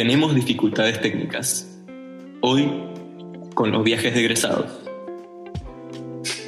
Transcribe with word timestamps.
Tenemos 0.00 0.34
dificultades 0.34 0.98
técnicas. 1.02 1.78
Hoy, 2.40 2.72
con 3.52 3.70
los 3.70 3.84
viajes 3.84 4.14
de 4.14 4.20
egresados. 4.20 4.64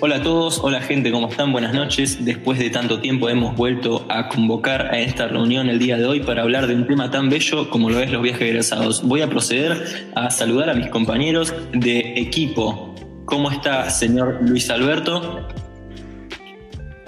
Hola 0.01 0.17
a 0.17 0.23
todos, 0.23 0.59
hola 0.61 0.81
gente, 0.81 1.13
¿cómo 1.13 1.29
están? 1.29 1.53
Buenas 1.53 1.75
noches. 1.75 2.25
Después 2.25 2.59
de 2.59 2.71
tanto 2.71 3.01
tiempo 3.03 3.29
hemos 3.29 3.55
vuelto 3.55 4.07
a 4.09 4.31
convocar 4.31 4.87
a 4.87 4.99
esta 5.01 5.29
reunión 5.29 5.69
el 5.69 5.79
día 5.79 5.99
de 5.99 6.07
hoy 6.07 6.21
para 6.21 6.41
hablar 6.41 6.67
de 6.67 6.75
un 6.77 6.87
tema 6.87 7.11
tan 7.11 7.29
bello 7.29 7.69
como 7.69 7.91
lo 7.91 8.01
es 8.01 8.11
los 8.11 8.23
viajes 8.23 8.41
de 8.41 8.49
egresados. 8.49 9.03
Voy 9.03 9.21
a 9.21 9.29
proceder 9.29 10.09
a 10.15 10.31
saludar 10.31 10.71
a 10.71 10.75
mis 10.75 10.89
compañeros 10.89 11.53
de 11.75 12.15
equipo. 12.19 12.95
¿Cómo 13.27 13.51
está, 13.51 13.91
señor 13.91 14.39
Luis 14.49 14.71
Alberto? 14.71 15.47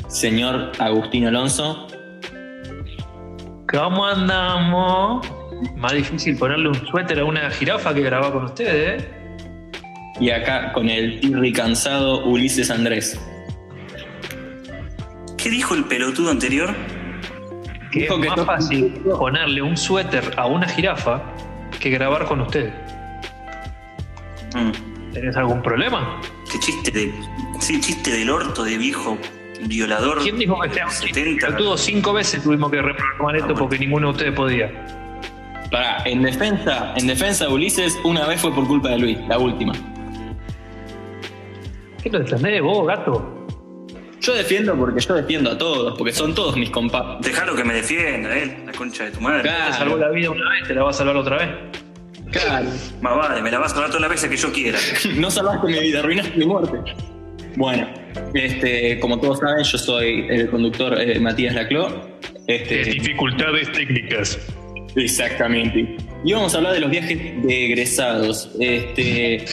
Señor 0.09 0.73
Agustín 0.79 1.24
Alonso. 1.24 1.87
¿Cómo 3.66 4.05
andamos? 4.05 5.27
Más 5.77 5.92
difícil 5.92 6.36
ponerle 6.36 6.68
un 6.68 6.87
suéter 6.87 7.20
a 7.20 7.24
una 7.24 7.51
jirafa 7.51 7.93
que 7.95 8.01
grabar 8.02 8.32
con 8.32 8.45
ustedes, 8.45 9.02
¿eh? 9.02 9.09
Y 10.21 10.30
acá 10.30 10.73
con 10.73 10.88
el 10.88 11.21
tirri 11.21 11.52
cansado 11.52 12.24
Ulises 12.26 12.71
Andrés. 12.71 13.21
¿Qué 15.37 15.51
dijo 15.51 15.74
el 15.74 15.84
pelotudo 15.84 16.30
anterior? 16.30 16.74
Que 17.90 18.01
Dijo 18.02 18.15
es 18.15 18.21
que 18.23 18.29
más 18.29 18.37
no- 18.38 18.45
fácil 18.45 18.93
ponerle 19.18 19.62
un 19.62 19.76
suéter 19.76 20.32
a 20.37 20.46
una 20.46 20.68
jirafa 20.68 21.23
que 21.80 21.90
grabar 21.90 22.24
con 22.26 22.40
ustedes. 22.40 22.73
Mm, 24.54 25.12
¿Tenés 25.12 25.37
algún 25.37 25.62
problema? 25.62 26.21
qué 26.51 26.59
chiste 26.60 26.90
de. 26.93 27.12
Sí, 27.60 27.80
chiste 27.80 28.10
del 28.12 28.30
orto 28.30 28.62
de 28.65 28.78
viejo 28.78 29.18
violador. 29.66 30.23
¿Quién 30.23 30.38
dijo 30.38 30.59
que 30.60 30.71
sea 30.71 30.87
un 30.87 30.93
70? 30.93 31.46
pelotudo? 31.46 31.76
Cinco 31.76 32.12
veces 32.12 32.43
tuvimos 32.43 32.71
que 32.71 32.80
reprogramar 32.82 33.37
esto 33.37 33.46
bueno. 33.49 33.60
porque 33.60 33.78
ninguno 33.78 34.09
de 34.09 34.12
ustedes 34.12 34.32
podía. 34.34 34.71
Pará, 35.75 36.05
en 36.05 36.23
defensa, 36.23 36.95
en 36.97 37.09
defensa 37.09 37.47
de 37.47 37.53
Ulises, 37.53 37.99
una 38.05 38.29
vez 38.29 38.41
fue 38.41 38.55
por 38.55 38.65
culpa 38.65 38.91
de 38.91 38.99
Luis, 38.99 39.19
la 39.27 39.41
última. 39.41 39.73
¿Qué 42.01 42.11
lo 42.11 42.19
entendés 42.19 42.63
vos, 42.63 42.87
gato? 42.87 43.45
Yo 44.21 44.35
defiendo 44.35 44.77
porque 44.77 45.01
yo 45.01 45.15
defiendo 45.15 45.51
a 45.51 45.59
todos, 45.59 45.99
porque 45.99 46.13
son 46.13 46.33
todos 46.33 46.57
mis 46.57 46.71
compas. 46.71 47.21
Dejalo 47.23 47.57
que 47.57 47.65
me 47.65 47.75
defienda, 47.75 48.39
él, 48.39 48.57
la 48.67 48.71
concha 48.71 49.07
de 49.07 49.11
tu 49.11 49.21
madre. 49.21 49.43
Claro. 49.43 49.73
Te 49.73 49.79
salvó 49.79 49.97
la 49.97 50.11
vida 50.11 50.30
una 50.30 50.49
vez, 50.49 50.69
te 50.69 50.75
la 50.77 50.85
va 50.85 50.91
a 50.91 50.93
salvar 50.93 51.17
otra 51.17 51.39
vez. 51.39 51.49
Claro. 52.30 52.69
Más 53.01 53.17
vale, 53.17 53.43
me 53.43 53.51
la 53.51 53.59
vas 53.59 53.73
a 53.73 53.80
dar 53.80 53.89
todas 53.89 54.02
las 54.02 54.11
veces 54.11 54.30
que 54.30 54.37
yo 54.37 54.52
quiera. 54.52 54.79
No 55.17 55.29
salvaste 55.29 55.67
mi 55.67 55.80
vida, 55.80 55.99
arruinaste 55.99 56.39
mi 56.39 56.47
muerte. 56.47 56.79
Bueno, 57.57 57.89
este, 58.33 59.01
como 59.01 59.19
todos 59.19 59.41
saben, 59.41 59.65
yo 59.65 59.77
soy 59.77 60.25
el 60.30 60.49
conductor 60.51 61.01
eh, 61.01 61.19
Matías 61.19 61.52
Laclau. 61.52 61.89
Este, 62.47 62.85
dificultades 62.85 63.73
técnicas. 63.73 64.39
Exactamente. 64.97 65.97
Y 66.25 66.32
vamos 66.32 66.54
a 66.54 66.59
hablar 66.59 66.72
de 66.75 66.81
los 66.81 66.91
viajes 66.91 67.19
de 67.42 67.64
egresados. 67.66 68.50
Este, 68.60 69.44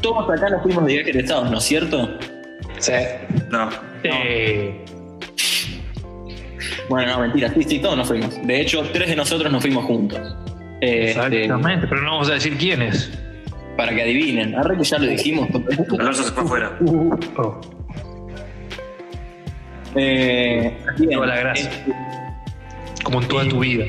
todos 0.00 0.28
acá 0.30 0.50
nos 0.50 0.62
fuimos 0.62 0.84
de 0.86 0.92
viaje 0.94 1.12
de 1.12 1.18
egresados, 1.18 1.50
¿no 1.50 1.58
es 1.58 1.64
cierto? 1.64 2.18
Sí. 2.78 2.92
No. 3.50 3.70
Eh, 4.04 4.84
Bueno, 6.88 7.12
no, 7.12 7.20
mentira, 7.20 7.52
sí, 7.54 7.62
sí, 7.62 7.78
todos 7.78 7.96
nos 7.96 8.08
fuimos. 8.08 8.44
De 8.46 8.60
hecho, 8.60 8.82
tres 8.92 9.08
de 9.08 9.16
nosotros 9.16 9.50
nos 9.52 9.62
fuimos 9.62 9.84
juntos. 9.86 10.20
Este, 10.80 11.10
exactamente, 11.44 11.86
pero 11.86 12.02
no 12.02 12.10
vamos 12.12 12.28
a 12.30 12.34
decir 12.34 12.56
quiénes. 12.58 13.10
para 13.76 13.94
que 13.94 14.02
adivinen. 14.02 14.54
Arre 14.56 14.76
que 14.76 14.84
ya 14.84 14.98
lo 14.98 15.06
dijimos. 15.06 15.48
Alonso 15.98 16.24
se 16.24 16.32
fue 16.32 16.42
afuera. 16.42 16.78
Oh, 17.38 17.60
Eh, 19.94 20.76
bien, 20.98 21.20
la 21.20 21.36
gracia. 21.36 21.68
este, 21.70 21.92
como 23.04 23.20
en 23.22 23.28
toda 23.28 23.48
tu 23.48 23.60
vida. 23.60 23.84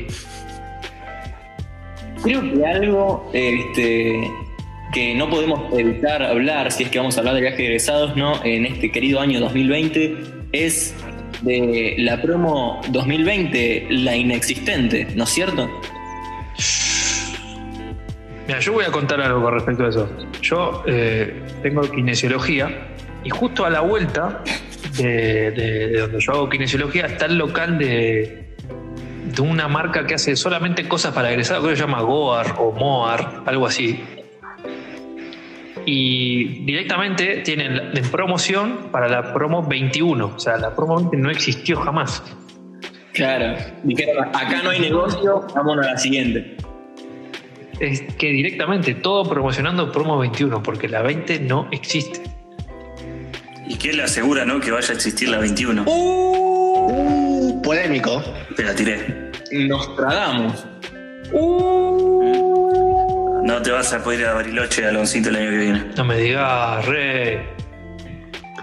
Creo 2.24 2.40
que 2.42 2.66
algo 2.66 3.30
este, 3.32 4.30
que 4.92 5.14
no 5.14 5.28
podemos 5.30 5.72
evitar 5.78 6.22
hablar, 6.22 6.72
si 6.72 6.84
es 6.84 6.88
que 6.90 6.98
vamos 6.98 7.16
a 7.16 7.20
hablar 7.20 7.34
de 7.34 7.42
viajes 7.42 7.60
egresados, 7.60 8.16
¿no? 8.16 8.42
En 8.44 8.66
este 8.66 8.90
querido 8.90 9.20
año 9.20 9.38
2020, 9.40 10.16
es 10.52 10.94
de 11.42 11.94
la 11.98 12.20
promo 12.22 12.80
2020, 12.90 13.86
la 13.90 14.16
inexistente, 14.16 15.06
¿no 15.14 15.24
es 15.24 15.30
cierto? 15.30 15.68
Mira, 18.46 18.60
yo 18.60 18.72
voy 18.72 18.84
a 18.84 18.90
contar 18.90 19.20
algo 19.20 19.42
con 19.42 19.54
respecto 19.54 19.84
a 19.84 19.88
eso. 19.88 20.08
Yo 20.42 20.82
eh, 20.86 21.34
tengo 21.62 21.82
kinesiología 21.82 22.88
y 23.24 23.30
justo 23.30 23.64
a 23.64 23.70
la 23.70 23.80
vuelta 23.80 24.42
de, 24.98 25.50
de- 25.50 25.88
de 25.88 25.98
donde 26.00 26.18
yo 26.20 26.32
hago 26.32 26.48
kinesiología 26.48 27.06
está 27.06 27.24
el 27.26 27.36
local 27.38 27.78
de, 27.78 28.53
de 29.34 29.42
una 29.42 29.68
marca 29.68 30.06
que 30.06 30.14
hace 30.14 30.36
solamente 30.36 30.86
cosas 30.88 31.12
para 31.12 31.30
egresados, 31.30 31.62
creo 31.62 31.72
que 31.72 31.76
se 31.76 31.82
llama 31.82 32.02
Goar 32.02 32.56
o 32.58 32.72
Moar, 32.72 33.42
algo 33.46 33.66
así. 33.66 34.02
Y 35.86 36.64
directamente 36.64 37.42
tienen 37.44 37.90
en 37.94 38.10
promoción 38.10 38.88
para 38.90 39.08
la 39.08 39.34
promo 39.34 39.62
21. 39.62 40.32
O 40.36 40.38
sea, 40.38 40.56
la 40.56 40.74
promo 40.74 40.96
20 40.96 41.16
no 41.18 41.30
existió 41.30 41.76
jamás. 41.76 42.22
Claro. 43.12 43.56
Dijeron, 43.82 44.28
acá 44.28 44.62
no 44.62 44.70
hay 44.70 44.80
negocio, 44.80 45.46
vámonos 45.54 45.86
a 45.86 45.90
la 45.92 45.98
siguiente. 45.98 46.56
Es 47.80 48.02
que 48.14 48.30
directamente 48.30 48.94
todo 48.94 49.28
promocionando 49.28 49.92
promo 49.92 50.18
21, 50.18 50.62
porque 50.62 50.88
la 50.88 51.02
20 51.02 51.40
no 51.40 51.68
existe. 51.70 52.22
¿Y 53.66 53.76
qué 53.76 53.92
le 53.92 54.02
asegura, 54.02 54.44
no? 54.44 54.60
Que 54.60 54.70
vaya 54.70 54.90
a 54.90 54.94
existir 54.94 55.28
la 55.28 55.38
21. 55.38 55.84
Uh, 55.86 57.62
polémico. 57.62 58.22
Te 58.56 58.62
la 58.62 58.74
tiré. 58.74 59.23
Nostradamus. 59.52 60.66
No 63.46 63.60
te 63.62 63.70
vas 63.70 63.92
a 63.92 64.02
poder 64.02 64.20
ir 64.20 64.26
a 64.26 64.34
Bariloche, 64.34 64.86
Aloncito, 64.86 65.28
el 65.28 65.36
año 65.36 65.50
que 65.50 65.56
viene. 65.58 65.84
No 65.96 66.04
me 66.04 66.16
digas, 66.18 66.86
re. 66.86 67.46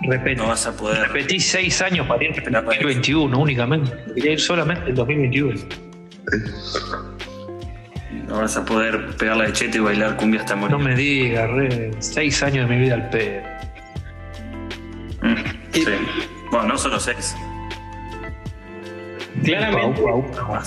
Repetí, 0.03 0.36
No 0.36 0.47
vas 0.47 0.66
a 0.66 0.75
poder. 0.75 1.00
repetí 1.08 1.40
seis 1.40 1.80
años 1.81 2.08
para 2.08 2.24
ir 2.24 2.31
en 2.31 2.36
Espera, 2.38 2.62
para- 2.66 2.78
2021 2.78 3.38
únicamente. 3.40 3.92
Quería 4.16 4.31
ir 4.31 4.40
solamente 4.40 4.90
en 4.90 4.96
2021. 4.96 5.59
No 8.28 8.38
vas 8.42 8.58
a 8.58 8.66
poder 8.66 9.06
pegarla 9.18 9.44
de 9.46 9.53
chete 9.53 9.78
y 9.78 9.81
bailar 9.81 10.18
cumbia 10.18 10.40
hasta 10.42 10.56
morir. 10.56 10.75
No 10.78 10.84
me 10.84 10.96
digas, 10.96 11.50
re. 11.52 11.92
Seis 12.00 12.42
años 12.42 12.68
de 12.68 12.75
mi 12.75 12.81
vida 12.81 12.96
al 12.96 13.09
pedo. 13.12 13.42
Mm, 15.22 15.36
sí. 15.74 15.86
Bueno, 16.50 16.68
no 16.69 16.78
solo 16.78 17.00
seis. 17.00 17.36
Claramente, 19.44 20.02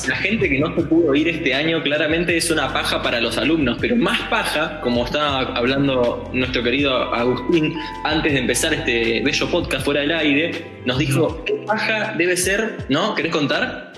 la 0.08 0.16
gente 0.16 0.48
que 0.48 0.58
no 0.58 0.74
se 0.74 0.82
pudo 0.82 1.14
ir 1.14 1.28
este 1.28 1.54
año 1.54 1.82
claramente 1.82 2.36
es 2.36 2.50
una 2.50 2.72
paja 2.72 3.02
para 3.02 3.20
los 3.20 3.38
alumnos, 3.38 3.78
pero 3.80 3.94
más 3.94 4.20
paja, 4.22 4.80
como 4.80 5.04
estaba 5.04 5.40
hablando 5.54 6.28
nuestro 6.32 6.62
querido 6.62 7.14
Agustín 7.14 7.74
antes 8.04 8.32
de 8.32 8.38
empezar 8.40 8.74
este 8.74 9.22
bello 9.22 9.48
podcast 9.48 9.84
fuera 9.84 10.00
del 10.00 10.12
aire, 10.12 10.50
nos 10.86 10.98
dijo, 10.98 11.44
¿qué 11.44 11.54
paja 11.66 12.14
debe 12.16 12.36
ser? 12.36 12.78
¿No? 12.88 13.14
¿Querés 13.14 13.32
contar? 13.32 13.92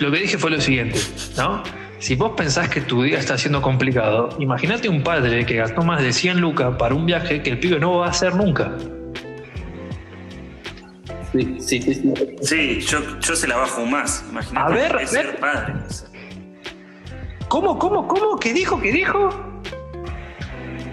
Lo 0.00 0.10
que 0.10 0.18
dije 0.18 0.36
fue 0.36 0.50
lo 0.50 0.60
siguiente, 0.60 0.98
¿no? 1.36 1.62
Si 1.98 2.14
vos 2.14 2.32
pensás 2.36 2.68
que 2.68 2.80
tu 2.82 3.02
día 3.02 3.18
está 3.18 3.38
siendo 3.38 3.62
complicado, 3.62 4.28
imagínate 4.38 4.88
un 4.88 5.02
padre 5.02 5.46
que 5.46 5.56
gastó 5.56 5.82
más 5.82 6.02
de 6.02 6.12
100 6.12 6.40
lucas 6.40 6.74
para 6.78 6.94
un 6.94 7.06
viaje 7.06 7.42
que 7.42 7.50
el 7.50 7.58
pibe 7.58 7.78
no 7.78 7.98
va 7.98 8.06
a 8.06 8.10
hacer 8.10 8.34
nunca. 8.34 8.72
Sí, 11.32 11.56
sí, 11.60 11.82
sí. 11.82 11.94
sí. 11.94 12.12
Sí, 12.42 12.80
yo, 12.80 13.00
yo 13.20 13.36
se 13.36 13.46
la 13.46 13.56
bajo 13.56 13.84
más. 13.84 14.24
Imagínate 14.30 14.72
A 14.72 14.74
ver, 14.74 15.06
ser 15.08 15.36
padre. 15.38 15.74
o 15.86 15.92
sea, 15.92 16.08
¿Cómo, 17.48 17.78
cómo, 17.78 18.08
cómo? 18.08 18.38
¿Qué 18.38 18.52
dijo? 18.52 18.80
¿Qué 18.80 18.92
dijo? 18.92 19.30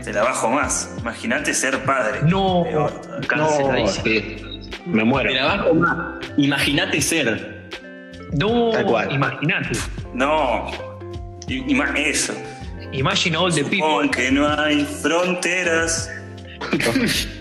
Se 0.01 0.11
la 0.13 0.23
bajo 0.23 0.49
más. 0.49 0.95
Imagínate 0.99 1.53
ser 1.53 1.83
padre. 1.85 2.19
No, 2.23 2.63
Peor. 2.63 2.91
No. 3.37 3.49
Me 4.85 5.03
muero. 5.03 5.29
Te 5.29 5.35
la 5.35 5.45
bajo 5.45 5.73
más. 5.73 5.97
Imagínate 6.37 7.01
ser. 7.01 7.69
No, 8.33 8.71
imagínate. 9.09 9.79
No. 10.13 10.65
Más 11.75 11.91
eso. 11.95 12.33
Imagine 12.91 13.37
all 13.37 13.53
the 13.53 13.63
people. 13.63 13.85
Aunque 13.85 14.31
no 14.31 14.47
hay 14.47 14.85
fronteras. 14.85 16.09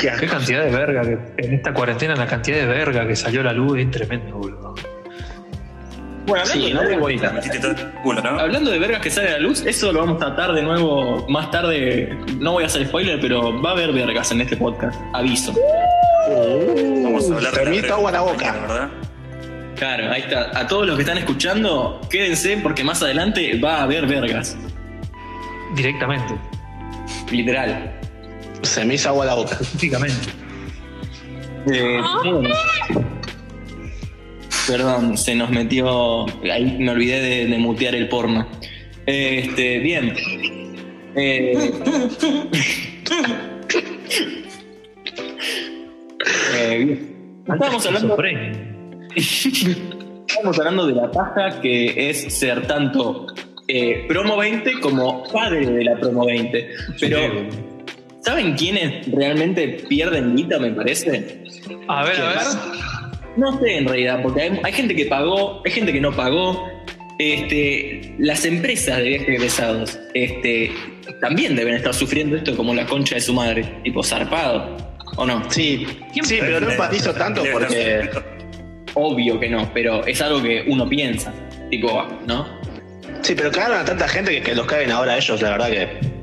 Qué 0.00 0.10
Qué 0.18 0.26
cantidad 0.26 0.64
de 0.64 0.70
verga 0.70 1.02
que 1.02 1.18
en 1.46 1.54
esta 1.54 1.72
cuarentena, 1.72 2.14
la 2.16 2.26
cantidad 2.26 2.56
de 2.58 2.66
verga 2.66 3.06
que 3.06 3.16
salió 3.16 3.40
a 3.40 3.44
la 3.44 3.52
luz 3.52 3.78
es 3.78 3.90
tremendo, 3.90 4.36
boludo. 4.36 4.74
Bueno, 6.26 6.42
hablando, 6.44 6.52
Sí, 6.52 6.68
de 6.68 6.74
no 6.74 6.82
muy 6.82 6.88
vergas, 6.96 7.48
bonita. 7.48 7.92
Culo, 8.02 8.22
¿no? 8.22 8.28
hablando 8.40 8.70
de 8.70 8.78
vergas 8.78 9.00
que 9.00 9.10
sale 9.10 9.28
a 9.28 9.32
la 9.32 9.38
luz, 9.38 9.64
eso 9.64 9.92
lo 9.92 10.00
vamos 10.00 10.22
a 10.22 10.26
tratar 10.26 10.52
de 10.52 10.62
nuevo 10.62 11.26
más 11.28 11.50
tarde. 11.50 12.16
No 12.38 12.52
voy 12.52 12.64
a 12.64 12.66
hacer 12.66 12.86
spoiler, 12.86 13.18
pero 13.20 13.60
va 13.62 13.70
a 13.70 13.72
haber 13.72 13.92
vergas 13.92 14.30
en 14.32 14.42
este 14.42 14.56
podcast. 14.56 15.00
Aviso. 15.14 15.54
Vamos 17.02 17.30
a 17.30 17.34
hablar 17.34 17.54
de 17.54 17.88
agua 17.90 18.12
la 18.12 18.20
boca. 18.20 18.52
¿verdad? 18.52 18.88
Claro, 19.76 20.10
ahí 20.10 20.22
está. 20.22 20.58
A 20.58 20.66
todos 20.66 20.86
los 20.86 20.96
que 20.96 21.02
están 21.02 21.18
escuchando, 21.18 22.00
quédense 22.10 22.58
porque 22.62 22.84
más 22.84 23.02
adelante 23.02 23.58
va 23.58 23.76
a 23.76 23.82
haber 23.84 24.06
vergas. 24.06 24.56
Directamente, 25.76 26.34
Literal. 27.30 27.97
Se 28.62 28.84
me 28.84 28.94
hizo 28.94 29.08
agua 29.08 29.26
la 29.26 29.34
boca. 29.34 29.52
específicamente. 29.52 30.28
Eh, 31.72 32.00
bueno. 32.24 32.50
Perdón, 34.66 35.16
se 35.16 35.34
nos 35.34 35.50
metió. 35.50 36.26
Ahí 36.50 36.76
me 36.78 36.90
olvidé 36.90 37.20
de, 37.20 37.46
de 37.46 37.58
mutear 37.58 37.94
el 37.94 38.08
porno. 38.08 38.46
Este, 39.06 39.78
bien. 39.78 40.14
Eh, 41.16 41.52
eh, 46.54 46.78
bien. 46.78 47.42
Estábamos 47.48 47.86
hablando, 47.86 48.16
estábamos 49.16 50.58
hablando 50.58 50.86
de 50.86 50.94
la 50.94 51.10
paja 51.10 51.60
que 51.62 52.10
es 52.10 52.34
ser 52.34 52.66
tanto 52.66 53.28
eh, 53.66 54.04
promo 54.06 54.36
20 54.36 54.80
como 54.80 55.24
padre 55.32 55.64
de 55.64 55.84
la 55.84 55.98
promo 55.98 56.26
20. 56.26 56.68
Pero, 57.00 57.18
¿saben 58.28 58.52
quiénes 58.56 59.10
realmente 59.10 59.68
pierden 59.88 60.36
guita, 60.36 60.58
me 60.58 60.70
parece? 60.70 61.40
A 61.88 62.04
ver, 62.04 62.20
a 62.20 62.28
ver. 62.28 62.38
No 63.38 63.58
sé 63.58 63.78
en 63.78 63.88
realidad, 63.88 64.20
porque 64.22 64.42
hay, 64.42 64.60
hay 64.62 64.72
gente 64.72 64.94
que 64.94 65.06
pagó, 65.06 65.62
hay 65.64 65.72
gente 65.72 65.94
que 65.94 66.00
no 66.00 66.12
pagó. 66.12 66.68
Este, 67.18 68.14
las 68.18 68.44
empresas 68.44 68.98
de 68.98 69.08
viajes 69.08 69.28
egresados 69.28 69.98
este, 70.14 70.70
también 71.20 71.56
deben 71.56 71.74
estar 71.74 71.94
sufriendo 71.94 72.36
esto 72.36 72.54
como 72.54 72.74
la 72.74 72.86
concha 72.86 73.14
de 73.14 73.22
su 73.22 73.32
madre, 73.32 73.64
tipo 73.82 74.04
zarpado, 74.04 74.76
¿o 75.16 75.24
no? 75.24 75.50
Sí, 75.50 75.86
sí, 76.22 76.36
pero 76.38 76.60
no 76.60 76.70
empatizo 76.70 77.14
tanto 77.14 77.42
porque. 77.50 78.10
Obvio 78.94 79.40
que 79.40 79.48
no, 79.48 79.70
pero 79.72 80.04
es 80.06 80.20
algo 80.20 80.42
que 80.42 80.64
uno 80.66 80.86
piensa, 80.88 81.32
tipo, 81.70 82.06
¿no? 82.26 82.46
Sí, 83.22 83.34
pero 83.34 83.50
cagaron 83.50 83.78
a 83.78 83.84
tanta 83.84 84.06
gente 84.08 84.32
que, 84.32 84.42
que 84.42 84.54
los 84.54 84.66
caen 84.66 84.90
ahora 84.90 85.12
a 85.12 85.16
ellos, 85.16 85.40
la 85.40 85.50
verdad 85.50 85.70
que. 85.70 86.17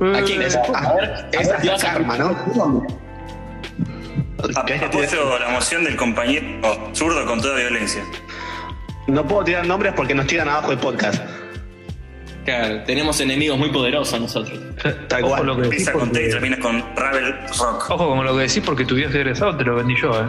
¿A 0.00 0.22
quién 0.22 0.42
es? 0.42 0.56
A 0.56 0.94
ver, 0.94 1.26
Es 1.32 1.48
a 1.50 1.56
ver, 1.58 1.70
hasta 1.70 1.92
karma, 1.92 2.18
¿no? 2.18 2.86
A 4.56 4.64
Que- 4.66 4.74
propósito, 4.74 5.38
la 5.38 5.48
moción 5.50 5.84
del 5.84 5.96
compañero 5.96 6.44
zurdo 6.92 7.24
con 7.26 7.40
toda 7.40 7.56
violencia. 7.56 8.02
No 9.06 9.26
puedo 9.26 9.44
tirar 9.44 9.66
nombres 9.66 9.92
porque 9.96 10.14
nos 10.14 10.26
tiran 10.26 10.48
abajo 10.48 10.72
el 10.72 10.78
podcast. 10.78 11.22
Claro, 12.44 12.82
tenemos 12.84 13.20
enemigos 13.20 13.56
muy 13.58 13.70
poderosos 13.70 14.20
nosotros. 14.20 14.58
Tal 15.08 15.24
Ojo 15.24 15.30
cual. 15.32 15.46
lo 15.46 15.56
que 15.56 15.62
decís 15.62 15.86
Empieza 15.88 15.92
con 15.92 16.12
T 16.12 16.20
y 16.20 16.24
porque, 16.24 16.30
termina 16.32 16.58
con 16.58 16.84
Ravel 16.96 17.34
Rock. 17.58 17.90
ojo 17.90 18.08
con 18.16 18.24
lo 18.26 18.34
que 18.36 18.42
decís 18.42 18.62
porque 18.66 18.84
tu 18.84 18.94
viaje 18.96 19.16
egresado 19.20 19.56
te 19.56 19.64
lo 19.64 19.76
vendí 19.76 19.94
yo, 20.00 20.10
¿eh? 20.20 20.26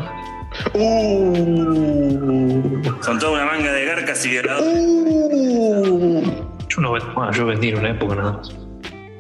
Uh, 0.74 2.82
Son 3.02 3.20
toda 3.20 3.32
una 3.34 3.46
manga 3.52 3.74
de 3.74 3.86
garcas 3.86 4.26
y 4.26 4.30
violadores. 4.30 4.80
uh. 4.80 6.24
Yo 6.70 6.82
no 6.82 6.92
vendí, 6.94 7.08
bueno, 7.14 7.32
yo 7.34 7.46
vendí 7.46 7.70
en 7.70 7.80
una 7.80 7.90
época 7.90 8.16
nada 8.16 8.32
más. 8.34 8.50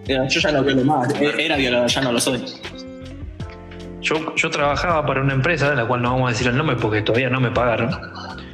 Eh, 0.07 0.19
Yo 0.29 0.39
ya 0.39 0.51
no 0.51 0.63
violo 0.63 0.83
más, 0.83 1.13
Eh, 1.19 1.33
era 1.39 1.55
violador, 1.57 1.89
ya 1.89 2.01
no 2.01 2.11
lo 2.11 2.19
soy. 2.19 2.43
Yo, 4.01 4.35
yo 4.35 4.49
trabajaba 4.51 5.05
para 5.05 5.21
una 5.21 5.33
empresa, 5.33 5.69
de 5.69 5.75
la 5.75 5.87
cual 5.87 6.01
no 6.01 6.11
vamos 6.11 6.27
a 6.27 6.31
decir 6.31 6.47
el 6.47 6.55
nombre 6.55 6.75
porque 6.75 7.01
todavía 7.01 7.29
no 7.29 7.39
me 7.39 7.49
pagaron. 7.49 7.89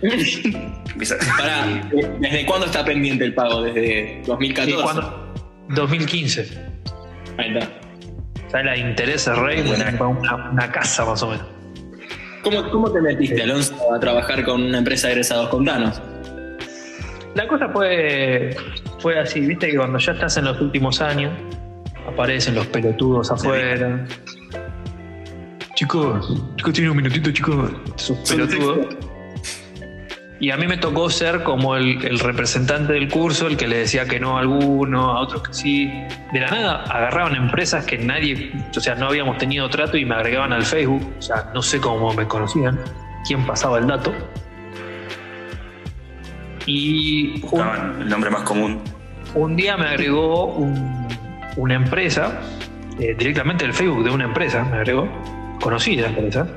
Pará, 1.37 1.89
¿desde 2.19 2.45
cuándo 2.45 2.65
está 2.67 2.85
pendiente 2.85 3.25
el 3.25 3.33
pago? 3.33 3.61
¿Desde 3.61 4.21
2014? 4.25 4.71
Y 4.71 4.81
cuando, 4.81 5.33
2015. 5.69 6.71
Ahí 7.37 7.57
está. 7.57 7.67
¿Sabes 8.49 8.65
la 8.65 8.77
interés 8.77 9.27
rey? 9.27 9.61
Bueno, 9.61 9.85
para 9.97 10.07
una, 10.07 10.49
una 10.51 10.71
casa 10.71 11.05
más 11.05 11.21
o 11.23 11.29
menos. 11.29 11.45
¿Cómo, 12.43 12.69
¿Cómo 12.71 12.91
te 12.91 13.01
metiste, 13.01 13.41
Alonso, 13.43 13.75
a 13.93 13.99
trabajar 13.99 14.43
con 14.43 14.63
una 14.63 14.79
empresa 14.79 15.07
de 15.07 15.13
egresados? 15.13 15.49
Contanos. 15.49 16.01
La 17.35 17.47
cosa 17.47 17.69
fue, 17.69 18.55
fue 19.01 19.19
así, 19.19 19.41
viste 19.41 19.71
que 19.71 19.77
cuando 19.77 19.97
ya 19.97 20.13
estás 20.13 20.37
en 20.37 20.45
los 20.45 20.61
últimos 20.61 21.01
años, 21.01 21.33
aparecen 22.07 22.55
los 22.55 22.67
pelotudos 22.67 23.31
afuera. 23.31 24.05
Chicos, 25.73 26.41
chicos, 26.57 26.73
tienen 26.73 26.91
un 26.91 26.97
minutito, 26.97 27.31
chicos. 27.31 27.71
Esos 27.97 28.17
pelotudos. 28.29 28.87
Y 30.39 30.49
a 30.49 30.57
mí 30.57 30.67
me 30.67 30.77
tocó 30.77 31.09
ser 31.09 31.43
como 31.43 31.75
el, 31.75 32.03
el 32.03 32.19
representante 32.19 32.93
del 32.93 33.09
curso, 33.09 33.47
el 33.47 33.57
que 33.57 33.67
le 33.67 33.77
decía 33.77 34.05
que 34.05 34.19
no 34.19 34.37
a 34.37 34.41
alguno, 34.41 35.11
a 35.11 35.21
otros 35.21 35.43
que 35.43 35.53
sí. 35.53 35.91
De 36.33 36.39
la 36.39 36.47
nada 36.47 36.83
agarraban 36.83 37.35
empresas 37.35 37.85
que 37.85 37.99
nadie, 37.99 38.51
o 38.75 38.79
sea, 38.79 38.95
no 38.95 39.07
habíamos 39.07 39.37
tenido 39.37 39.69
trato 39.69 39.97
y 39.97 40.05
me 40.05 40.15
agregaban 40.15 40.51
al 40.51 40.63
Facebook. 40.63 41.07
O 41.19 41.21
sea, 41.21 41.51
no 41.53 41.61
sé 41.61 41.79
cómo 41.79 42.11
me 42.13 42.27
conocían, 42.27 42.79
quién 43.27 43.45
pasaba 43.45 43.77
el 43.77 43.87
dato. 43.87 44.13
Y 46.65 47.41
un, 47.51 48.01
el 48.01 48.09
nombre 48.09 48.29
más 48.29 48.43
común. 48.43 48.79
un 49.35 49.55
día 49.55 49.77
me 49.77 49.87
agregó 49.87 50.45
un- 50.55 51.07
una 51.57 51.75
empresa, 51.75 52.39
eh, 52.99 53.15
directamente 53.17 53.65
el 53.65 53.73
Facebook 53.73 54.03
de 54.03 54.11
una 54.11 54.25
empresa, 54.25 54.63
me 54.65 54.77
agregó, 54.77 55.07
conocida 55.61 56.07
empresa. 56.07 56.47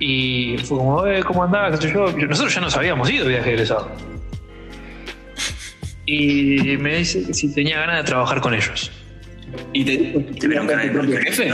Y 0.00 0.56
fue 0.64 0.78
como, 0.78 1.06
eh, 1.06 1.22
¿cómo 1.24 1.44
andaba? 1.44 1.70
¿Qué 1.72 1.76
sé 1.78 1.92
yo? 1.92 2.06
Nosotros 2.12 2.54
ya 2.54 2.60
nos 2.60 2.76
habíamos 2.76 3.10
ido 3.10 3.24
de 3.24 3.30
viaje 3.34 3.50
egresado. 3.52 3.90
Y 6.06 6.76
me 6.78 6.96
dice 6.98 7.26
que 7.26 7.34
si 7.34 7.52
tenía 7.54 7.80
ganas 7.80 7.98
de 7.98 8.04
trabajar 8.04 8.40
con 8.40 8.54
ellos. 8.54 8.90
¿Y 9.72 9.84
te 9.84 9.96
Te 10.38 10.48
vieron 10.48 10.68
ser 10.68 10.86
tu 10.92 10.98
propio 10.98 11.18
jefe? 11.18 11.52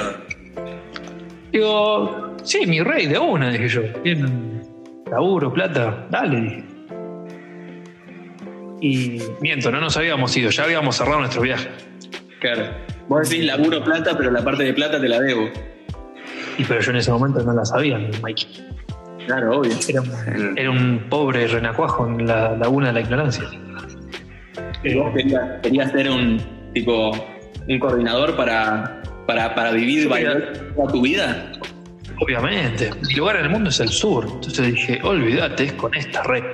Digo, 1.53 2.37
sí, 2.45 2.67
mi 2.67 2.81
rey, 2.81 3.07
de 3.07 3.19
una, 3.19 3.51
dije 3.51 3.69
yo. 3.69 3.83
Tienen 4.03 4.63
laburo, 5.11 5.53
plata, 5.53 6.07
dale, 6.11 6.41
dije. 6.41 6.65
Y 8.85 9.19
miento, 9.41 9.71
no 9.71 9.81
nos 9.81 9.97
habíamos 9.97 10.37
ido, 10.37 10.51
ya 10.51 10.65
habíamos 10.65 10.97
cerrado 10.97 11.21
nuestro 11.21 11.41
viaje. 11.41 11.71
Claro. 12.39 12.69
Vos 13.09 13.31
decís 13.31 13.47
laburo 13.47 13.83
plata, 13.83 14.15
pero 14.15 14.31
la 14.31 14.45
parte 14.45 14.63
de 14.63 14.75
plata 14.75 15.01
te 15.01 15.09
la 15.09 15.21
debo. 15.21 15.49
Y 16.59 16.65
pero 16.65 16.83
yo 16.83 16.91
en 16.91 16.99
ese 16.99 17.11
momento 17.11 17.43
no 17.43 17.55
la 17.55 17.65
sabía, 17.65 17.97
Mike. 18.23 18.47
Claro, 19.27 19.61
obvio. 19.61 19.73
Era 19.89 20.03
un, 20.03 20.59
era 20.59 20.71
un 20.71 21.07
pobre 21.09 21.47
renacuajo 21.47 22.07
en 22.07 22.27
la 22.27 22.59
laguna 22.59 22.89
de 22.89 22.93
la 22.93 23.01
ignorancia. 23.01 23.45
Y 24.83 24.95
vos 24.97 25.15
querías, 25.15 25.63
querías 25.63 25.91
ser 25.91 26.11
un 26.11 26.39
tipo 26.75 27.11
un 27.67 27.79
coordinador 27.79 28.37
para, 28.37 29.03
para, 29.27 29.55
para 29.55 29.71
vivir 29.71 30.11
bailar 30.11 30.53
toda 30.77 30.93
tu 30.93 31.01
vida. 31.01 31.53
Obviamente, 32.21 32.91
mi 33.09 33.15
lugar 33.15 33.37
en 33.37 33.45
el 33.47 33.51
mundo 33.51 33.71
es 33.71 33.81
el 33.81 33.89
sur. 33.89 34.27
Entonces 34.27 34.75
dije, 34.75 35.01
olvídate, 35.03 35.65
es 35.65 35.73
con 35.73 35.95
esta 35.95 36.23
red. 36.25 36.45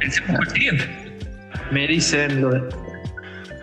El 0.00 0.12
segundo 0.12 0.40
el 0.42 0.50
siguiente. 0.50 0.84
Me 1.70 1.86
dicen, 1.86 2.40
lo 2.40 2.50
de, 2.50 2.62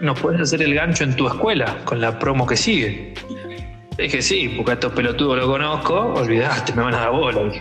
¿nos 0.01 0.19
puedes 0.19 0.41
hacer 0.41 0.61
el 0.61 0.73
gancho 0.73 1.03
en 1.03 1.15
tu 1.15 1.27
escuela 1.27 1.77
con 1.83 1.99
la 1.99 2.17
promo 2.17 2.45
que 2.47 2.55
sigue? 2.55 3.13
Dije, 3.97 4.21
sí, 4.21 4.53
porque 4.55 4.71
a 4.71 4.73
estos 4.75 4.93
pelotudos 4.93 5.37
lo 5.37 5.47
conozco, 5.47 5.95
olvidaste, 6.13 6.73
me 6.73 6.83
van 6.83 6.93
a 6.93 6.99
dar 6.99 7.11
bola. 7.11 7.51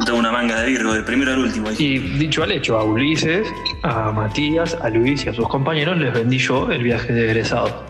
toda 0.00 0.14
una 0.18 0.32
manga 0.32 0.60
de 0.62 0.68
Virgo, 0.70 0.94
del 0.94 1.04
primero 1.04 1.32
al 1.32 1.38
último. 1.40 1.68
ahí. 1.68 1.76
Y 1.78 1.98
dicho 1.98 2.42
al 2.42 2.52
hecho, 2.52 2.78
a 2.78 2.84
Ulises, 2.84 3.46
a 3.82 4.10
Matías, 4.10 4.74
a 4.80 4.88
Luis 4.88 5.26
y 5.26 5.28
a 5.28 5.34
sus 5.34 5.46
compañeros 5.48 5.98
les 5.98 6.12
vendí 6.14 6.38
yo 6.38 6.70
el 6.70 6.82
viaje 6.82 7.12
de 7.12 7.26
egresado. 7.26 7.84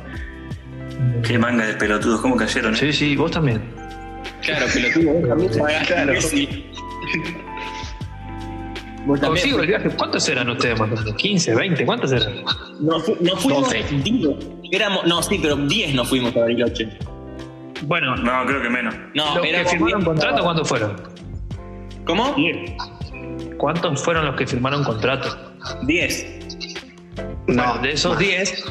Qué 1.22 1.38
manga 1.38 1.66
de 1.66 1.74
pelotudos, 1.74 2.20
¿cómo 2.20 2.36
cayeron? 2.36 2.74
eh? 2.74 2.76
Sí, 2.76 2.92
sí, 2.92 3.16
vos 3.16 3.30
también. 3.30 3.62
Claro, 4.42 4.66
pelotudo, 4.72 5.12
vos 5.12 5.28
también 5.56 5.84
Claro. 5.86 6.12
Vos 9.06 9.20
Consigo 9.20 9.60
el 9.60 9.68
viaje. 9.68 9.88
¿Cuántos 9.90 10.28
eran 10.28 10.50
ustedes 10.50 10.78
más 10.80 10.90
o 10.90 10.94
menos? 10.96 11.14
¿15, 11.14 11.54
20? 11.56 11.86
¿Cuántos 11.86 12.12
eran? 12.12 12.42
No, 12.80 12.98
fu- 13.00 13.16
no 13.20 13.36
fuimos 13.36 13.62
12. 13.64 13.84
10. 14.02 14.36
Éramos, 14.72 15.06
no, 15.06 15.22
sí, 15.22 15.38
pero 15.40 15.54
10 15.56 15.94
nos 15.94 16.08
fuimos 16.08 16.34
a 16.36 16.40
Bariloche. 16.40 16.88
Bueno, 17.82 18.16
No, 18.16 18.44
creo 18.46 18.62
que 18.62 18.68
menos. 18.70 18.94
No, 19.14 19.36
los 19.36 19.46
que 19.46 19.64
firmaron 19.68 20.00
10. 20.00 20.04
contrato, 20.04 20.42
¿cuántos 20.42 20.68
fueron? 20.68 20.96
¿Cómo? 22.04 22.34
¿Cuántos 23.58 24.02
fueron 24.02 24.26
los 24.26 24.36
que 24.36 24.46
firmaron 24.46 24.82
contrato? 24.84 25.28
10. 25.86 26.26
Bueno, 27.46 27.74
No, 27.76 27.82
de 27.82 27.92
esos 27.92 28.18
10, 28.18 28.64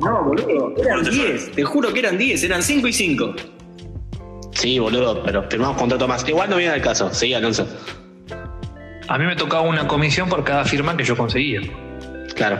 No, 0.00 0.24
boludo, 0.24 0.72
eran 0.78 0.94
¿Cuántos 0.94 1.14
10. 1.14 1.52
Te 1.52 1.62
juro 1.64 1.92
que 1.92 1.98
eran 2.00 2.16
10, 2.16 2.42
eran 2.44 2.62
5 2.62 2.88
y 2.88 2.92
5. 2.92 3.34
sí, 4.52 4.78
boludo, 4.78 5.22
pero 5.22 5.42
firmamos 5.50 5.76
contrato 5.76 6.08
más. 6.08 6.26
Igual 6.28 6.48
no 6.50 6.56
viene 6.56 6.72
al 6.72 6.80
caso. 6.82 7.12
Sí, 7.12 7.32
Alonso. 7.34 7.66
A 9.08 9.18
mí 9.18 9.24
me 9.24 9.36
tocaba 9.36 9.62
una 9.62 9.88
comisión 9.88 10.28
por 10.28 10.44
cada 10.44 10.64
firma 10.64 10.96
que 10.96 11.04
yo 11.04 11.16
conseguía. 11.16 11.60
Claro. 12.34 12.58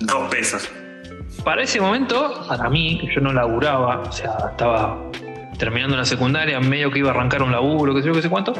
Dos 0.00 0.30
pesos. 0.30 0.70
Para 1.44 1.62
ese 1.62 1.80
momento, 1.80 2.44
para 2.48 2.70
mí, 2.70 2.98
que 3.00 3.14
yo 3.14 3.20
no 3.20 3.32
laburaba, 3.32 4.00
o 4.00 4.12
sea, 4.12 4.32
estaba 4.50 4.98
terminando 5.58 5.96
la 5.96 6.04
secundaria, 6.04 6.58
medio 6.58 6.90
que 6.90 7.00
iba 7.00 7.10
a 7.10 7.12
arrancar 7.12 7.42
un 7.42 7.52
laburo, 7.52 7.94
que 7.94 8.00
sé 8.00 8.08
yo, 8.08 8.14
que 8.14 8.22
sé 8.22 8.30
cuánto, 8.30 8.54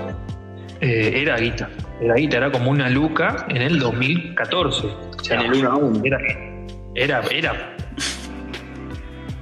eh, 0.80 1.12
era 1.14 1.36
guita. 1.38 1.70
Era 2.00 2.14
guita, 2.14 2.36
era 2.36 2.52
como 2.52 2.70
una 2.70 2.90
luca 2.90 3.46
en 3.48 3.62
el 3.62 3.78
2014. 3.78 4.86
O 4.86 5.24
sea, 5.24 5.40
En 5.40 5.46
el 5.46 5.60
1 5.60 5.70
a 5.70 5.76
1. 5.76 6.02
Era, 6.04 6.18
era, 6.94 7.22
era. 7.30 7.76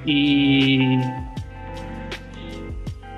Y 0.04 0.98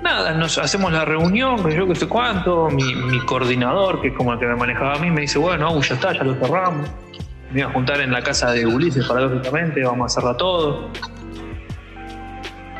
nada, 0.05 0.31
nos 0.33 0.57
hacemos 0.57 0.93
la 0.93 1.03
reunión, 1.03 1.61
que 1.63 1.75
yo 1.75 1.87
que 1.87 1.95
sé 1.95 2.07
cuánto, 2.07 2.69
mi, 2.69 2.95
mi 2.95 3.19
coordinador, 3.21 4.01
que 4.01 4.09
es 4.09 4.13
como 4.13 4.31
el 4.31 4.39
que 4.39 4.45
me 4.45 4.55
manejaba 4.55 4.93
a 4.93 4.99
mí, 4.99 5.11
me 5.11 5.21
dice, 5.21 5.39
bueno, 5.39 5.81
ya 5.81 5.95
está, 5.95 6.13
ya 6.13 6.23
lo 6.23 6.35
cerramos. 6.35 6.89
Me 7.51 7.61
iba 7.61 7.69
a 7.69 7.73
juntar 7.73 7.99
en 7.99 8.11
la 8.11 8.21
casa 8.21 8.51
de 8.51 8.65
Ulises, 8.65 9.05
paradójicamente, 9.05 9.83
vamos 9.83 10.03
a 10.03 10.05
hacerla 10.05 10.37
todo. 10.37 10.89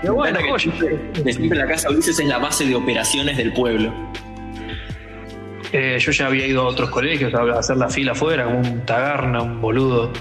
Y 0.04 0.08
bueno, 0.08 0.40
que 0.40 0.52
oye, 0.52 0.72
siempre, 0.72 1.50
de 1.50 1.56
la 1.56 1.68
casa 1.68 1.90
Ulises 1.90 2.20
es 2.20 2.28
la 2.28 2.38
base 2.38 2.66
de 2.66 2.76
operaciones 2.76 3.38
del 3.38 3.52
pueblo. 3.54 3.92
Eh, 5.72 5.98
yo 6.00 6.12
ya 6.12 6.28
había 6.28 6.46
ido 6.46 6.62
a 6.62 6.66
otros 6.66 6.90
colegios 6.90 7.34
a 7.34 7.60
hacer 7.60 7.78
la 7.78 7.90
fila 7.90 8.12
afuera, 8.12 8.46
como 8.46 8.60
un 8.60 8.86
tagarna, 8.86 9.42
un 9.42 9.60
boludo, 9.60 10.14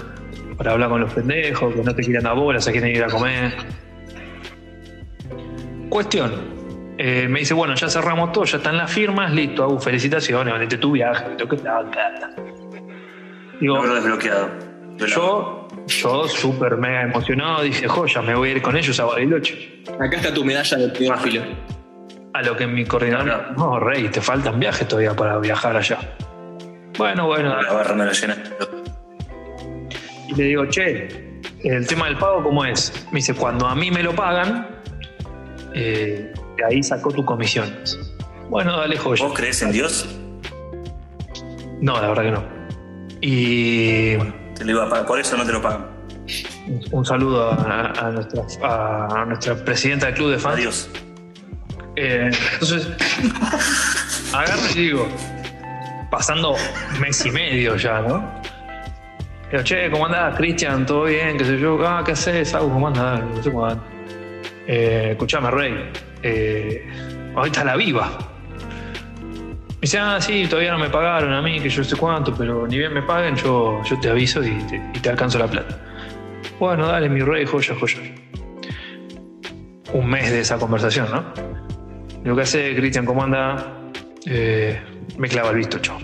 para 0.57 0.71
hablar 0.71 0.89
con 0.89 1.01
los 1.01 1.13
pendejos, 1.13 1.73
que 1.73 1.83
no 1.83 1.93
te 1.93 2.01
quieran 2.01 2.25
a 2.25 2.33
bolas, 2.33 2.67
a 2.67 2.71
quieren 2.71 2.95
ir 2.95 3.03
a 3.03 3.07
comer. 3.07 3.53
Cuestión. 5.89 6.54
Eh, 6.97 7.27
me 7.27 7.39
dice, 7.39 7.53
bueno, 7.53 7.75
ya 7.75 7.89
cerramos 7.89 8.31
todo, 8.31 8.45
ya 8.45 8.57
están 8.57 8.77
las 8.77 8.91
firmas, 8.91 9.31
listo, 9.33 9.63
hago 9.63 9.79
felicitaciones, 9.79 10.53
vendete 10.53 10.77
tu 10.77 10.91
viaje, 10.91 11.25
me 11.27 11.35
tengo 11.35 11.49
que. 11.49 11.57
Digo, 13.59 13.75
Logro 13.75 13.95
desbloqueado. 13.95 14.49
yo, 14.97 15.67
yo 15.87 16.27
súper 16.27 16.77
mega 16.77 17.03
emocionado, 17.03 17.63
dije, 17.63 17.87
joya, 17.87 18.21
me 18.21 18.33
voy 18.35 18.49
a 18.49 18.51
ir 18.53 18.61
con 18.61 18.77
ellos 18.77 18.99
a 18.99 19.05
Bariloche. 19.05 19.83
Acá 19.99 20.17
está 20.17 20.33
tu 20.33 20.45
medalla 20.45 20.77
de 20.77 20.89
pedófilo. 20.89 21.41
A 22.33 22.41
lo 22.41 22.55
que 22.55 22.67
mi 22.67 22.85
coordinador, 22.85 23.57
no, 23.57 23.79
Rey, 23.79 24.09
te 24.09 24.21
faltan 24.21 24.59
viajes 24.59 24.87
todavía 24.87 25.15
para 25.15 25.37
viajar 25.39 25.75
allá. 25.77 25.99
Bueno, 26.97 27.27
bueno, 27.27 27.61
La 27.61 27.73
barra 27.73 27.95
me 27.95 28.05
la 28.05 28.11
llena. 28.11 28.37
y 30.29 30.35
le 30.35 30.43
digo, 30.43 30.65
che, 30.67 31.07
el 31.63 31.87
tema 31.87 32.05
del 32.05 32.17
pago, 32.17 32.43
¿cómo 32.43 32.63
es? 32.65 33.07
Me 33.11 33.17
dice, 33.17 33.33
cuando 33.33 33.67
a 33.67 33.75
mí 33.75 33.89
me 33.89 34.03
lo 34.03 34.13
pagan, 34.13 34.67
eh, 35.73 36.33
de 36.57 36.65
ahí 36.65 36.83
sacó 36.83 37.11
tu 37.11 37.23
comisión. 37.25 37.73
Bueno, 38.49 38.77
dale 38.77 38.97
joya. 38.97 39.25
¿Vos 39.25 39.33
crees 39.33 39.61
en 39.61 39.71
Dios? 39.71 40.07
No, 41.81 41.99
la 41.99 42.09
verdad 42.09 42.23
que 42.23 42.31
no. 42.31 42.43
Y 43.21 44.17
Te 44.55 44.65
lo 44.65 44.71
iba 44.71 44.85
a 44.85 44.89
pagar. 44.89 45.05
Por 45.05 45.19
eso 45.19 45.35
no 45.37 45.45
te 45.45 45.51
lo 45.51 45.61
pagan. 45.61 45.87
un 46.91 47.05
saludo 47.05 47.51
a, 47.51 47.91
a 47.91 48.11
nuestra, 48.11 48.43
a 48.63 49.25
nuestra 49.25 49.55
presidenta 49.55 50.07
del 50.07 50.15
club 50.15 50.31
de 50.31 50.39
fans. 50.39 50.55
Adiós. 50.55 50.89
Eh, 51.95 52.29
entonces, 52.53 52.89
agarro 54.33 54.61
y 54.75 54.79
digo, 54.79 55.07
pasando 56.11 56.55
mes 56.99 57.25
y 57.25 57.31
medio 57.31 57.75
ya, 57.77 58.01
¿no? 58.01 58.29
Digo, 59.51 59.63
che, 59.63 59.89
¿cómo 59.89 60.05
andás, 60.07 60.35
Cristian? 60.35 60.85
¿Todo 60.85 61.03
bien? 61.05 61.37
¿Qué 61.37 61.45
sé 61.45 61.57
yo? 61.59 61.77
Ah, 61.87 62.03
¿qué 62.05 62.11
haces? 62.11 62.53
Agus, 62.53 62.71
¿cómo 62.73 62.87
andás? 62.87 63.21
No 63.23 63.41
sé 63.43 63.51
cómo 63.51 63.65
andás. 63.65 63.85
Eh, 64.67 65.09
escuchame, 65.11 65.51
Rey. 65.51 65.91
Eh, 66.27 66.83
ahorita 67.35 67.63
la 67.63 67.75
viva. 67.75 68.09
Me 69.69 69.81
dice, 69.81 69.99
ah, 69.99 70.19
sí, 70.19 70.47
todavía 70.49 70.71
no 70.71 70.79
me 70.79 70.89
pagaron 70.89 71.31
a 71.31 71.41
mí, 71.43 71.59
que 71.59 71.69
yo 71.69 71.83
sé 71.83 71.95
cuánto, 71.95 72.33
pero 72.33 72.65
ni 72.65 72.79
bien 72.79 72.91
me 72.91 73.03
paguen, 73.03 73.35
yo, 73.35 73.79
yo 73.83 73.99
te 73.99 74.09
aviso 74.09 74.43
y 74.43 74.57
te, 74.63 74.79
te 74.99 75.09
alcanzo 75.09 75.37
la 75.37 75.45
plata. 75.45 75.77
Bueno, 76.59 76.87
dale, 76.87 77.09
mi 77.09 77.21
rey, 77.21 77.45
joya, 77.45 77.75
joya. 77.79 77.99
Un 79.93 80.09
mes 80.09 80.31
de 80.31 80.39
esa 80.39 80.57
conversación, 80.57 81.07
¿no? 81.11 81.23
Lo 82.23 82.35
que 82.35 82.41
hace 82.41 82.75
Cristian, 82.75 83.05
¿cómo 83.05 83.23
anda? 83.23 83.91
Eh, 84.25 84.81
me 85.19 85.27
clava 85.27 85.51
el 85.51 85.57
visto, 85.57 85.77
chao. 85.77 85.99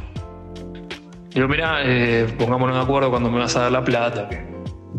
Digo, 1.34 1.48
mira, 1.48 1.80
eh, 1.84 2.28
pongámonos 2.38 2.76
de 2.76 2.84
acuerdo 2.84 3.10
cuando 3.10 3.32
me 3.32 3.40
vas 3.40 3.56
a 3.56 3.62
dar 3.62 3.72
la 3.72 3.84
plata, 3.84 4.30
que 4.30 4.46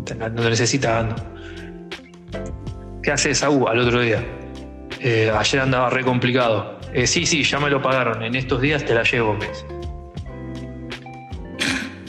te 0.05 0.17
la 0.17 0.27
ando 0.27 0.51
necesitando. 0.51 1.15
¿Qué 3.05 3.13
hace 3.13 3.33
Saúl 3.37 3.69
al 3.69 3.79
otro 3.79 4.01
día? 4.01 4.42
Eh, 5.03 5.33
ayer 5.37 5.61
andaba 5.61 5.91
re 5.91 6.03
complicado. 6.05 6.79
Eh, 6.93 7.07
sí, 7.07 7.27
sí, 7.27 7.43
ya 7.43 7.59
me 7.59 7.69
lo 7.69 7.83
pagaron. 7.83 8.23
En 8.23 8.35
estos 8.37 8.61
días 8.61 8.85
te 8.85 8.95
la 8.95 9.03
llevo. 9.03 9.37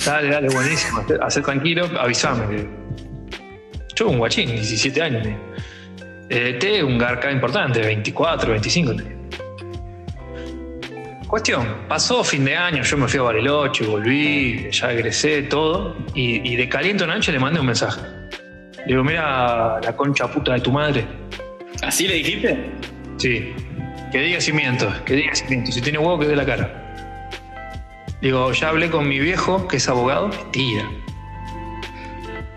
Dale, 0.05 0.29
dale, 0.29 0.49
buenísimo. 0.49 1.03
Hacé 1.21 1.41
tranquilo, 1.41 1.89
avísame. 1.99 2.67
Yo 3.95 4.09
un 4.09 4.17
guachín, 4.19 4.49
17 4.49 5.01
años. 5.01 5.27
eh, 6.29 6.57
T, 6.59 6.83
un 6.83 6.97
garca 6.97 7.31
importante, 7.31 7.79
24, 7.81 8.51
25. 8.51 8.95
tenía. 8.95 9.17
Cuestión, 11.27 11.65
pasó 11.87 12.23
fin 12.23 12.45
de 12.45 12.55
año, 12.55 12.83
yo 12.83 12.95
me 12.95 13.07
fui 13.07 13.19
a 13.19 13.23
Bariloche, 13.23 13.85
volví, 13.85 14.69
ya 14.69 14.91
egresé, 14.91 15.41
todo, 15.41 15.95
y, 16.13 16.55
de 16.55 16.69
caliente 16.69 17.03
una 17.03 17.15
noche 17.15 17.31
le 17.31 17.39
mandé 17.39 17.59
un 17.59 17.65
mensaje. 17.65 18.01
Le 18.77 18.85
digo, 18.85 19.03
mira 19.03 19.79
la 19.81 19.95
concha 19.95 20.27
puta 20.27 20.53
de 20.53 20.59
tu 20.59 20.71
madre. 20.71 21.22
¿Así 21.93 22.07
le 22.07 22.15
dijiste? 22.15 22.71
Sí, 23.17 23.53
que 24.11 24.19
diga 24.19 24.41
cimientos, 24.41 24.91
que 25.01 25.13
diga 25.15 25.35
cimientos. 25.35 25.75
Si 25.75 25.81
tiene 25.81 25.99
huevo, 25.99 26.17
que 26.17 26.25
dé 26.25 26.35
la 26.35 26.43
cara. 26.43 27.29
Digo, 28.19 28.51
ya 28.51 28.69
hablé 28.69 28.89
con 28.89 29.07
mi 29.07 29.19
viejo, 29.19 29.67
que 29.67 29.77
es 29.77 29.87
abogado. 29.87 30.29
Mentira. 30.29 30.89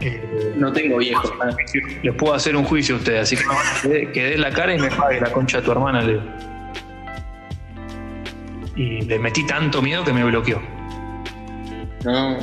Eh, 0.00 0.54
No 0.56 0.72
tengo 0.72 0.96
viejo. 0.96 1.30
les 2.02 2.14
puedo 2.14 2.32
hacer 2.32 2.56
un 2.56 2.64
juicio 2.64 2.94
a 2.94 2.98
ustedes, 2.98 3.20
así 3.20 3.36
que, 3.36 3.42
que 3.82 3.88
dé- 3.88 4.12
que 4.12 4.24
dé 4.24 4.38
la 4.38 4.50
cara 4.52 4.74
y 4.74 4.78
me 4.78 4.88
pague 4.88 5.20
la 5.20 5.30
concha 5.30 5.58
de 5.58 5.64
tu 5.64 5.72
hermana. 5.72 6.00
Le 6.00 6.12
digo. 6.14 6.22
Y 8.74 9.00
le 9.02 9.18
metí 9.18 9.46
tanto 9.46 9.82
miedo 9.82 10.02
que 10.02 10.14
me 10.14 10.24
bloqueó. 10.24 10.62
No. 12.06 12.38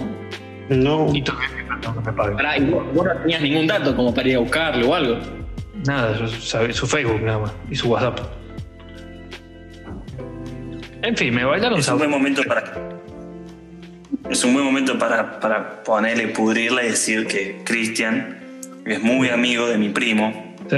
No. 0.70 1.10
Y 1.12 1.24
todavía 1.24 1.50
me 1.58 1.64
falta 1.66 1.92
que 1.94 2.00
me 2.12 2.14
pague. 2.14 2.36
Pará, 2.36 2.58
y 2.60 2.66
vos, 2.66 2.84
vos 2.94 3.04
no 3.04 3.14
tenías 3.18 3.42
ningún 3.42 3.66
dato 3.66 3.96
como 3.96 4.14
para 4.14 4.28
ir 4.30 4.36
a 4.36 4.40
buscarlo 4.40 4.90
o 4.90 4.94
algo. 4.94 5.43
Nada, 5.86 6.18
yo 6.18 6.28
sabía 6.28 6.74
su 6.74 6.88
Facebook 6.88 7.22
nada 7.22 7.40
más 7.40 7.52
y 7.70 7.76
su 7.76 7.90
WhatsApp. 7.90 8.20
En 11.02 11.18
fin, 11.18 11.34
me 11.36 11.44
bailaron 11.44 11.80
Es 11.80 11.88
un 11.90 11.98
buen 11.98 12.10
momento 12.10 12.44
para. 12.44 12.64
Es 14.30 14.44
un 14.46 14.54
buen 14.54 14.66
momento 14.66 14.98
para, 14.98 15.40
para 15.40 15.84
ponerle, 15.84 16.28
pudrirla 16.30 16.84
y 16.84 16.88
decir 16.90 17.28
que 17.28 17.62
Cristian 17.66 18.40
es 18.86 19.02
muy 19.02 19.30
amigo 19.30 19.68
de 19.68 19.78
mi 19.78 19.90
primo. 19.90 20.56
Sí. 20.70 20.78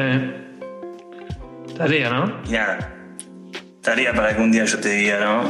Tarea, 1.78 2.10
¿no? 2.10 2.42
Y 2.48 2.52
nada, 2.52 2.94
tarea 3.82 4.14
para 4.14 4.36
que 4.36 4.42
un 4.42 4.52
día 4.52 4.66
yo 4.66 4.80
te 4.80 4.90
diga, 4.90 5.20
¿no? 5.20 5.44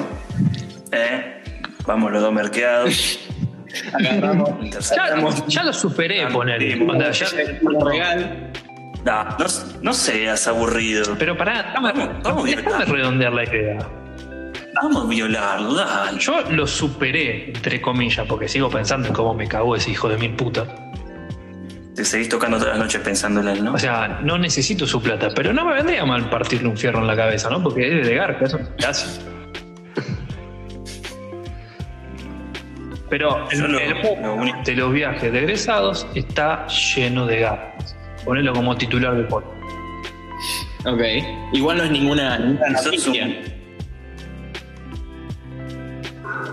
¿Eh? 0.91 1.41
Vamos 1.85 2.11
los 2.11 2.21
dos 2.21 2.33
merqueados. 2.33 3.19
Agarramos. 3.93 4.49
Ya, 4.89 5.15
ya 5.47 5.63
lo 5.63 5.73
superé, 5.73 6.27
poner. 6.27 6.61
Ya- 6.61 7.27
un 7.61 7.85
regal. 7.85 8.44
No, 9.05 9.23
no, 9.23 9.45
no 9.83 9.93
seas 9.93 10.47
aburrido. 10.47 11.15
pero 11.17 11.37
pará, 11.37 11.73
Vamos, 11.75 11.93
vamos, 12.23 12.43
déjame, 12.45 12.85
redondear 12.85 13.33
la 13.33 13.43
idea. 13.43 13.77
Vamos 14.81 15.05
a 15.05 15.07
violarlo, 15.07 15.73
dale. 15.75 16.19
Yo 16.19 16.41
lo 16.49 16.65
superé, 16.65 17.51
entre 17.51 17.79
comillas, 17.79 18.25
porque 18.27 18.47
sigo 18.47 18.69
pensando 18.69 19.07
en 19.07 19.13
cómo 19.13 19.33
me 19.35 19.47
cagó 19.47 19.75
ese 19.75 19.91
hijo 19.91 20.09
de 20.09 20.17
mil 20.17 20.35
puta. 20.35 20.65
Te 21.95 22.03
seguís 22.03 22.27
tocando 22.27 22.57
todas 22.57 22.73
las 22.73 22.79
noches 22.79 22.99
pensando 23.01 23.39
en 23.41 23.47
él, 23.47 23.63
¿no? 23.63 23.73
O 23.75 23.79
sea, 23.79 24.19
no 24.23 24.37
necesito 24.37 24.85
su 24.85 25.01
plata, 25.01 25.29
pero 25.33 25.53
no 25.53 25.63
me 25.63 25.75
vendría 25.75 26.03
mal 26.03 26.29
partirle 26.29 26.67
un 26.67 26.75
fierro 26.75 26.99
en 26.99 27.07
la 27.07 27.15
cabeza, 27.15 27.49
¿no? 27.49 27.63
Porque 27.63 28.01
es 28.01 28.07
de 28.07 28.15
garca, 28.15 28.45
eso 28.45 28.59
hace. 28.85 29.21
Pero 33.07 33.47
el, 33.51 33.63
el 33.63 34.63
de 34.65 34.75
los 34.75 34.91
viajes 34.91 35.31
de 35.31 35.39
egresados 35.39 36.07
está 36.15 36.65
lleno 36.67 37.27
de 37.27 37.39
garcas. 37.39 37.74
Ponelo 38.25 38.53
como 38.53 38.75
titular 38.75 39.15
del 39.15 39.27
podcast. 39.27 39.55
Ok. 40.85 41.01
Igual 41.53 41.77
no 41.77 41.83
es 41.83 41.91
ninguna, 41.91 42.37
noticia. 42.39 43.41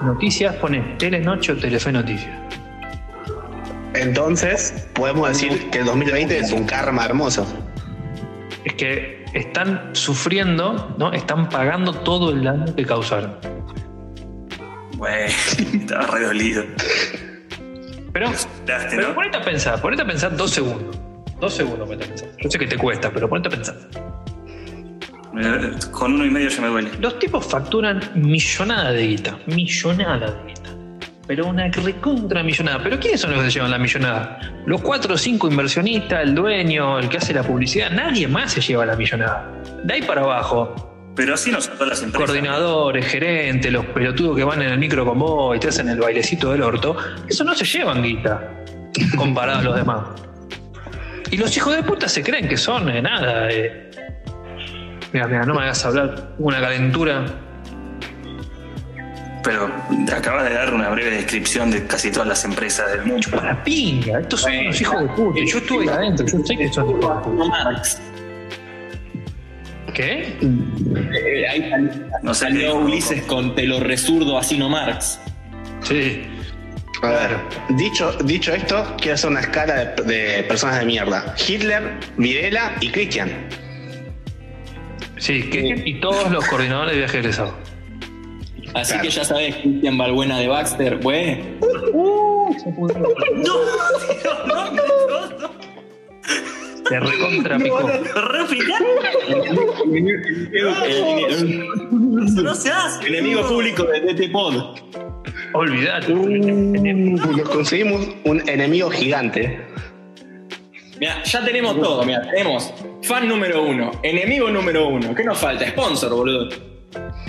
Noticias, 0.04 0.54
pone 0.56 0.80
Telenoche 0.98 1.52
o 1.52 1.56
Telefe 1.56 1.92
Noticias. 1.92 2.42
Entonces, 3.94 4.88
podemos 4.94 5.28
decir 5.28 5.70
que 5.70 5.78
el 5.78 5.84
2020 5.84 6.38
es 6.38 6.52
un 6.52 6.64
karma 6.64 7.04
hermoso. 7.04 7.46
Es 8.64 8.74
que 8.74 9.24
están 9.34 9.90
sufriendo, 9.94 10.94
¿no? 10.98 11.12
Están 11.12 11.48
pagando 11.48 11.92
todo 11.92 12.30
el 12.30 12.42
daño 12.42 12.74
que 12.74 12.84
causaron. 12.84 13.36
Güey, 14.96 15.26
estaba 15.74 16.06
re 16.06 16.24
dolido. 16.24 16.64
Pero, 18.12 18.30
pero 18.66 19.14
ponete 19.14 19.38
a 19.38 19.42
pensar, 19.42 19.80
ponete 19.80 20.02
a 20.02 20.06
pensar 20.06 20.36
dos 20.36 20.50
segundos. 20.50 21.01
Dos 21.42 21.54
segundos 21.54 21.88
ponete 21.88 22.04
a 22.04 22.08
pensar. 22.08 22.28
Yo 22.40 22.48
sé 22.48 22.56
que 22.56 22.68
te 22.68 22.78
cuesta, 22.78 23.10
pero 23.12 23.28
ponete 23.28 23.48
a 23.48 23.50
pensar. 23.50 23.74
Con 25.90 26.12
uno 26.14 26.24
y 26.24 26.30
medio 26.30 26.48
ya 26.48 26.60
me 26.62 26.68
duele. 26.68 26.90
Los 27.00 27.18
tipos 27.18 27.44
facturan 27.44 28.00
millonada 28.14 28.92
de 28.92 29.08
guita. 29.08 29.38
Millonada 29.46 30.30
de 30.30 30.46
guita. 30.46 30.70
Pero 31.26 31.48
una 31.48 31.66
recontra 31.66 32.44
millonada. 32.44 32.80
¿Pero 32.80 33.00
quiénes 33.00 33.22
son 33.22 33.32
los 33.32 33.40
que 33.40 33.46
se 33.46 33.54
llevan 33.54 33.72
la 33.72 33.78
millonada? 33.78 34.38
Los 34.66 34.82
cuatro 34.82 35.14
o 35.14 35.18
cinco 35.18 35.48
inversionistas, 35.48 36.22
el 36.22 36.36
dueño, 36.36 37.00
el 37.00 37.08
que 37.08 37.16
hace 37.16 37.34
la 37.34 37.42
publicidad. 37.42 37.90
Nadie 37.90 38.28
más 38.28 38.52
se 38.52 38.60
lleva 38.60 38.86
la 38.86 38.94
millonada. 38.94 39.50
De 39.82 39.94
ahí 39.94 40.02
para 40.02 40.20
abajo, 40.20 40.92
Pero 41.16 41.34
así 41.34 41.50
no 41.50 41.60
son 41.60 41.74
todas 41.74 41.88
las 41.88 42.02
empresas. 42.04 42.24
coordinadores, 42.24 43.04
gerentes, 43.04 43.72
los 43.72 43.84
pelotudos 43.86 44.36
que 44.36 44.44
van 44.44 44.62
en 44.62 44.68
el 44.68 44.78
micro 44.78 45.04
con 45.04 45.18
vos 45.18 45.56
y 45.56 45.58
te 45.58 45.70
hacen 45.70 45.88
el 45.88 45.98
bailecito 45.98 46.52
del 46.52 46.62
orto, 46.62 46.96
eso 47.28 47.42
no 47.42 47.52
se 47.56 47.64
llevan 47.64 48.00
guita 48.00 48.48
comparado 49.16 49.58
a 49.58 49.62
los 49.62 49.74
demás. 49.74 50.04
Y 51.32 51.38
los 51.38 51.56
hijos 51.56 51.74
de 51.74 51.82
puta 51.82 52.10
se 52.10 52.22
creen 52.22 52.46
que 52.46 52.58
son 52.58 52.90
eh, 52.90 53.00
nada. 53.00 53.48
Eh. 53.50 53.90
Mira, 55.14 55.26
mira, 55.26 55.46
no 55.46 55.54
me 55.54 55.62
hagas 55.62 55.82
hablar 55.86 56.34
una 56.38 56.60
calentura. 56.60 57.24
Pero 59.42 59.72
te 60.06 60.14
acabas 60.14 60.44
de 60.44 60.54
dar 60.54 60.74
una 60.74 60.90
breve 60.90 61.10
descripción 61.10 61.70
de 61.70 61.86
casi 61.86 62.10
todas 62.12 62.28
las 62.28 62.44
empresas 62.44 62.92
del 62.92 63.06
mundo. 63.06 63.28
Para 63.30 63.64
pinga, 63.64 64.20
estos 64.20 64.42
son 64.42 64.56
unos 64.58 64.78
hijos 64.78 65.00
de 65.00 65.08
puta. 65.08 65.40
Yo 65.46 65.58
estuve 65.58 65.82
ahí 65.84 65.88
adentro, 65.88 66.26
yo 66.26 66.38
sé 66.44 66.56
que 66.56 66.68
son 66.68 66.90
hijos 66.90 67.00
de 67.00 67.08
puta. 67.22 67.30
No 67.30 67.48
Marx. 67.48 68.02
¿Qué? 69.94 70.36
eh, 70.42 71.48
ahí 71.48 71.70
salió, 71.70 71.90
No 72.22 72.34
salió. 72.34 72.76
Ulises 72.76 73.22
con 73.22 73.54
te 73.54 73.66
lo 73.66 73.80
resurdo 73.80 74.36
así 74.36 74.58
no 74.58 74.68
Marx. 74.68 75.18
Sí. 75.80 76.24
A 77.02 77.08
ver, 77.10 77.36
dicho, 77.76 78.12
dicho 78.24 78.52
esto, 78.54 78.94
quiero 78.98 79.14
hacer 79.14 79.30
una 79.30 79.40
escala 79.40 79.74
de, 79.84 80.02
de 80.04 80.42
personas 80.44 80.78
de 80.78 80.86
mierda. 80.86 81.34
Hitler, 81.48 81.94
Videla 82.16 82.76
y 82.80 82.90
Christian. 82.90 83.48
Sí, 85.18 85.50
que- 85.50 85.82
y 85.84 86.00
todos 86.00 86.30
los 86.30 86.46
coordinadores 86.46 86.92
de 86.92 86.98
viaje 86.98 87.18
egresado. 87.18 87.54
Así 88.74 88.92
Claro. 88.92 89.02
que 89.02 89.10
ya 89.10 89.24
sabes, 89.24 89.56
Cristian 89.56 89.98
Balbuena 89.98 90.38
de 90.38 90.48
Baxter, 90.48 90.98
güey. 90.98 91.42
No, 91.92 92.48
Dios, 92.52 92.64
no, 94.46 94.70
no, 94.72 94.72
no. 95.40 95.52
Se 96.88 97.00
recontrapicó. 97.00 97.80
Re 97.88 98.44
picante. 98.48 98.86
No 102.42 102.54
se 102.54 102.70
hace. 102.70 103.06
Enemigo 103.08 103.46
público 103.48 103.84
de 103.84 104.00
DT 104.00 104.28
Pod. 104.30 104.76
Olvídate. 105.54 106.12
Uh, 106.12 107.16
nos 107.36 107.48
conseguimos 107.48 108.08
un 108.24 108.48
enemigo 108.48 108.90
gigante. 108.90 109.60
Mira, 110.98 111.22
ya 111.24 111.44
tenemos 111.44 111.80
todo, 111.80 112.04
mira, 112.04 112.22
tenemos 112.30 112.72
fan 113.02 113.28
número 113.28 113.64
uno, 113.64 113.90
enemigo 114.02 114.48
número 114.48 114.86
uno. 114.86 115.14
¿Qué 115.14 115.24
nos 115.24 115.36
falta? 115.38 115.68
Sponsor, 115.68 116.14
boludo. 116.14 116.48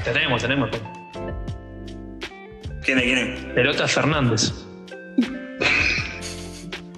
Tenemos, 0.03 0.41
tenemos. 0.41 0.69
¿Quién 2.83 2.99
es? 2.99 3.03
¿Quién 3.03 3.17
es? 3.17 3.39
Pelota 3.55 3.87
Fernández. 3.87 4.53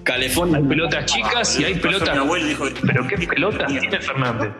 California. 0.02 0.58
Hay 0.58 0.64
pelotas 0.64 1.06
chicas 1.06 1.60
y 1.60 1.64
hay 1.64 1.74
pelotas. 1.76 2.12
Mi 2.12 2.18
abuelo 2.18 2.46
dijo. 2.46 2.64
Pero 2.86 3.06
qué 3.08 3.18
pelotas 3.26 3.68
tiene 3.68 4.00
Fernández. 4.00 4.50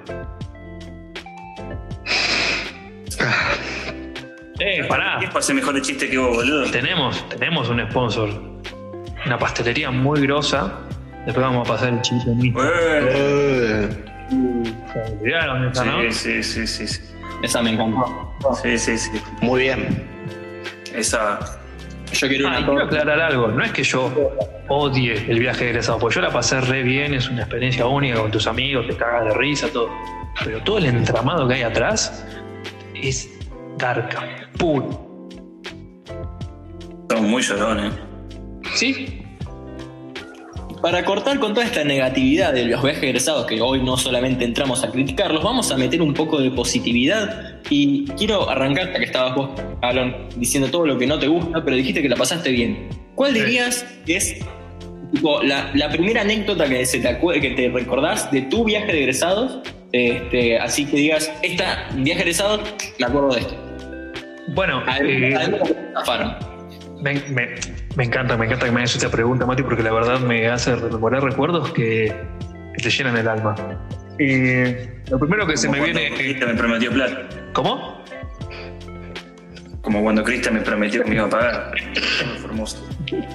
Eh, 4.58 4.84
pará. 4.88 5.16
¿Quién 5.18 5.30
hace 5.34 5.54
mejor 5.54 5.76
el 5.76 5.82
chiste 5.82 6.08
que 6.08 6.18
vos, 6.18 6.34
boludo? 6.36 6.70
Tenemos, 6.70 7.28
tenemos 7.28 7.68
un 7.68 7.80
sponsor. 7.90 8.28
Una 9.26 9.38
pastelería 9.38 9.90
muy 9.90 10.20
grosa. 10.22 10.72
Después 11.24 11.44
vamos 11.44 11.68
a 11.68 11.72
pasar 11.72 11.88
el 11.92 12.00
chiste. 12.02 12.30
Bueno. 12.30 13.06
Eh, 13.10 13.88
¿Se 14.30 15.12
olvidaron 15.20 15.62
de 15.62 15.68
esa, 15.70 15.84
no? 15.84 16.00
Sí, 16.12 16.42
sí, 16.42 16.66
sí, 16.66 16.86
sí. 16.86 17.00
Esa 17.42 17.62
me 17.62 17.72
encantó. 17.72 18.32
Sí, 18.62 18.78
sí, 18.78 18.96
sí. 18.96 19.10
muy 19.42 19.62
bien. 19.62 20.04
Esa. 20.94 21.38
Yo 22.12 22.28
quiero 22.28 22.48
Ah, 22.48 22.50
una 22.52 22.60
y 22.60 22.64
quiero 22.64 22.84
aclarar 22.84 23.20
algo. 23.20 23.48
No 23.48 23.62
es 23.64 23.72
que 23.72 23.82
yo 23.82 24.10
odie 24.68 25.30
el 25.30 25.38
viaje 25.40 25.64
de 25.64 25.70
egresado, 25.70 25.98
porque 25.98 26.14
yo 26.14 26.20
la 26.22 26.30
pasé 26.30 26.60
re 26.60 26.82
bien, 26.82 27.12
es 27.12 27.28
una 27.28 27.42
experiencia 27.42 27.84
única 27.86 28.18
con 28.20 28.30
tus 28.30 28.46
amigos, 28.46 28.86
te 28.86 28.96
cagas 28.96 29.24
de 29.26 29.34
risa, 29.34 29.68
todo. 29.68 29.90
Pero 30.44 30.60
todo 30.62 30.78
el 30.78 30.86
entramado 30.86 31.46
que 31.48 31.54
hay 31.54 31.62
atrás 31.62 32.24
es 32.94 33.35
garca, 33.78 34.48
puro. 34.58 35.28
Son 37.10 37.30
muy 37.30 37.42
llorones. 37.42 37.92
¿Sí? 38.74 39.22
Para 40.82 41.04
cortar 41.04 41.38
con 41.40 41.54
toda 41.54 41.66
esta 41.66 41.82
negatividad 41.84 42.52
de 42.52 42.66
los 42.66 42.82
viajes 42.82 43.02
egresados, 43.02 43.46
que 43.46 43.60
hoy 43.60 43.82
no 43.82 43.96
solamente 43.96 44.44
entramos 44.44 44.84
a 44.84 44.90
criticarlos, 44.90 45.42
vamos 45.42 45.70
a 45.72 45.76
meter 45.76 46.02
un 46.02 46.14
poco 46.14 46.40
de 46.40 46.50
positividad. 46.50 47.60
Y 47.70 48.04
quiero 48.18 48.48
arrancar, 48.48 48.92
ya 48.92 48.98
que 48.98 49.04
estabas 49.06 49.34
vos, 49.34 49.50
Alon, 49.82 50.14
diciendo 50.36 50.68
todo 50.68 50.86
lo 50.86 50.98
que 50.98 51.06
no 51.06 51.18
te 51.18 51.26
gusta, 51.28 51.64
pero 51.64 51.76
dijiste 51.76 52.02
que 52.02 52.08
la 52.08 52.16
pasaste 52.16 52.50
bien. 52.50 52.88
¿Cuál 53.14 53.32
Sí. 53.32 53.40
dirías 53.40 53.86
que 54.04 54.16
es 54.16 54.36
tipo, 55.12 55.42
la, 55.42 55.70
la 55.74 55.88
primera 55.90 56.20
anécdota 56.20 56.68
que, 56.68 56.84
se 56.84 57.00
te 57.00 57.18
que 57.40 57.50
te 57.50 57.68
recordás 57.70 58.30
de 58.30 58.42
tu 58.42 58.64
viaje 58.64 58.92
de 58.92 58.98
egresados? 59.00 59.60
Este, 59.92 60.58
así 60.58 60.84
que 60.84 60.96
digas, 60.98 61.32
esta 61.42 61.88
viaje 61.94 62.18
de 62.18 62.30
egresados, 62.30 62.60
me 62.98 63.06
acuerdo 63.06 63.34
de 63.34 63.40
esto. 63.40 63.65
Bueno, 64.54 64.82
eh, 65.00 65.38
me, 67.02 67.14
me- 67.30 67.54
me 67.96 68.04
encanta, 68.04 68.36
me 68.36 68.46
encanta 68.46 68.66
que 68.66 68.72
me 68.72 68.80
hayas 68.80 68.90
hecho 68.96 69.06
esta 69.06 69.10
pregunta, 69.16 69.46
Mati, 69.46 69.62
porque 69.62 69.82
la 69.82 69.92
verdad 69.92 70.20
me 70.20 70.48
hace 70.48 70.76
rememorar 70.76 71.22
recuerdos 71.22 71.72
que, 71.72 72.14
que 72.76 72.82
te 72.82 72.90
llenan 72.90 73.16
el 73.16 73.28
alma. 73.28 73.54
Eh, 74.18 75.02
lo 75.10 75.18
primero 75.18 75.46
que 75.46 75.56
se 75.56 75.68
me 75.68 75.80
viene. 75.80 76.10
Cristian 76.14 76.50
me 76.50 76.54
prometió 76.56 76.90
plata. 76.92 77.28
¿Cómo? 77.52 78.02
Como 79.82 80.02
cuando 80.02 80.22
Cristian 80.24 80.54
me 80.54 80.60
prometió 80.60 81.02
que 81.04 81.10
me 81.10 81.16
iba 81.16 81.24
a 81.26 81.30
pagar. 81.30 81.72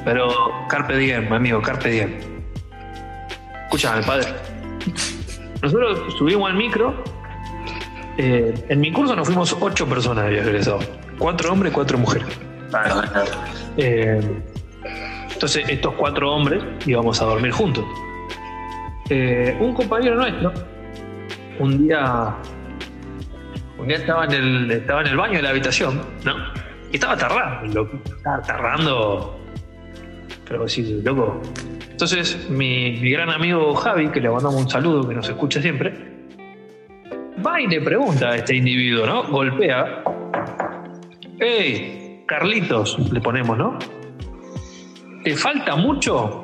Pero 0.06 0.28
Carpe 0.70 0.98
Diem, 0.98 1.32
amigo, 1.32 1.62
Carpe 1.62 1.90
Diem. 1.90 2.18
Escúchame, 3.66 4.04
padre. 4.04 4.28
Nosotros 5.62 6.14
subimos 6.18 6.50
al 6.50 6.58
micro. 6.58 7.04
Eh, 8.24 8.54
en 8.70 8.80
mi 8.80 8.92
curso 8.92 9.16
nos 9.16 9.26
fuimos 9.26 9.58
ocho 9.60 9.88
personas 9.88 10.26
de 10.26 10.32
viaje 10.34 10.50
egresado. 10.50 10.80
Cuatro 11.18 11.52
hombres, 11.52 11.74
cuatro 11.74 11.98
mujeres. 11.98 12.28
Eh, 13.78 14.22
entonces, 15.34 15.68
estos 15.68 15.96
cuatro 15.96 16.32
hombres 16.32 16.64
íbamos 16.86 17.20
a 17.20 17.26
dormir 17.26 17.52
juntos. 17.52 17.84
Eh, 19.10 19.58
un 19.60 19.74
compañero 19.74 20.18
nuestro, 20.18 20.54
un 21.58 21.88
día, 21.88 22.36
un 23.80 23.88
día 23.88 23.98
estaba 23.98 24.26
en 24.26 24.34
el, 24.34 24.72
estaba 24.72 25.02
en 25.02 25.08
el 25.08 25.18
baño 25.18 25.38
de 25.38 25.42
la 25.42 25.50
habitación, 25.50 26.02
¿no? 26.24 26.36
Y 26.92 26.98
estaba 26.98 27.18
tarrando, 27.18 27.66
el 27.66 27.74
loco. 27.74 28.00
Estaba 28.06 28.42
tarrando. 28.44 29.40
Pero 30.48 30.68
sí, 30.68 31.02
loco. 31.04 31.42
Entonces, 31.90 32.48
mi, 32.52 33.00
mi 33.02 33.10
gran 33.10 33.32
amigo 33.32 33.74
Javi, 33.74 34.10
que 34.10 34.22
le 34.22 34.30
mandamos 34.30 34.62
un 34.62 34.70
saludo, 34.70 35.08
que 35.08 35.16
nos 35.16 35.28
escucha 35.28 35.60
siempre, 35.60 36.11
va 37.46 37.62
y 37.62 37.68
le 37.68 37.82
pregunta 37.82 38.30
a 38.30 38.36
este 38.36 38.56
individuo, 38.56 39.06
¿no? 39.06 39.24
Golpea. 39.24 40.04
¡Ey! 41.40 42.24
Carlitos, 42.28 42.98
le 43.12 43.20
ponemos, 43.20 43.58
¿no? 43.58 43.78
¿Te 45.24 45.36
falta 45.36 45.76
mucho? 45.76 46.44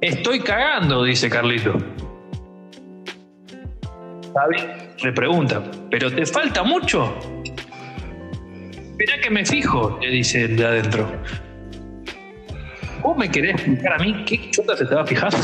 Estoy 0.00 0.40
cagando, 0.40 1.04
dice 1.04 1.28
Carlito. 1.28 1.76
Javi 4.34 4.56
le 5.02 5.12
pregunta, 5.12 5.62
¿pero 5.90 6.10
te 6.12 6.24
falta 6.24 6.62
mucho? 6.62 7.12
Esperá 8.72 9.20
que 9.20 9.30
me 9.30 9.44
fijo, 9.44 9.98
le 10.00 10.10
dice 10.10 10.44
el 10.44 10.56
de 10.56 10.66
adentro. 10.66 11.10
¿Vos 13.02 13.16
me 13.16 13.30
querés 13.30 13.54
explicar 13.54 13.94
a 13.94 13.98
mí 13.98 14.24
qué 14.24 14.50
chota 14.50 14.76
se 14.76 14.86
te 14.86 14.94
va 14.94 15.06
fijando? 15.06 15.38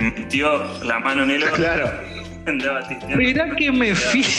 Le 0.00 0.10
metió 0.10 0.64
la 0.84 0.98
mano 0.98 1.22
en 1.24 1.30
el 1.30 1.44
ojo. 1.44 1.56
Claro. 1.56 1.90
Andaba. 2.46 2.80
Esperá 2.80 3.54
que 3.56 3.70
me 3.72 3.94
fijo. 3.94 4.30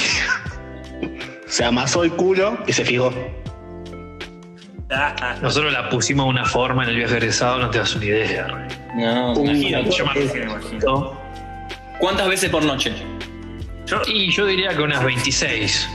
Se 1.48 1.64
amasó 1.66 2.04
el 2.04 2.12
culo 2.12 2.58
y 2.68 2.74
se 2.74 2.84
fijó. 2.86 3.14
Ah, 4.90 5.16
ah. 5.22 5.36
Nosotros 5.42 5.72
la 5.72 5.90
pusimos 5.90 6.26
de 6.26 6.30
una 6.32 6.46
forma 6.46 6.84
en 6.84 6.90
el 6.90 6.96
viaje 6.98 7.14
egresado, 7.18 7.60
no 7.60 7.70
te 7.70 7.78
das 7.80 7.96
una 7.96 8.06
idea. 8.06 8.68
No, 8.96 9.34
Un- 9.34 9.46
imagínate. 9.50 9.92
Yo 9.92 10.06
me 10.06 10.14
me 10.14 10.44
imagino. 10.44 11.22
¿Cuántas 12.00 12.28
veces 12.28 12.50
por 12.50 12.64
noche? 12.64 12.94
Yo, 13.86 14.02
Y 14.08 14.32
yo 14.32 14.46
diría 14.46 14.70
que 14.76 14.82
unas 14.82 15.04
26. 15.04 15.90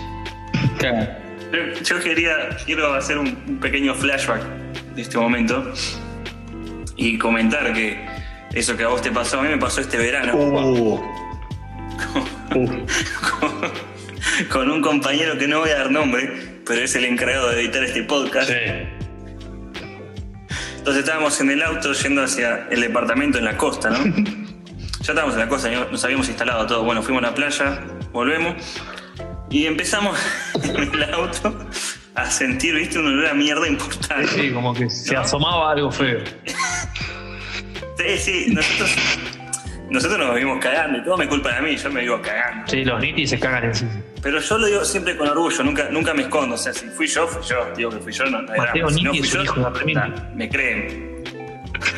Claro. 0.79 1.09
yo 1.85 2.01
quería, 2.01 2.33
quiero 2.65 2.95
hacer 2.95 3.19
un, 3.19 3.27
un 3.49 3.59
pequeño 3.59 3.95
flashback 3.95 4.43
de 4.95 5.03
este 5.03 5.17
momento 5.19 5.73
y 6.97 7.19
comentar 7.19 7.73
que 7.73 8.05
eso 8.57 8.77
que 8.77 8.85
a 8.85 8.89
vos 8.89 9.03
te 9.03 9.11
pasó, 9.13 9.39
a 9.41 9.43
mí 9.43 9.49
me 9.49 9.59
pasó 9.59 9.81
este 9.81 9.97
verano 9.99 10.35
Uh. 10.35 10.95
Uh. 12.55 12.87
con, 13.41 13.73
con 14.51 14.71
un 14.71 14.81
compañero 14.83 15.39
que 15.39 15.47
no 15.47 15.61
voy 15.61 15.71
a 15.71 15.79
dar 15.79 15.91
nombre, 15.91 16.61
pero 16.67 16.83
es 16.83 16.95
el 16.97 17.05
encargado 17.05 17.51
de 17.51 17.61
editar 17.61 17.85
este 17.85 18.03
podcast. 18.03 18.51
Entonces 20.79 21.05
estábamos 21.05 21.41
en 21.41 21.51
el 21.51 21.63
auto 21.63 21.93
yendo 21.93 22.23
hacia 22.23 22.67
el 22.71 22.81
departamento 22.81 23.39
en 23.39 23.45
la 23.45 23.57
costa, 23.57 23.91
¿no? 23.91 23.99
ya 25.01 25.13
estábamos 25.13 25.35
en 25.35 25.41
la 25.41 25.49
costa, 25.49 25.71
nos 25.91 26.05
habíamos 26.05 26.29
instalado 26.29 26.67
todo. 26.67 26.85
Bueno, 26.85 27.03
fuimos 27.03 27.23
a 27.25 27.27
la 27.29 27.35
playa, 27.35 27.81
volvemos 28.13 28.55
y 29.51 29.67
empezamos 29.67 30.19
en 30.63 30.95
el 30.95 31.15
auto 31.15 31.59
a 32.15 32.31
sentir, 32.31 32.75
viste, 32.75 32.99
un 32.99 33.07
olor 33.07 33.27
a 33.27 33.35
mierda 33.35 33.69
importante. 33.69 34.29
Sí, 34.29 34.51
como 34.51 34.73
que 34.73 34.89
se 34.89 35.17
asomaba 35.17 35.73
algo 35.73 35.91
feo. 35.91 36.21
Sí, 37.97 38.19
sí, 38.19 38.55
nosotros, 38.55 38.97
nosotros 39.91 40.19
nos 40.19 40.35
vivimos 40.35 40.59
cagando 40.61 40.99
y 40.99 41.05
todo 41.05 41.17
me 41.17 41.29
culpa 41.29 41.57
a 41.57 41.63
mí, 41.63 41.77
yo 41.77 41.91
me 41.91 42.03
vivo 42.03 42.21
cagando. 42.21 42.67
Sí, 42.67 42.85
los 42.85 43.01
nitis 43.01 43.31
se 43.31 43.39
cagan 43.39 43.65
encima. 43.65 43.91
Pero 44.23 44.41
yo 44.41 44.59
lo 44.59 44.67
digo 44.67 44.85
siempre 44.85 45.17
con 45.17 45.29
orgullo, 45.29 45.63
nunca, 45.63 45.89
nunca 45.91 46.13
me 46.13 46.23
escondo. 46.23 46.57
O 46.57 46.59
sea, 46.59 46.73
si 46.73 46.89
fui 46.89 47.07
yo, 47.07 47.27
fui 47.29 47.43
yo. 47.47 47.73
Digo 47.77 47.91
que 47.91 47.99
fui 47.99 48.13
yo, 48.13 48.25
no, 48.27 48.43
no 48.43 48.53
hay 48.53 48.59
Mateo 48.59 48.87
drama. 48.87 48.93
Si 48.93 49.03
no 49.03 49.13
Nitti 49.13 49.29
fui 49.29 49.39
yo, 49.39 49.45
hijo 49.45 49.71
de 49.71 49.81
puta, 49.81 50.31
me 50.35 50.49
creen. 50.49 51.25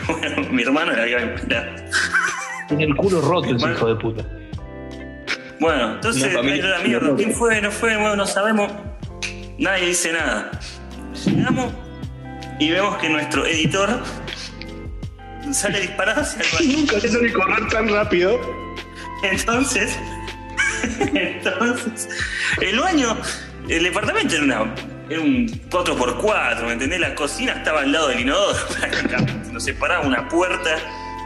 Bueno, 0.07 0.49
mi 0.51 0.63
hermano 0.63 0.93
la 0.93 1.03
había. 1.03 1.35
Tiene 2.69 2.85
el 2.85 2.97
culo 2.97 3.21
roto 3.21 3.55
ese 3.55 3.71
hijo 3.71 3.89
de 3.89 3.97
puta. 3.97 4.25
Bueno, 5.61 5.95
entonces, 5.95 6.35
la 6.35 6.43
mierda. 6.43 7.17
¿Quién 7.17 7.33
fue? 7.33 7.61
¿No 7.61 7.71
fue? 7.71 7.97
Bueno, 7.97 8.17
no 8.17 8.27
sabemos. 8.27 8.71
Nadie 9.59 9.87
dice 9.87 10.13
nada. 10.13 10.51
Llegamos 11.25 11.73
y 12.61 12.71
vemos 12.71 12.97
que 12.99 13.09
nuestro 13.09 13.45
editor 13.47 13.89
sale 15.53 15.81
disparado 15.81 16.23
hacia 16.23 16.43
el 16.43 16.49
baño. 16.53 16.79
Nunca 16.79 17.01
se 17.01 17.09
suele 17.09 17.33
correr 17.33 17.69
tan 17.69 17.89
rápido. 17.89 18.41
Entonces, 19.23 19.97
entonces, 21.01 22.09
el 22.61 22.79
baño, 22.79 23.17
el 23.69 23.85
departamento 23.85 24.37
era, 24.37 24.45
una, 24.45 24.75
era 25.09 25.21
un 25.21 25.49
4x4, 25.71 26.65
¿me 26.65 26.73
entendés? 26.73 27.01
La 27.01 27.15
cocina 27.15 27.53
estaba 27.53 27.81
al 27.81 27.93
lado 27.93 28.09
del 28.09 28.21
inodoro 28.21 28.59
prácticamente. 28.79 29.53
Nos 29.53 29.65
separaba 29.65 30.07
una 30.07 30.29
puerta 30.29 30.77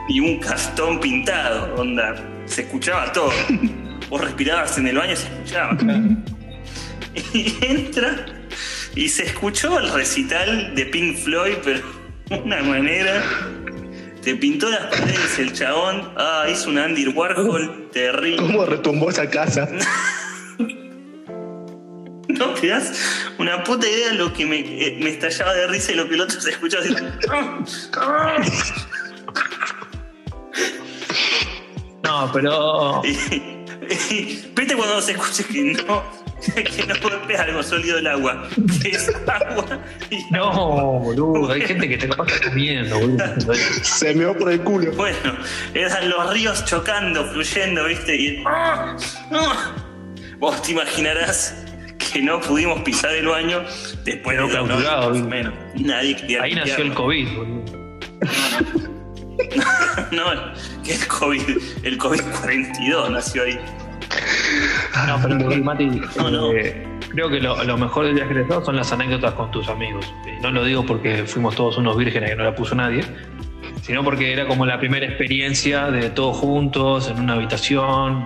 y 0.09 0.21
un 0.21 0.39
castón 0.39 1.01
pintado, 1.01 1.75
onda. 1.77 2.15
Se 2.47 2.63
escuchaba 2.63 3.13
todo. 3.13 3.33
Vos 4.09 4.21
respirabas 4.21 4.77
en 4.79 4.89
el 4.89 4.99
baño 4.99 5.13
y 5.13 5.17
se 5.17 5.27
escuchaba. 5.27 5.77
Y 7.35 7.57
entra 7.61 8.27
y 8.95 9.09
se 9.09 9.25
escuchó 9.25 9.79
el 9.79 9.91
recital 9.93 10.75
de 10.75 10.87
Pink 10.87 11.17
Floyd, 11.17 11.57
pero 11.63 11.81
de 12.29 12.37
una 12.37 12.63
manera. 12.63 13.23
Te 14.23 14.37
pintó 14.37 14.71
las 14.71 14.87
paredes 14.87 15.39
el 15.39 15.53
chabón. 15.53 16.13
Ah, 16.17 16.47
hizo 16.51 16.71
un 16.71 16.79
Andy 16.79 17.09
Warhol 17.09 17.91
terrible. 17.93 18.37
¿Cómo 18.37 18.65
retumbó 18.65 19.11
esa 19.11 19.29
casa? 19.29 19.69
No 22.29 22.55
te 22.55 22.69
das 22.69 22.93
una 23.39 23.63
puta 23.63 23.87
idea 23.87 24.09
de 24.09 24.15
lo 24.15 24.33
que 24.33 24.47
me, 24.47 24.61
eh, 24.61 24.99
me 25.01 25.11
estallaba 25.11 25.53
de 25.53 25.67
risa 25.67 25.93
y 25.93 25.97
lo 25.97 26.09
que 26.09 26.15
el 26.15 26.23
otro 26.23 26.41
se 26.41 26.51
escuchaba 26.51 26.83
así. 26.83 26.95
No, 32.03 32.31
pero. 32.33 33.03
¿Viste 33.03 34.77
cuando 34.77 35.03
se 35.03 35.13
escucha 35.13 35.45
que 35.45 35.63
no, 35.63 36.03
que 36.55 36.87
no 36.87 36.95
golpea 37.01 37.43
algo 37.43 37.63
sólido 37.63 37.99
el 37.99 38.07
agua? 38.07 38.49
Que 38.83 38.89
es 38.97 39.11
agua 39.27 39.81
y 40.11 40.25
No, 40.31 41.01
boludo. 41.01 41.53
Hay 41.53 41.63
gente 41.63 41.89
que 41.89 41.99
te 41.99 42.09
capaz 42.09 42.33
está 42.33 42.49
comiendo, 42.49 42.99
boludo. 42.99 43.55
Se 43.83 44.15
meó 44.15 44.37
por 44.37 44.53
el 44.53 44.61
culo. 44.63 44.93
Bueno, 44.93 45.37
eran 45.75 46.09
los 46.11 46.31
ríos 46.33 46.65
chocando, 46.65 47.25
fluyendo, 47.33 47.85
¿viste? 47.87 48.17
Y. 48.17 48.43
¡Ah! 48.47 48.97
¡Ah! 49.31 49.75
Vos 50.39 50.61
te 50.63 50.73
imaginarás 50.73 51.65
que 52.13 52.21
no 52.21 52.41
pudimos 52.41 52.81
pisar 52.83 53.15
el 53.15 53.29
baño 53.29 53.65
después 54.05 54.37
Quedó 54.37 54.47
de 54.47 54.53
clausurado, 54.53 55.13
¿viste? 55.13 55.29
menos. 55.29 55.55
Nadie 55.77 56.17
quería 56.17 56.43
Ahí 56.43 56.55
nació 56.55 56.79
el. 56.85 56.95
COVID, 56.95 57.37
boludo. 57.37 57.63
No, 60.11 60.25
que 60.85 60.95
el 60.95 61.07
COVID, 61.07 61.59
el 61.85 61.99
COVID-42 61.99 63.11
nació 63.11 63.45
ahí. 63.45 63.59
No, 65.07 65.19
pero 65.23 65.51
sí, 65.51 65.61
Mati, 65.63 65.87
No, 66.17 66.31
no. 66.31 66.53
eh, 66.53 66.87
creo 67.11 67.29
que 67.31 67.41
lo, 67.41 67.63
lo 67.65 67.77
mejor 67.77 68.07
del 68.07 68.15
viaje 68.15 68.31
egresado 68.33 68.65
son 68.65 68.77
las 68.77 68.93
anécdotas 68.93 69.33
con 69.35 69.51
tus 69.51 69.69
amigos. 69.69 70.13
No 70.43 70.51
lo 70.51 70.65
digo 70.65 70.85
porque 70.85 71.25
fuimos 71.25 71.55
todos 71.57 71.77
unos 71.79 71.97
vírgenes 71.97 72.31
que 72.31 72.37
no 72.37 72.45
la 72.45 72.55
puso 72.55 72.75
nadie, 72.75 73.05
sino 73.83 74.03
porque 74.05 74.33
era 74.33 74.47
como 74.47 74.67
la 74.67 74.79
primera 74.79 75.07
experiencia 75.07 75.91
de 75.91 76.11
todos 76.11 76.37
juntos, 76.37 77.09
en 77.09 77.21
una 77.21 77.35
habitación, 77.35 78.25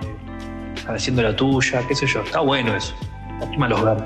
haciendo 0.87 1.21
la 1.23 1.35
tuya, 1.35 1.81
qué 1.87 1.95
sé 1.95 2.07
yo. 2.07 2.21
Está 2.21 2.39
bueno 2.41 2.75
eso. 2.75 2.95
Lástima 3.39 3.67
los 3.69 3.83
gatos. 3.83 4.05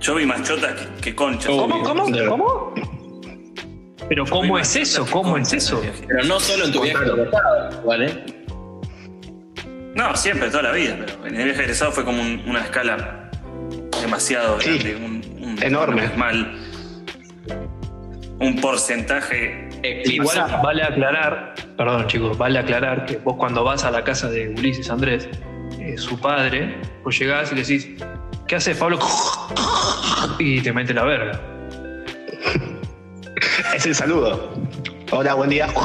Yo 0.00 0.14
vi 0.14 0.26
más 0.26 0.42
chotas 0.42 0.72
que, 0.74 1.00
que 1.00 1.14
conchas. 1.14 1.46
¿Cómo? 1.50 1.82
Verdad. 2.10 2.28
¿Cómo? 2.28 2.74
Pero 4.08 4.24
Yo 4.24 4.30
¿cómo 4.32 4.58
es 4.58 4.74
eso? 4.76 5.04
¿Cómo 5.10 5.36
es 5.36 5.52
eso? 5.52 5.82
Pero 6.06 6.24
no 6.24 6.40
solo 6.40 6.64
en 6.66 6.72
tu 6.72 6.80
viaje 6.80 7.04
de 7.04 7.10
egresado, 7.10 7.82
¿vale? 7.84 8.24
No, 9.98 10.14
siempre, 10.16 10.48
toda 10.48 10.62
la 10.62 10.70
vida, 10.72 10.96
pero 10.98 11.26
en 11.26 11.34
el 11.34 11.44
viaje 11.46 11.62
egresado 11.62 11.90
fue 11.90 12.04
como 12.04 12.22
un- 12.22 12.42
una 12.46 12.60
escala 12.60 13.30
demasiado 14.00 14.60
Sí, 14.60 14.78
grande, 14.78 14.94
un, 14.96 15.44
un- 15.44 15.62
enorme. 15.62 16.08
mal, 16.16 16.56
un 18.38 18.60
porcentaje. 18.60 19.68
Igual 20.04 20.60
vale 20.62 20.84
aclarar, 20.84 21.54
perdón 21.76 22.06
chicos, 22.06 22.38
vale 22.38 22.60
aclarar 22.60 23.06
que 23.06 23.16
vos 23.16 23.34
cuando 23.36 23.64
vas 23.64 23.82
a 23.84 23.90
la 23.90 24.04
casa 24.04 24.30
de 24.30 24.48
Ulises 24.50 24.88
Andrés, 24.88 25.28
eh, 25.80 25.98
su 25.98 26.18
padre, 26.20 26.80
vos 27.02 27.18
llegás 27.18 27.50
y 27.50 27.56
le 27.56 27.62
decís, 27.62 27.88
¿qué 28.46 28.54
haces 28.56 28.76
Pablo? 28.76 28.98
Y 30.38 30.60
te 30.60 30.72
mete 30.72 30.94
la 30.94 31.02
verga. 31.02 31.40
Es 33.74 33.84
el 33.86 33.94
saludo. 33.96 34.54
Hola, 35.10 35.34
buen 35.34 35.50
día. 35.50 35.66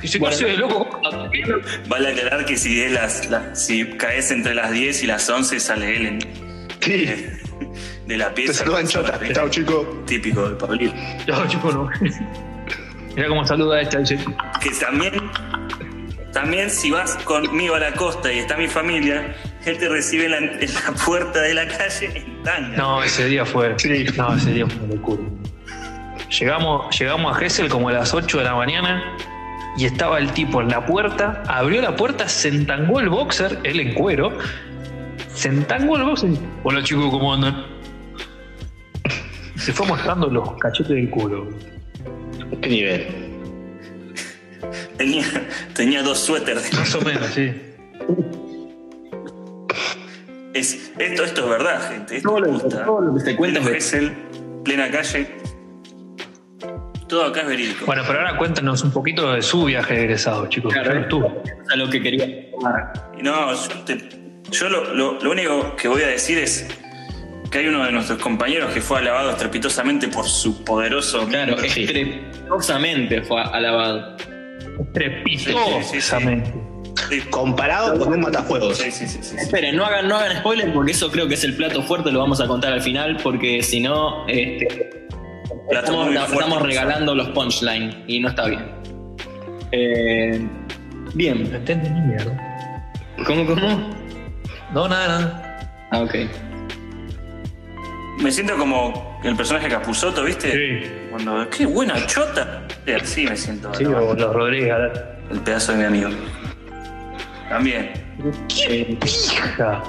Y 0.00 0.02
dice, 0.02 0.18
¿qué 0.18 0.26
haces, 0.26 0.58
loco? 0.58 1.00
Vale 1.88 2.08
aclarar 2.08 2.44
que 2.46 2.56
si, 2.56 2.80
es 2.82 2.92
las, 2.92 3.28
las- 3.30 3.64
si 3.66 3.84
caes 3.96 4.30
entre 4.30 4.54
las 4.54 4.70
10 4.72 5.02
y 5.02 5.06
las 5.06 5.28
11 5.28 5.60
sale 5.60 5.96
él 5.96 6.06
en- 6.06 6.18
Sí, 6.80 7.06
de 8.06 8.16
la 8.16 8.32
pieza. 8.34 8.52
te 8.52 8.58
saludan 8.60 8.86
chota. 8.88 9.20
Chao, 9.32 9.48
chico. 9.50 10.02
Típico 10.06 10.48
de 10.48 10.56
Pablito. 10.56 10.94
No, 11.28 11.46
chico, 11.46 11.70
no. 11.70 11.88
Mira 13.14 13.28
cómo 13.28 13.44
saluda 13.46 13.76
a 13.76 13.80
esta, 13.82 13.98
dice, 13.98 14.18
Que 14.62 14.70
también, 14.70 15.12
también 16.32 16.70
si 16.70 16.90
vas 16.90 17.16
conmigo 17.24 17.74
a 17.74 17.80
la 17.80 17.92
costa 17.92 18.32
y 18.32 18.38
está 18.38 18.56
mi 18.56 18.68
familia, 18.68 19.34
él 19.66 19.76
te 19.78 19.88
recibe 19.90 20.24
en 20.26 20.30
la, 20.30 20.38
en 20.38 20.74
la 20.74 20.92
puerta 21.04 21.42
de 21.42 21.52
la 21.54 21.66
calle 21.68 22.10
en 22.14 22.42
tanga. 22.42 22.76
no, 22.78 23.02
ese 23.02 23.26
día 23.26 23.44
fue, 23.44 23.74
Sí. 23.78 24.06
no, 24.16 24.34
ese 24.34 24.52
día 24.52 24.66
fue 24.66 24.82
una 24.84 24.94
locura. 24.94 25.22
Llegamos, 26.38 26.98
llegamos 26.98 27.36
a 27.36 27.40
Gessel 27.40 27.68
como 27.68 27.88
a 27.88 27.92
las 27.92 28.14
8 28.14 28.38
de 28.38 28.44
la 28.44 28.54
mañana 28.54 29.02
y 29.80 29.86
estaba 29.86 30.18
el 30.18 30.30
tipo 30.32 30.60
en 30.60 30.68
la 30.68 30.84
puerta, 30.84 31.42
abrió 31.48 31.80
la 31.80 31.96
puerta, 31.96 32.28
se 32.28 32.48
entangó 32.48 33.00
el 33.00 33.08
boxer, 33.08 33.58
él 33.62 33.80
en 33.80 33.94
cuero, 33.94 34.30
se 35.32 35.48
entangó 35.48 35.96
el 35.96 36.04
boxer 36.04 36.32
hola 36.64 36.82
chicos, 36.82 37.08
¿cómo 37.10 37.32
andan? 37.32 37.64
Se 39.56 39.72
fue 39.72 39.86
mostrando 39.86 40.26
los 40.26 40.52
cachetes 40.58 40.94
del 40.94 41.08
culo. 41.08 41.48
¿Qué 42.60 42.68
nivel? 42.68 43.06
Tenía, 44.98 45.24
tenía 45.74 46.02
dos 46.02 46.18
suéteres. 46.18 46.70
Más 46.74 46.94
o 46.94 47.00
menos, 47.00 47.26
sí. 47.28 47.50
Es, 50.52 50.92
esto, 50.98 51.24
esto 51.24 51.44
es 51.44 51.48
verdad, 51.48 51.88
gente. 51.90 52.16
Esto 52.18 52.28
Todo 52.28 52.40
me 52.40 52.46
lo, 52.48 52.52
gusta. 52.52 52.84
todo 52.84 53.00
lo 53.00 53.14
que 53.14 53.20
se 53.20 53.34
cuenta 53.36 53.60
es 53.60 53.66
Gesell, 53.66 54.12
plena 54.62 54.90
calle. 54.90 55.39
Todo 57.10 57.24
acá 57.24 57.40
es 57.42 57.48
verídico. 57.48 57.84
Bueno, 57.86 58.02
pero 58.06 58.20
ahora 58.20 58.36
cuéntanos 58.38 58.82
un 58.84 58.92
poquito 58.92 59.32
de 59.32 59.42
su 59.42 59.64
viaje 59.64 59.94
de 59.94 60.00
egresado, 60.04 60.46
chicos. 60.46 60.72
Claro, 60.72 60.94
no 60.94 61.00
estuve. 61.00 61.28
a 61.72 61.76
lo 61.76 61.90
que 61.90 62.00
quería 62.02 62.26
No, 63.20 63.52
yo, 63.52 63.78
te- 63.84 64.08
yo 64.50 64.68
lo, 64.68 64.94
lo- 64.94 65.18
lo 65.20 65.30
único 65.30 65.74
que 65.76 65.88
voy 65.88 66.02
a 66.02 66.06
decir 66.06 66.38
es 66.38 66.68
que 67.50 67.58
hay 67.58 67.66
uno 67.66 67.84
de 67.84 67.90
nuestros 67.92 68.18
compañeros 68.20 68.72
que 68.72 68.80
fue 68.80 68.98
alabado 68.98 69.30
estrepitosamente 69.30 70.06
por 70.08 70.24
su 70.26 70.62
poderoso. 70.64 71.26
Claro, 71.26 71.58
Sí. 71.58 71.82
estrepitosamente 71.82 73.22
fue 73.22 73.42
alabado. 73.42 74.16
Estrepitosamente. 74.80 76.54
Sí, 77.08 77.20
Comparado 77.30 77.98
con 77.98 78.12
un 78.12 78.20
matafuegos. 78.20 78.76
sí, 78.78 78.90
sí, 78.92 79.06
sí, 79.08 79.18
sí, 79.22 79.30
sí. 79.30 79.36
Esperen, 79.36 79.74
no 79.76 79.84
hagan, 79.84 80.06
no 80.08 80.16
hagan 80.16 80.36
spoiler 80.38 80.72
porque 80.72 80.92
eso 80.92 81.10
creo 81.10 81.26
que 81.26 81.34
es 81.34 81.42
el 81.44 81.56
plato 81.56 81.82
fuerte, 81.82 82.12
lo 82.12 82.20
vamos 82.20 82.40
a 82.40 82.46
contar 82.46 82.72
al 82.72 82.82
final 82.82 83.16
porque 83.22 83.62
si 83.62 83.80
no, 83.80 84.26
este, 84.28 85.06
estamos, 85.70 86.14
estamos 86.14 86.62
regalando 86.62 87.14
los 87.14 87.28
punchlines 87.30 87.96
y 88.06 88.20
no 88.20 88.28
está 88.28 88.46
bien. 88.46 88.64
Eh, 89.72 90.40
No 91.04 91.10
bien, 91.14 91.54
entendí 91.54 91.88
ni 91.88 92.00
mierda. 92.00 92.36
¿cómo, 93.26 93.46
cómo? 93.46 93.90
No, 94.72 94.88
nada, 94.88 95.08
nada. 95.20 95.86
Ah, 95.90 96.00
ok. 96.00 96.14
Me 98.18 98.30
siento 98.30 98.56
como 98.56 99.18
el 99.24 99.34
personaje 99.36 99.68
Capuzoto, 99.68 100.24
¿viste? 100.24 100.52
Sí. 100.52 100.90
Cuando, 101.10 101.48
qué 101.50 101.66
buena 101.66 102.06
chota. 102.06 102.62
Sí, 102.84 102.92
así 102.92 103.24
me 103.26 103.36
siento. 103.36 103.72
Sí, 103.74 103.84
o 103.84 104.14
los 104.14 104.32
Rodríguez. 104.34 104.74
El 105.30 105.40
pedazo 105.40 105.72
de 105.72 105.78
mi 105.78 105.84
amigo. 105.84 106.10
También. 107.48 107.92
Eh, 108.68 108.98
Hija. 109.04 109.82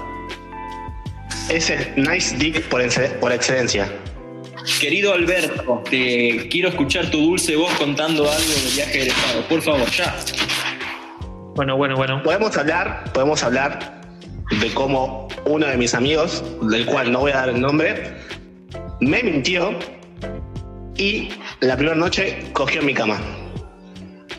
Ese 1.49 1.75
es 1.75 1.97
nice 1.97 2.37
dick 2.37 2.63
por, 2.69 2.81
por 3.19 3.31
excelencia. 3.31 3.87
Querido 4.79 5.13
Alberto, 5.13 5.83
te 5.89 6.47
quiero 6.49 6.69
escuchar 6.69 7.09
tu 7.09 7.17
dulce 7.17 7.55
voz 7.55 7.73
contando 7.75 8.29
algo 8.29 8.49
del 8.49 8.73
viaje 8.75 9.01
egresado. 9.01 9.41
Por 9.47 9.61
favor, 9.61 9.89
ya. 9.91 10.15
Bueno, 11.55 11.77
bueno, 11.77 11.95
bueno. 11.95 12.23
Podemos 12.23 12.55
hablar, 12.57 13.03
podemos 13.13 13.43
hablar 13.43 14.01
de 14.59 14.73
cómo 14.73 15.27
uno 15.45 15.67
de 15.67 15.77
mis 15.77 15.93
amigos, 15.93 16.43
del 16.63 16.85
cual 16.85 17.11
no 17.11 17.19
voy 17.19 17.31
a 17.31 17.37
dar 17.37 17.49
el 17.49 17.61
nombre, 17.61 18.15
me 18.99 19.23
mintió 19.23 19.77
y 20.97 21.29
la 21.61 21.75
primera 21.75 21.95
noche 21.95 22.39
cogió 22.53 22.81
en 22.81 22.87
mi 22.87 22.93
cama. 22.93 23.19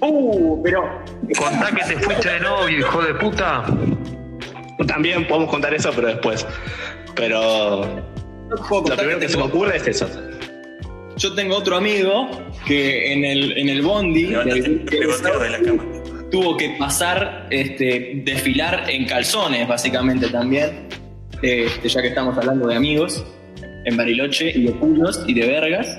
Uh, 0.00 0.62
pero 0.62 1.02
Contá 1.38 1.70
que 1.70 1.94
te 1.94 2.00
fuiste 2.00 2.28
de 2.28 2.40
novio, 2.40 2.78
hijo 2.78 3.02
de 3.02 3.14
puta. 3.14 3.64
También 4.86 5.26
podemos 5.26 5.50
contar 5.50 5.72
eso, 5.72 5.92
pero 5.94 6.08
después. 6.08 6.46
Pero 7.14 8.11
lo 8.58 8.96
primero 8.96 9.18
que 9.18 9.28
se 9.28 9.36
me 9.36 9.42
ocurre 9.44 9.76
es 9.76 9.86
eso. 9.88 10.08
Yo 11.16 11.34
tengo 11.34 11.56
otro 11.56 11.76
amigo 11.76 12.30
que 12.66 13.12
en 13.12 13.24
el, 13.24 13.56
en 13.58 13.68
el 13.68 13.82
bondi 13.82 14.26
Levántate, 14.28 14.60
del- 14.62 14.80
pegoteo 14.80 15.38
de 15.40 15.50
la 15.50 15.58
cama. 15.60 15.84
tuvo 16.30 16.56
que 16.56 16.74
pasar, 16.78 17.46
este, 17.50 18.22
desfilar 18.24 18.88
en 18.88 19.04
calzones, 19.06 19.68
básicamente 19.68 20.28
también, 20.28 20.88
este, 21.42 21.88
ya 21.88 22.00
que 22.00 22.08
estamos 22.08 22.36
hablando 22.38 22.66
de 22.68 22.76
amigos, 22.76 23.24
en 23.84 23.96
Bariloche 23.96 24.50
y 24.54 24.64
de 24.64 24.72
culos 24.72 25.22
y 25.26 25.34
de 25.34 25.46
vergas. 25.46 25.98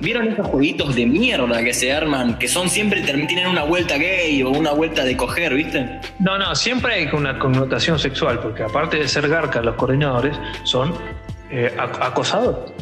¿Vieron 0.00 0.28
esos 0.28 0.46
jueguitos 0.48 0.94
de 0.96 1.06
mierda 1.06 1.62
que 1.62 1.72
se 1.72 1.92
arman, 1.92 2.36
que 2.38 2.48
son 2.48 2.68
siempre 2.68 3.00
tienen 3.02 3.46
una 3.46 3.62
vuelta 3.64 3.96
gay 3.96 4.42
o 4.42 4.50
una 4.50 4.72
vuelta 4.72 5.04
de 5.04 5.16
coger, 5.16 5.54
¿viste? 5.54 5.86
No, 6.18 6.36
no, 6.36 6.54
siempre 6.54 6.94
hay 6.94 7.08
una 7.12 7.38
connotación 7.38 7.98
sexual, 7.98 8.40
porque 8.40 8.64
aparte 8.64 8.96
de 8.98 9.06
ser 9.08 9.28
garca, 9.28 9.60
los 9.62 9.76
coordinadores 9.76 10.36
son 10.64 10.92
eh, 11.54 11.72
ac- 11.76 11.98
acosadores. 12.00 12.72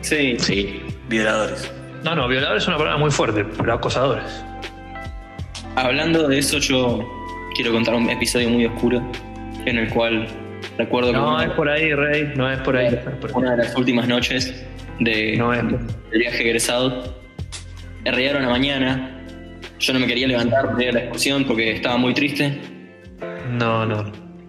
Sí. 0.00 0.36
Sí. 0.38 0.80
Violadores. 1.08 1.70
No, 2.04 2.14
no, 2.14 2.28
violadores 2.28 2.62
es 2.62 2.68
una 2.68 2.76
palabra 2.78 2.98
muy 2.98 3.10
fuerte, 3.10 3.44
pero 3.44 3.72
acosadores. 3.74 4.44
Hablando 5.76 6.28
de 6.28 6.38
eso, 6.38 6.58
yo 6.58 7.00
quiero 7.54 7.72
contar 7.72 7.94
un 7.94 8.08
episodio 8.10 8.48
muy 8.50 8.66
oscuro 8.66 9.02
en 9.66 9.78
el 9.78 9.88
cual 9.90 10.26
recuerdo 10.78 11.10
que 11.12 11.16
No 11.18 11.34
una, 11.34 11.44
es 11.44 11.50
por 11.52 11.68
ahí, 11.68 11.92
Rey, 11.94 12.32
no 12.36 12.50
es 12.50 12.58
por 12.60 12.76
ahí. 12.76 12.90
no 12.90 12.96
es 13.10 13.16
por 13.16 13.30
ahí. 13.30 13.36
una 13.36 13.50
de 13.52 13.56
las 13.58 13.76
últimas 13.76 14.06
noches 14.06 14.64
de, 15.00 15.36
No 15.36 15.52
es 15.52 15.62
por- 15.64 15.80
del 16.10 16.20
viaje 16.20 16.42
egresado, 16.42 17.14
realidad 18.04 18.32
era 18.32 18.40
una 18.40 18.50
mañana, 18.50 19.20
yo 19.78 19.92
no 19.94 20.00
me 20.00 20.06
quería 20.06 20.26
levantar 20.28 20.66
a 20.68 20.72
la 20.92 21.00
excursión 21.00 21.44
porque 21.44 21.72
estaba 21.72 21.96
muy 21.96 22.14
triste, 22.14 22.60
No, 23.50 23.84
no. 23.86 24.04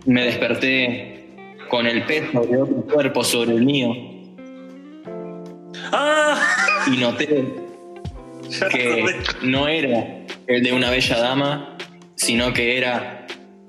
me 0.06 0.24
desperté 0.26 1.15
con 1.70 1.88
el 1.88 2.04
peso 2.06 2.42
de 2.42 2.62
otro 2.62 2.82
cuerpo 2.82 3.24
sobre 3.24 3.54
el 3.54 3.66
mío 3.66 3.94
¡Ah! 5.92 6.40
y 6.88 6.98
noté 6.98 7.66
Ya 8.50 8.70
que 8.70 9.04
no 9.42 9.68
era 9.68 10.26
el 10.48 10.64
de 10.64 10.72
una 10.72 10.92
bella 10.92 11.18
dama, 11.18 11.78
sino 12.16 12.54
que 12.54 12.78
era 12.78 13.26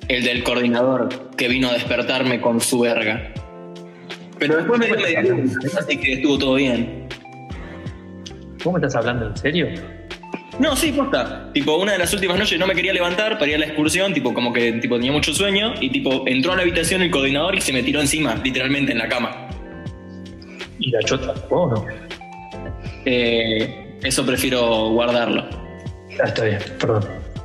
el 0.08 0.24
del 0.24 0.42
coordinador 0.42 1.30
que 1.36 1.48
vino 1.48 1.68
a 1.68 1.72
despertarme 1.72 2.40
con 2.40 2.60
su 2.60 2.80
verga. 2.80 3.32
Pero 4.38 4.56
después 4.56 4.78
me 4.78 4.86
dio 4.86 5.36
así 5.78 5.96
que 5.96 6.12
estuvo 6.14 6.38
todo 6.38 6.54
bien. 6.54 7.08
¿Vos 8.62 8.74
me 8.74 8.78
estás 8.78 8.96
hablando 8.96 9.28
en 9.28 9.36
serio? 9.36 9.68
No, 10.58 10.74
sí, 10.74 10.90
posta. 10.92 11.50
Tipo, 11.52 11.76
una 11.76 11.92
de 11.92 11.98
las 11.98 12.12
últimas 12.14 12.38
noches 12.38 12.58
no 12.58 12.66
me 12.66 12.74
quería 12.74 12.92
levantar 12.92 13.38
para 13.38 13.48
ir 13.50 13.56
a 13.56 13.58
la 13.58 13.66
excursión, 13.66 14.14
tipo, 14.14 14.32
como 14.32 14.52
que 14.52 14.72
tipo, 14.74 14.96
tenía 14.96 15.12
mucho 15.12 15.34
sueño, 15.34 15.74
y 15.80 15.90
tipo, 15.90 16.22
entró 16.26 16.52
a 16.52 16.56
la 16.56 16.62
habitación 16.62 17.02
el 17.02 17.10
coordinador 17.10 17.54
y 17.56 17.60
se 17.60 17.72
me 17.72 17.82
tiró 17.82 18.00
encima, 18.00 18.34
literalmente 18.42 18.92
en 18.92 18.98
la 18.98 19.08
cama. 19.08 19.48
¿Y 20.78 20.90
la 20.90 21.00
chota? 21.02 21.34
¿Vos 21.50 21.72
no? 21.72 21.86
Eh, 23.04 23.96
eso 24.02 24.24
prefiero 24.24 24.90
guardarlo. 24.90 25.44
Ah, 26.20 26.24
está 26.26 26.44
bien, 26.44 26.58
perdón. 26.80 27.04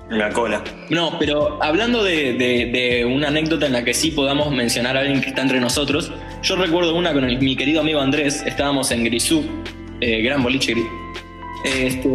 En 0.09 0.17
la 0.17 0.29
cola. 0.29 0.61
No, 0.89 1.17
pero 1.19 1.61
hablando 1.63 2.03
de, 2.03 2.33
de- 2.33 2.65
de 2.65 3.05
una 3.05 3.29
anécdota 3.29 3.65
en 3.65 3.73
la 3.73 3.83
que 3.83 3.93
sí 3.93 4.11
podamos 4.11 4.51
mencionar 4.51 4.97
a 4.97 5.01
alguien 5.01 5.21
que 5.21 5.29
está 5.29 5.41
entre 5.41 5.59
nosotros, 5.61 6.11
yo 6.43 6.55
recuerdo 6.57 6.95
una 6.95 7.13
con 7.13 7.23
el- 7.23 7.39
mi 7.39 7.55
querido 7.55 7.79
amigo 7.81 8.01
Andrés, 8.01 8.43
estábamos 8.45 8.91
en 8.91 9.03
Grisú, 9.05 9.45
eh, 10.01 10.21
gran 10.21 10.43
boliche 10.43 10.71
Gris. 10.73 10.85
Este, 11.63 12.09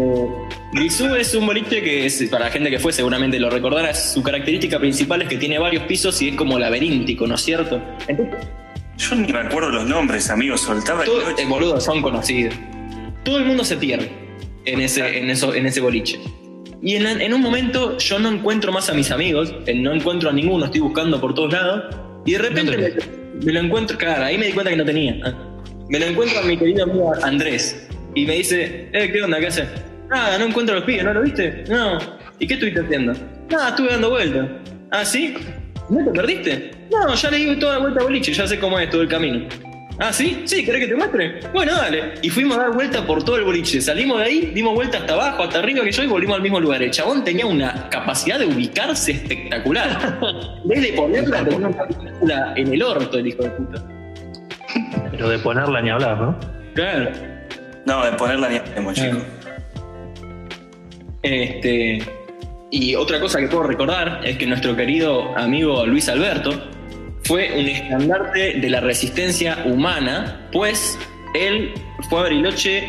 Grisú 0.72 1.14
es 1.14 1.34
un 1.34 1.46
boliche 1.46 1.82
que 1.82 2.06
es, 2.06 2.22
para 2.30 2.46
la 2.46 2.50
gente 2.50 2.68
que 2.70 2.78
fue 2.78 2.92
seguramente 2.92 3.38
lo 3.38 3.48
recordará, 3.50 3.94
su 3.94 4.22
característica 4.22 4.78
principal 4.78 5.22
es 5.22 5.28
que 5.28 5.36
tiene 5.36 5.58
varios 5.58 5.84
pisos 5.84 6.20
y 6.22 6.30
es 6.30 6.36
como 6.36 6.58
laberíntico, 6.58 7.26
¿no 7.26 7.36
es 7.36 7.42
cierto? 7.42 7.80
Entonces, 8.08 8.34
Yo 8.98 9.14
ni 9.14 9.32
me 9.32 9.38
acuerdo 9.38 9.70
los 9.70 9.86
nombres, 9.86 10.28
amigo. 10.30 10.56
Soltaba 10.56 11.02
el 11.04 11.06
todo, 11.10 11.22
coche. 11.24 11.42
eh, 11.42 11.46
boludo, 11.46 11.80
son 11.80 12.02
conocidos. 12.02 12.54
Todo 13.24 13.38
el 13.38 13.44
mundo 13.44 13.64
se 13.64 13.76
pierde 13.76 14.10
en 14.64 14.80
ese, 14.80 15.18
en 15.18 15.30
eso, 15.30 15.54
en 15.54 15.66
ese 15.66 15.80
boliche. 15.80 16.18
Y 16.82 16.96
en, 16.96 17.06
en 17.06 17.32
un 17.32 17.40
momento 17.40 17.96
yo 17.98 18.18
no 18.18 18.28
encuentro 18.28 18.72
más 18.72 18.90
a 18.90 18.94
mis 18.94 19.10
amigos, 19.10 19.54
eh, 19.66 19.74
no 19.74 19.92
encuentro 19.94 20.28
a 20.30 20.32
ninguno, 20.32 20.66
estoy 20.66 20.80
buscando 20.80 21.20
por 21.20 21.34
todos 21.34 21.52
lados, 21.52 21.94
y 22.24 22.32
de 22.32 22.38
repente 22.38 22.76
No 22.76 22.82
me, 23.38 23.44
me 23.46 23.52
lo 23.52 23.60
encuentro, 23.60 23.96
claro, 23.96 24.24
ahí 24.24 24.36
me 24.38 24.46
di 24.46 24.52
cuenta 24.52 24.70
que 24.70 24.76
no 24.76 24.84
tenía. 24.84 25.16
Ah. 25.24 25.34
Me 25.88 25.98
lo 26.00 26.06
encuentro 26.06 26.38
a 26.40 26.42
mi 26.42 26.56
querido 26.56 26.84
amigo 26.84 27.12
Andrés, 27.22 27.85
y 28.16 28.24
me 28.24 28.36
dice, 28.36 28.88
eh, 28.92 29.12
¿qué 29.12 29.22
onda? 29.22 29.38
¿Qué 29.38 29.46
haces? 29.46 29.68
Nada, 30.08 30.38
no 30.38 30.46
encuentro 30.46 30.74
a 30.74 30.78
los 30.78 30.86
pibes, 30.86 31.04
¿no 31.04 31.12
lo 31.12 31.22
viste? 31.22 31.64
No. 31.68 31.98
¿Y 32.38 32.46
qué 32.46 32.54
estuviste 32.54 32.80
haciendo? 32.80 33.12
Nada, 33.50 33.68
estuve 33.68 33.90
dando 33.90 34.10
vueltas. 34.10 34.48
¿Ah, 34.90 35.04
sí? 35.04 35.34
¿No 35.90 36.02
te 36.02 36.10
perdiste? 36.12 36.70
No, 36.90 37.14
ya 37.14 37.30
le 37.30 37.36
di 37.36 37.56
toda 37.56 37.74
la 37.74 37.78
vuelta 37.80 38.00
a 38.00 38.04
boliche, 38.04 38.32
ya 38.32 38.46
sé 38.46 38.58
cómo 38.58 38.80
es 38.80 38.88
todo 38.88 39.02
el 39.02 39.08
camino. 39.08 39.46
¿Ah, 39.98 40.12
sí? 40.14 40.42
Sí, 40.46 40.64
¿querés 40.64 40.82
que 40.82 40.88
te 40.88 40.96
muestre? 40.96 41.40
Bueno, 41.52 41.72
dale. 41.74 42.14
Y 42.22 42.30
fuimos 42.30 42.56
a 42.56 42.62
dar 42.62 42.72
vuelta 42.72 43.06
por 43.06 43.22
todo 43.22 43.36
el 43.36 43.44
boliche. 43.44 43.82
Salimos 43.82 44.18
de 44.18 44.24
ahí, 44.24 44.52
dimos 44.54 44.74
vuelta 44.74 44.98
hasta 44.98 45.12
abajo, 45.12 45.42
hasta 45.42 45.58
arriba 45.58 45.84
que 45.84 45.92
yo 45.92 46.02
y 46.02 46.06
volvimos 46.06 46.36
al 46.36 46.42
mismo 46.42 46.58
lugar. 46.58 46.82
El 46.82 46.90
chabón 46.90 47.22
tenía 47.22 47.44
una 47.44 47.88
capacidad 47.90 48.38
de 48.38 48.46
ubicarse 48.46 49.12
espectacular. 49.12 50.18
En 50.62 50.68
vez 50.68 50.82
de 50.82 50.92
ponerla, 50.94 51.44
tenía 51.44 51.68
una 51.68 51.86
película 51.86 52.54
en 52.56 52.72
el 52.72 52.82
orto, 52.82 53.18
el 53.18 53.26
hijo 53.26 53.42
de 53.42 53.50
puta. 53.50 53.84
Pero 55.10 55.28
de 55.28 55.38
ponerla 55.38 55.82
ni 55.82 55.90
hablar, 55.90 56.18
¿no? 56.18 56.38
Claro. 56.74 57.35
No, 57.86 58.04
de 58.04 58.12
ponerla 58.12 58.48
ni 58.48 58.56
hablemos, 58.56 58.94
chico. 58.94 59.18
Este, 61.22 61.98
y 62.70 62.94
otra 62.94 63.20
cosa 63.20 63.38
que 63.40 63.48
puedo 63.48 63.64
recordar 63.64 64.20
es 64.24 64.36
que 64.38 64.46
nuestro 64.46 64.76
querido 64.76 65.36
amigo 65.36 65.86
Luis 65.86 66.08
Alberto 66.08 66.52
fue 67.24 67.50
un 67.58 67.66
estandarte 67.66 68.54
de 68.60 68.70
la 68.70 68.80
resistencia 68.80 69.64
humana, 69.66 70.48
pues 70.52 70.98
él 71.34 71.72
fue 72.08 72.20
a 72.20 72.22
Bariloche 72.22 72.84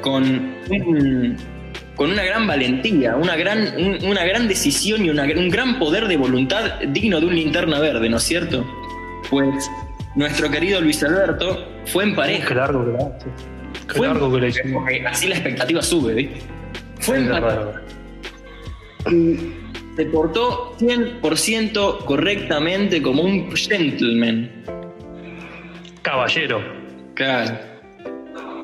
con, 0.00 0.22
un- 0.70 1.36
con 1.96 2.10
una 2.12 2.22
gran 2.24 2.46
valentía, 2.46 3.16
una 3.16 3.36
gran, 3.36 3.60
un- 3.76 3.98
una 4.06 4.24
gran 4.24 4.46
decisión 4.46 5.04
y 5.04 5.10
una- 5.10 5.24
un 5.24 5.48
gran 5.50 5.78
poder 5.78 6.06
de 6.06 6.16
voluntad 6.16 6.80
digno 6.88 7.18
de 7.20 7.26
un 7.26 7.34
linterna 7.34 7.80
verde, 7.80 8.08
¿no 8.08 8.18
es 8.18 8.22
cierto? 8.22 8.64
Pues 9.28 9.68
nuestro 10.14 10.48
querido 10.50 10.80
Luis 10.80 11.02
Alberto 11.02 11.66
fue 11.86 12.04
en 12.04 12.14
pareja. 12.14 12.46
Qué 12.48 12.54
largo 12.54 12.80
hace. 12.96 13.26
Qué 13.92 13.98
Fue- 13.98 14.06
largo 14.08 14.32
que 14.32 14.40
la 14.40 14.48
hicimos. 14.48 14.82
Porque 14.82 15.06
así 15.06 15.28
la 15.28 15.34
expectativa 15.36 15.82
sube, 15.82 16.14
¿viste? 16.14 16.40
Fue 17.00 17.18
se 19.96 20.06
portó 20.06 20.76
100% 20.78 22.04
correctamente 22.04 23.02
como 23.02 23.22
un 23.22 23.54
gentleman. 23.54 24.50
Caballero. 26.02 26.62
Claro. 27.14 27.58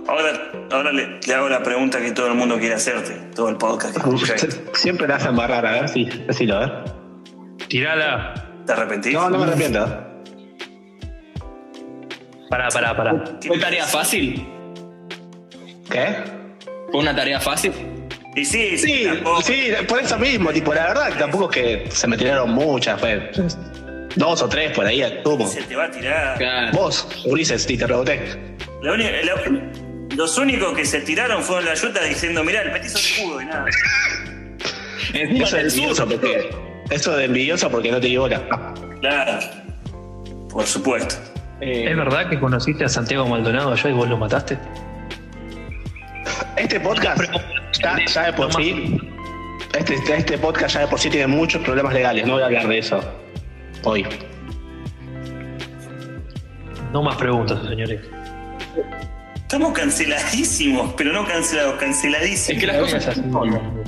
Ahora, 0.09 0.53
ahora 0.71 0.93
le, 0.93 1.19
le 1.27 1.35
hago 1.35 1.49
la 1.49 1.63
pregunta 1.63 2.01
que 2.01 2.13
todo 2.13 2.29
el 2.29 2.35
mundo 2.35 2.59
quiere 2.59 2.75
hacerte, 2.75 3.13
todo 3.35 3.49
el 3.49 3.57
podcast 3.57 3.95
que 3.95 3.99
escucha. 3.99 4.35
Siempre 4.75 5.09
la 5.09 5.17
hacen 5.17 5.35
barrar, 5.35 5.67
a 5.67 5.73
ver, 5.73 5.89
sí, 5.89 6.05
decilo, 6.27 6.57
a 6.57 6.61
ver. 6.61 6.85
Tirala. 7.69 8.35
¿Te 8.65 8.73
arrepentís? 8.73 9.13
No, 9.13 9.29
no 9.29 9.39
me 9.39 9.45
arrepiento. 9.45 9.81
Pará, 12.49 12.69
pará, 12.69 12.97
pará. 12.97 13.25
¿Fue 13.47 13.59
tarea 13.59 13.85
fácil? 13.85 14.47
¿Qué? 15.91 16.17
¿Fue 16.91 17.01
una 17.01 17.15
tarea 17.15 17.41
fácil? 17.41 17.73
Y 18.35 18.45
sí, 18.45 18.77
sí, 18.77 18.87
Sí, 18.87 19.05
tampoco. 19.07 19.43
sí, 19.43 19.69
por 19.89 20.01
eso 20.01 20.19
mismo, 20.19 20.51
tipo, 20.51 20.75
la 20.75 20.89
verdad 20.89 21.13
tampoco 21.19 21.51
es 21.51 21.57
que 21.57 21.91
se 21.91 22.07
me 22.07 22.17
tiraron 22.19 22.51
muchas, 22.53 23.01
fue 23.01 23.31
dos 24.15 24.43
o 24.43 24.49
tres 24.49 24.73
por 24.73 24.85
ahí, 24.87 25.03
tuvo. 25.25 25.47
Se 25.47 25.63
te 25.63 25.75
va 25.77 25.85
a 25.85 25.91
tirar. 25.91 26.37
Claro. 26.39 26.73
Vos, 26.77 27.09
Ulises, 27.25 27.63
sí, 27.63 27.79
te 27.79 27.87
reboté. 27.87 28.21
La 28.83 28.93
única- 28.93 29.11
la- 29.23 29.63
los 30.17 30.37
únicos 30.39 30.75
que 30.77 30.85
se 30.85 31.01
tiraron 31.01 31.43
fueron 31.43 31.65
la 31.65 31.75
yuta 31.75 32.03
diciendo, 32.05 32.45
mirá, 32.45 32.63
el 32.63 32.73
petizo 32.73 32.99
de 32.99 33.05
escudo 33.05 33.41
y 33.41 33.45
nada. 33.47 33.65
Eso 35.15 35.57
de 35.57 35.63
envidioso, 35.63 36.07
porque. 36.09 36.51
Eso 36.91 37.17
de 37.17 37.25
envidioso 37.25 37.71
porque 37.71 37.91
no 37.91 38.01
te 38.01 38.17
bola. 38.19 38.43
Claro. 39.01 39.39
Por 40.51 40.65
supuesto. 40.67 41.17
Eh, 41.61 41.87
¿Es 41.91 41.97
verdad 41.97 42.29
que 42.29 42.39
conociste 42.39 42.85
a 42.85 42.89
Santiago 42.89 43.27
Maldonado 43.27 43.73
allá 43.73 43.91
y 43.91 43.93
vos 43.93 44.09
lo 44.09 44.17
mataste? 44.19 44.59
Este 46.57 46.81
podcast 46.81 47.23
ya, 47.83 47.97
ya 48.07 48.27
de 48.27 48.33
por 48.33 48.53
sí. 48.55 48.99
Este, 49.79 49.95
este 50.17 50.39
podcast 50.39 50.75
ya 50.75 50.81
de 50.81 50.87
por 50.87 50.99
sí 50.99 51.11
tiene 51.11 51.27
muchos 51.27 51.63
problemas 51.63 51.93
legales, 51.93 52.27
no 52.27 52.35
voy 52.35 52.43
a 52.43 52.47
hablar 52.47 52.69
de 52.69 52.79
eso 52.79 53.01
hoy. 53.85 54.07
No 56.93 57.03
más 57.03 57.17
preguntas, 57.17 57.59
señores. 57.69 58.01
Estamos 59.37 59.73
canceladísimos, 59.73 60.95
pero 60.97 61.13
no 61.13 61.27
cancelados, 61.27 61.77
canceladísimos. 61.77 62.51
Es 62.51 62.59
que 62.59 62.67
las 62.67 62.77
cosas 62.79 63.09
así 63.09 63.21
son. 63.31 63.85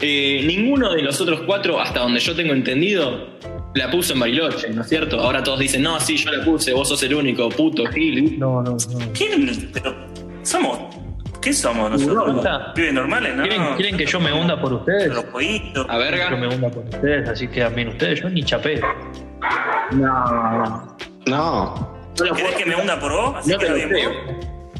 Eh, 0.00 0.42
ninguno 0.46 0.92
de 0.92 1.02
los 1.02 1.20
otros 1.20 1.40
cuatro, 1.46 1.80
hasta 1.80 2.00
donde 2.00 2.20
yo 2.20 2.36
tengo 2.36 2.52
entendido, 2.52 3.38
la 3.74 3.90
puso 3.90 4.12
en 4.12 4.20
Bariloche, 4.20 4.70
¿no 4.70 4.82
es 4.82 4.88
cierto? 4.88 5.20
Ahora 5.20 5.42
todos 5.42 5.58
dicen, 5.58 5.82
no, 5.82 5.98
sí, 6.00 6.16
yo 6.16 6.30
la 6.30 6.44
puse, 6.44 6.72
vos 6.72 6.88
sos 6.88 7.02
el 7.02 7.14
único, 7.14 7.48
puto, 7.48 7.86
Gil. 7.86 8.38
No, 8.38 8.62
no, 8.62 8.72
no. 8.72 9.12
¿Quién? 9.12 9.70
Pero, 9.72 9.94
¿Somos? 10.42 10.78
¿Qué 11.46 11.52
somos 11.52 11.88
nosotros? 11.92 12.44
¿Pibes 12.74 12.92
normales? 12.92 13.36
No. 13.36 13.44
¿Quieren, 13.44 13.76
quieren 13.76 13.96
que 13.96 14.04
yo 14.04 14.18
me 14.18 14.32
hunda 14.32 14.60
por 14.60 14.72
ustedes? 14.72 15.14
Los 15.14 15.26
jueguitos. 15.26 15.86
A 15.88 15.92
Que 15.92 16.04
yo 16.04 16.10
verga. 16.10 16.30
me 16.30 16.48
hunda 16.48 16.68
por 16.68 16.82
ustedes, 16.86 17.28
así 17.28 17.46
quedan 17.46 17.72
bien 17.76 17.88
ustedes. 17.90 18.20
Yo 18.20 18.28
ni 18.30 18.42
chapé. 18.42 18.80
No. 19.92 20.96
No. 21.26 21.96
¿Querés 22.16 22.56
que 22.56 22.66
me 22.66 22.74
hunda 22.74 22.98
por 22.98 23.12
vos? 23.12 23.36
Así 23.36 23.52
No 23.52 23.58
bien. 23.58 23.90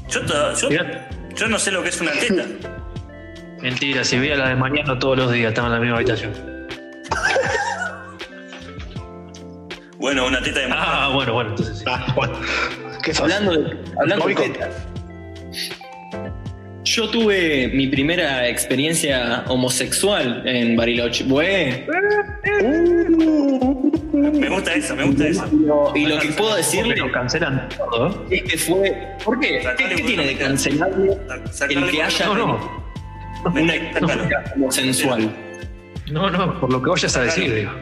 Yo, 0.09 0.22
to- 0.26 0.55
yo, 0.55 0.68
Mirá. 0.70 1.09
yo 1.37 1.46
no 1.46 1.57
sé 1.57 1.70
lo 1.70 1.85
que 1.85 1.90
es 1.90 2.00
una 2.00 2.11
teta. 2.11 2.42
Mentira, 3.62 4.02
si 4.02 4.18
veía 4.18 4.35
la 4.35 4.48
de 4.48 4.57
mañana 4.57 4.98
todos 4.98 5.16
los 5.18 5.31
días, 5.31 5.50
estaba 5.50 5.68
en 5.68 5.74
la 5.74 5.79
misma 5.79 5.96
habitación. 5.98 6.33
Bueno, 9.98 10.26
una 10.26 10.42
teta 10.42 10.59
de 10.59 10.66
mujer. 10.66 10.83
Ah, 10.85 11.11
bueno, 11.14 11.33
bueno, 11.33 11.50
entonces 11.50 11.79
sí. 11.79 11.85
Ah, 11.87 12.12
bueno. 12.16 12.35
¿Qué? 13.05 13.12
Hablando 13.20 13.52
de, 13.52 13.76
hablando 14.00 14.26
de 14.26 14.35
tetas. 14.35 14.87
Yo 16.96 17.11
tuve 17.11 17.68
mi 17.74 17.88
primera 17.88 18.48
experiencia 18.48 19.44
homosexual 19.48 20.42
en 20.46 20.76
Bariloche. 20.76 21.24
Güey. 21.24 21.85
Me 24.14 24.48
gusta 24.48 24.74
eso, 24.74 24.96
me 24.96 25.04
gusta 25.04 25.28
eso. 25.28 25.92
Y 25.94 26.06
lo 26.06 26.18
que 26.18 26.28
puedo 26.28 26.56
decirle 26.56 26.96
Lo 26.96 27.12
cancelan 27.12 27.68
todo. 27.76 28.26
es 28.30 28.42
que 28.44 28.56
fue. 28.56 29.14
¿Por 29.22 29.38
qué? 29.40 29.62
¿Qué, 29.76 30.02
tiene 30.02 30.24
de 30.24 30.59
Sacale 30.59 31.18
el 31.74 31.90
que 31.90 32.02
haya 32.02 32.26
No, 32.26 32.35
no. 32.35 32.85
una 33.44 33.74
experiencia 33.74 34.44
homosensual? 34.54 35.37
No, 36.11 36.30
no, 36.30 36.59
por 36.61 36.72
lo 36.72 36.82
que 36.82 36.90
vayas 36.90 37.14
a 37.14 37.22
decir, 37.24 37.54
digo. 37.54 37.72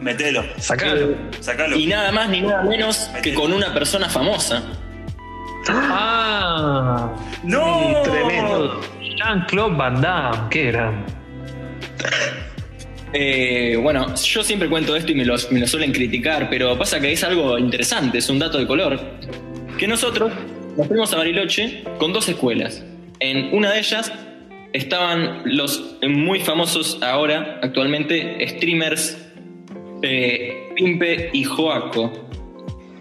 Metelo, 0.00 0.42
Sacalo. 0.56 1.14
sacalo. 1.38 1.76
Y 1.76 1.86
nada 1.86 2.10
más 2.10 2.28
ni 2.28 2.40
nada 2.40 2.64
menos 2.64 3.08
que 3.22 3.34
con 3.34 3.52
una 3.52 3.72
persona 3.72 4.08
famosa. 4.08 4.64
Ah, 5.68 7.14
¡No! 7.44 8.02
Tremendo. 8.02 8.80
Jean-Claude 9.16 9.76
Van 9.76 10.00
Damme, 10.00 10.48
qué 10.50 10.64
gran. 10.64 11.04
Eh, 13.12 13.78
bueno, 13.80 14.14
yo 14.14 14.42
siempre 14.42 14.68
cuento 14.68 14.94
esto 14.94 15.12
y 15.12 15.14
me 15.14 15.24
lo, 15.24 15.36
me 15.50 15.60
lo 15.60 15.66
suelen 15.66 15.92
criticar, 15.92 16.48
pero 16.50 16.76
pasa 16.78 17.00
que 17.00 17.12
es 17.12 17.24
algo 17.24 17.58
interesante, 17.58 18.18
es 18.18 18.28
un 18.28 18.38
dato 18.38 18.58
de 18.58 18.66
color. 18.66 19.00
Que 19.78 19.88
nosotros 19.88 20.32
nos 20.76 20.86
fuimos 20.86 21.12
a 21.12 21.16
Bariloche 21.16 21.84
con 21.98 22.12
dos 22.12 22.28
escuelas. 22.28 22.84
En 23.20 23.54
una 23.54 23.72
de 23.72 23.78
ellas 23.80 24.12
estaban 24.72 25.42
los 25.44 25.96
muy 26.06 26.40
famosos 26.40 26.98
ahora, 27.02 27.60
actualmente, 27.62 28.46
streamers 28.48 29.18
eh, 30.02 30.70
Pimpe 30.76 31.30
y 31.32 31.44
Joaco. 31.44 32.27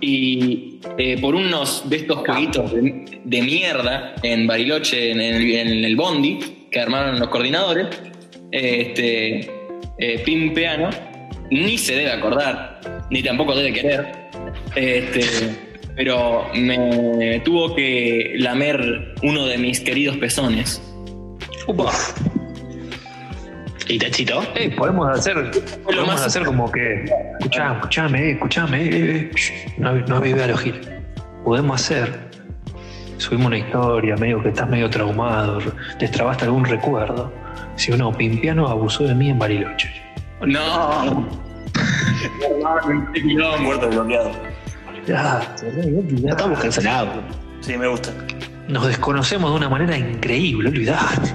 Y 0.02 0.80
eh, 0.98 1.18
por 1.20 1.36
unos 1.36 1.90
de 1.90 1.98
estos 1.98 2.20
jueguitos 2.20 2.74
de, 2.74 3.22
de 3.24 3.42
mierda 3.42 4.16
en 4.24 4.48
Bariloche, 4.48 5.12
en 5.12 5.22
el, 5.22 5.52
en 5.52 5.86
el 5.86 5.96
Bondi, 5.96 6.40
que 6.72 6.80
armaron 6.80 7.20
los 7.20 7.30
coordinadores, 7.30 7.88
este, 8.52 9.50
eh, 9.98 10.22
Pimpeano, 10.24 10.90
ni 11.50 11.78
se 11.78 11.96
debe 11.96 12.12
acordar, 12.12 12.80
ni 13.10 13.24
tampoco 13.24 13.56
debe 13.56 13.74
querer. 13.74 14.06
Este, 14.76 15.24
pero 15.96 16.48
me 16.54 17.42
tuvo 17.44 17.74
que 17.76 18.36
lamer 18.38 19.16
uno 19.24 19.46
de 19.48 19.58
mis 19.58 19.80
queridos 19.80 20.18
pezones. 20.18 20.82
Upa. 21.68 21.92
¿Y 23.90 23.98
te 23.98 24.08
excitó? 24.08 24.42
Ey, 24.56 24.70
podemos 24.72 25.08
hacer, 25.18 25.52
podemos 25.84 26.08
más- 26.08 26.26
hacer 26.26 26.44
como 26.44 26.72
que. 26.72 27.06
Escuchame, 27.40 27.76
escuchame, 27.78 28.20
eh, 28.20 28.32
escuchame, 28.32 28.84
eh, 28.84 28.90
eh, 28.92 29.32
shh, 29.36 29.52
no, 29.80 29.94
no 29.94 30.18
avive 30.18 30.44
a 30.44 30.48
los 30.48 30.60
giles. 30.60 30.88
Podemos 31.44 31.82
hacer. 31.82 32.28
Subimos 33.18 33.48
una 33.48 33.58
historia, 33.58 34.16
medio 34.18 34.42
que 34.44 34.50
estás 34.50 34.70
medio 34.70 34.90
traumado, 34.90 35.60
destrabaste 36.00 36.46
algún 36.46 36.66
recuerdo. 36.66 37.34
Si 37.76 37.92
uno 37.92 38.12
pimpiano 38.12 38.68
abusó 38.68 39.06
de 39.06 39.16
mí 39.16 39.30
en 39.30 39.40
Bariloche. 39.40 39.90
No. 40.42 41.26
Muerto 43.60 43.90
bloqueado. 43.90 44.32
Ya, 45.08 45.56
Ya 46.22 46.30
estamos 46.32 46.60
cancelados. 46.60 47.16
Sí, 47.62 47.78
me 47.78 47.88
gusta. 47.88 48.12
Nos 48.68 48.86
desconocemos 48.88 49.50
de 49.52 49.58
una 49.58 49.70
manera 49.70 49.98
increíble, 49.98 50.70
olvidate. 50.70 51.34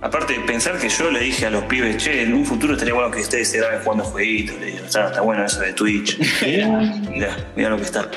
Aparte, 0.00 0.38
pensar 0.46 0.78
que 0.78 0.88
yo 0.88 1.10
le 1.10 1.20
dije 1.20 1.46
a 1.46 1.50
los 1.50 1.64
pibes, 1.64 1.96
che, 1.96 2.22
en 2.22 2.32
un 2.32 2.44
futuro 2.44 2.74
estaría 2.74 2.94
bueno 2.94 3.10
que 3.10 3.20
ustedes 3.20 3.50
se 3.50 3.58
graben 3.58 3.80
jugando 3.80 4.04
jueguitos. 4.04 4.58
Le 4.60 4.66
digo, 4.66 4.84
está, 4.84 5.06
está 5.06 5.20
bueno 5.20 5.44
eso 5.44 5.60
de 5.60 5.72
Twitch. 5.72 6.18
Mirá, 7.10 7.36
mirá 7.56 7.70
lo 7.70 7.76
que 7.76 7.82
está. 7.82 8.08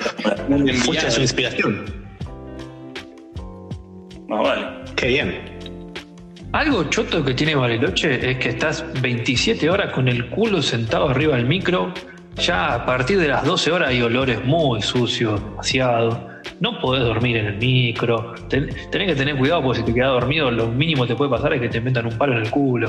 Fuiste 0.83 1.09
su 1.09 1.21
inspiración. 1.21 1.85
Más 4.27 4.41
vale. 4.41 4.67
Qué 4.95 5.07
bien. 5.07 5.51
Algo 6.51 6.83
choto 6.83 7.23
que 7.23 7.33
tiene 7.33 7.55
Bariloche 7.55 8.31
es 8.31 8.37
que 8.37 8.49
estás 8.49 8.85
27 9.01 9.69
horas 9.69 9.91
con 9.91 10.07
el 10.07 10.29
culo 10.29 10.61
sentado 10.61 11.09
arriba 11.09 11.35
del 11.37 11.47
micro. 11.47 11.93
Ya 12.35 12.75
a 12.75 12.85
partir 12.85 13.19
de 13.19 13.27
las 13.27 13.43
12 13.43 13.71
horas 13.71 13.89
hay 13.89 14.01
olores 14.01 14.43
muy 14.45 14.81
sucios, 14.81 15.43
demasiado. 15.43 16.30
No 16.61 16.79
podés 16.79 17.03
dormir 17.03 17.35
en 17.37 17.45
el 17.47 17.57
micro. 17.57 18.33
Ten- 18.47 18.69
tenés 18.91 19.07
que 19.09 19.15
tener 19.15 19.35
cuidado 19.35 19.61
porque 19.63 19.79
si 19.79 19.85
te 19.85 19.93
quedas 19.93 20.11
dormido, 20.11 20.49
lo 20.51 20.67
mínimo 20.67 21.03
que 21.03 21.09
te 21.09 21.15
puede 21.15 21.29
pasar 21.31 21.53
es 21.53 21.59
que 21.61 21.67
te 21.69 21.81
metan 21.81 22.05
un 22.05 22.17
palo 22.17 22.33
en 22.37 22.43
el 22.43 22.49
culo. 22.51 22.87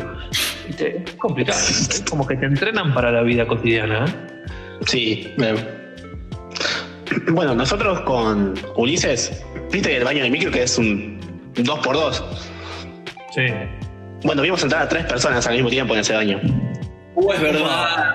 ¿Viste? 0.66 1.02
Es 1.06 1.14
complicado. 1.16 1.58
Es 1.58 2.04
como 2.10 2.26
que 2.26 2.36
te 2.36 2.46
entrenan 2.46 2.92
para 2.94 3.10
la 3.10 3.22
vida 3.22 3.46
cotidiana. 3.46 4.04
¿eh? 4.04 4.44
Sí. 4.86 5.34
Bueno, 7.30 7.54
nosotros 7.54 8.00
con 8.02 8.54
Ulises, 8.76 9.44
viste 9.70 9.96
el 9.96 10.04
baño 10.04 10.22
de 10.22 10.30
micro 10.30 10.50
que 10.50 10.62
es 10.64 10.76
un 10.78 11.18
2x2. 11.54 12.22
Sí. 13.34 13.42
Bueno, 14.24 14.42
vimos 14.42 14.62
entrar 14.62 14.82
a 14.82 14.88
tres 14.88 15.04
personas 15.06 15.46
al 15.46 15.54
mismo 15.54 15.68
tiempo 15.70 15.94
en 15.94 16.00
ese 16.00 16.14
baño. 16.14 16.40
Uh, 17.14 17.32
es 17.32 17.40
verdad. 17.40 18.14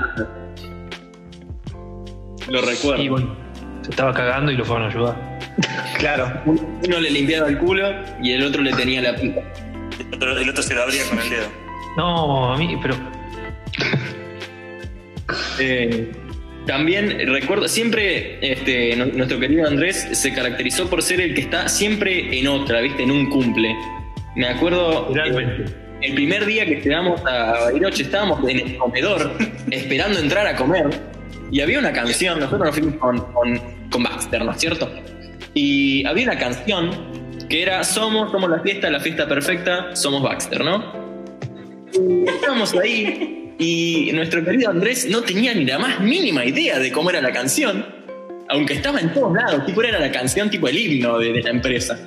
Lo 2.49 2.61
recuerdo. 2.61 3.03
Y 3.03 3.09
bueno, 3.09 3.35
se 3.81 3.89
estaba 3.89 4.13
cagando 4.13 4.51
y 4.51 4.55
lo 4.55 4.63
fueron 4.65 4.85
a 4.85 4.89
ayudar. 4.89 5.26
Claro. 5.99 6.41
Uno 6.45 6.99
le 6.99 7.09
limpiaba 7.09 7.47
el 7.49 7.57
culo 7.57 7.89
y 8.21 8.31
el 8.33 8.43
otro 8.43 8.61
le 8.61 8.73
tenía 8.73 9.01
la 9.01 9.15
pipa. 9.15 9.41
El 9.99 10.13
otro, 10.15 10.37
el 10.37 10.49
otro 10.49 10.61
se 10.63 10.73
lo 10.75 10.83
abría 10.83 11.03
con 11.09 11.19
el 11.19 11.29
dedo. 11.29 11.47
No, 11.97 12.53
a 12.53 12.57
mí, 12.57 12.77
pero 12.81 12.95
Eh, 15.59 16.11
también 16.65 17.17
recuerdo, 17.27 17.67
siempre 17.67 18.37
este, 18.41 18.95
nu- 18.95 19.11
nuestro 19.13 19.39
querido 19.39 19.67
Andrés 19.67 20.07
se 20.11 20.33
caracterizó 20.33 20.89
por 20.89 21.01
ser 21.01 21.21
el 21.21 21.33
que 21.33 21.41
está 21.41 21.67
siempre 21.69 22.37
en 22.37 22.47
otra, 22.47 22.81
¿viste? 22.81 23.03
En 23.03 23.11
un 23.11 23.29
cumple. 23.29 23.75
Me 24.35 24.47
acuerdo. 24.47 25.11
Realmente. 25.13 25.63
eh, 25.71 25.75
el 26.01 26.13
primer 26.13 26.45
día 26.45 26.63
que 26.65 26.75
llegamos 26.75 27.19
a 27.25 27.53
Bariloche 27.65 28.03
estábamos 28.03 28.47
en 28.47 28.59
el 28.59 28.77
comedor 28.77 29.31
esperando 29.71 30.19
entrar 30.19 30.45
a 30.45 30.55
comer 30.55 30.87
y 31.51 31.59
había 31.61 31.79
una 31.79 31.91
canción, 31.91 32.39
nosotros 32.39 32.65
nos 32.67 32.75
fuimos 32.75 32.95
con, 32.97 33.17
con, 33.33 33.59
con 33.89 34.03
Baxter, 34.03 34.45
¿no 34.45 34.51
es 34.51 34.59
cierto? 34.59 34.91
Y 35.57 36.05
había 36.05 36.25
una 36.25 36.37
canción 36.37 36.91
que 37.49 37.63
era 37.63 37.83
Somos, 37.83 38.31
somos 38.31 38.47
la 38.47 38.59
fiesta, 38.59 38.91
la 38.91 38.99
fiesta 38.99 39.27
perfecta, 39.27 39.95
somos 39.95 40.21
Baxter, 40.21 40.63
¿no? 40.63 40.93
Y 41.93 42.29
estábamos 42.29 42.75
ahí 42.75 43.55
y 43.57 44.11
nuestro 44.13 44.45
querido 44.45 44.69
Andrés 44.69 45.07
no 45.09 45.23
tenía 45.23 45.55
ni 45.55 45.65
la 45.65 45.79
más 45.79 45.99
mínima 45.99 46.45
idea 46.45 46.77
de 46.77 46.91
cómo 46.91 47.09
era 47.09 47.21
la 47.21 47.31
canción, 47.31 47.83
aunque 48.49 48.73
estaba 48.73 48.99
en 48.99 49.11
todos 49.11 49.33
lados, 49.33 49.65
tipo 49.65 49.81
era 49.81 49.99
la 49.99 50.11
canción 50.11 50.47
tipo 50.51 50.67
el 50.67 50.77
himno 50.77 51.17
de, 51.17 51.41
la 51.41 51.49
empresa. 51.49 51.97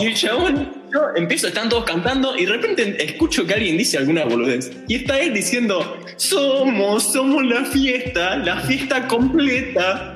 Y 0.00 0.06
el 0.06 0.14
chabón, 0.14 0.72
yo 0.92 1.00
empiezo, 1.16 1.48
están 1.48 1.68
todos 1.68 1.84
cantando 1.84 2.38
y 2.38 2.46
de 2.46 2.52
repente 2.52 3.04
escucho 3.04 3.44
que 3.44 3.54
alguien 3.54 3.76
dice 3.76 3.98
alguna 3.98 4.24
boludez. 4.26 4.70
Y 4.86 4.94
está 4.94 5.18
él 5.18 5.34
diciendo, 5.34 5.98
somos, 6.14 7.12
somos 7.12 7.44
la 7.46 7.64
fiesta, 7.64 8.36
la 8.36 8.60
fiesta 8.60 9.08
completa, 9.08 10.15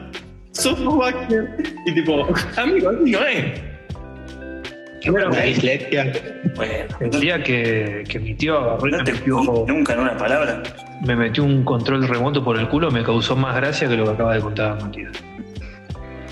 somos 0.53 0.99
Baxter. 0.99 1.49
Y 1.87 1.93
tipo, 1.95 2.27
amigo, 2.57 2.91
así 2.91 3.11
no 3.11 3.25
es. 3.27 3.61
Bueno, 5.11 5.31
La 5.31 5.43
dislexia. 5.43 6.13
Bueno, 6.57 6.73
el 7.01 7.11
día 7.21 7.43
que, 7.43 8.05
que 8.07 8.19
mi 8.19 8.35
tío 8.35 8.59
agarró 8.59 8.87
y 8.89 8.91
no 8.91 8.99
me 8.99 9.05
te 9.05 9.13
metió, 9.13 9.65
nunca 9.67 9.95
en 9.95 10.01
una 10.01 10.17
palabra. 10.17 10.63
me 11.07 11.17
metió 11.17 11.43
un 11.43 11.65
control 11.65 12.07
remoto 12.07 12.45
por 12.45 12.59
el 12.59 12.69
culo, 12.69 12.91
me 12.91 13.03
causó 13.03 13.35
más 13.35 13.57
gracia 13.57 13.89
que 13.89 13.97
lo 13.97 14.05
que 14.05 14.11
acaba 14.11 14.35
de 14.35 14.41
contar 14.41 14.83
Matías. 14.83 15.13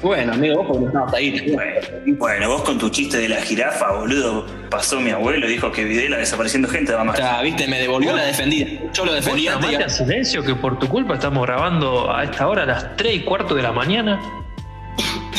Bueno, 0.02 0.32
amigo, 0.34 0.58
vos 0.58 0.66
porque 0.68 0.80
no 0.82 0.86
estabas 0.88 1.14
ahí. 1.14 1.50
Bueno, 1.52 2.16
bueno, 2.18 2.48
vos 2.50 2.62
con 2.62 2.78
tu 2.78 2.88
chiste 2.88 3.16
de 3.16 3.28
la 3.28 3.40
jirafa, 3.40 3.92
boludo, 3.92 4.46
pasó 4.70 5.00
mi 5.00 5.10
abuelo 5.10 5.46
y 5.48 5.50
dijo 5.52 5.72
que 5.72 5.84
Videla 5.84 6.18
desapareciendo 6.18 6.68
gente 6.68 6.92
va 6.92 7.02
O 7.02 7.04
más. 7.06 7.16
sea, 7.16 7.42
viste, 7.42 7.66
me 7.66 7.80
devolvió 7.80 8.14
la 8.14 8.22
defendida. 8.24 8.68
Yo 8.92 9.04
lo 9.04 9.12
defendía 9.12 9.56
¿Vos 9.56 9.64
a 9.74 9.88
silencio 9.88 10.44
que 10.44 10.54
por 10.54 10.78
tu 10.78 10.86
culpa 10.88 11.14
estamos 11.14 11.44
grabando 11.44 12.14
a 12.14 12.22
esta 12.22 12.46
hora 12.46 12.62
a 12.62 12.66
las 12.66 12.96
3 12.96 13.14
y 13.16 13.20
cuarto 13.24 13.54
de 13.56 13.62
la 13.62 13.72
mañana? 13.72 14.20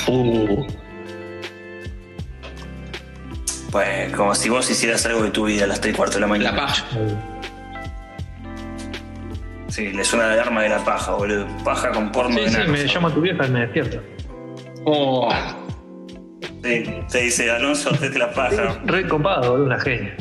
Uh, 0.07 0.66
Pues 3.72 4.12
como 4.14 4.34
si 4.36 4.49
vos 4.49 4.70
hicieras 4.70 5.05
algo 5.05 5.24
de 5.24 5.30
tu 5.32 5.45
vida 5.45 5.64
a 5.64 5.68
las 5.68 5.80
3 5.80 5.93
y 5.93 5.97
cuarto 5.97 6.16
de 6.16 6.22
la 6.22 6.28
La 6.28 6.32
mañana. 6.34 6.57
paja. 6.57 6.86
Sí, 9.70 9.93
le 9.93 10.03
suena 10.03 10.26
la 10.28 10.34
alarma 10.34 10.64
de 10.64 10.70
la 10.70 10.80
paja, 10.84 11.14
boludo. 11.14 11.47
Paja 11.64 11.91
con 11.91 12.12
porno 12.12 12.36
Sí, 12.39 12.43
de 12.45 12.49
sí, 12.49 12.57
me 12.68 12.88
llama 12.88 13.14
tu 13.14 13.22
vieja 13.22 13.45
y 13.45 13.49
me 13.51 13.60
despierta. 13.62 13.99
Oh, 14.86 15.30
Sí, 16.64 16.84
te 17.10 17.22
dice, 17.22 17.50
Alonso, 17.50 17.90
hacete 17.92 18.20
la 18.20 18.32
paja. 18.34 18.82
Re 18.86 19.08
copado, 19.08 19.52
boludo, 19.52 19.66
una 19.66 19.80
genia. 19.80 20.16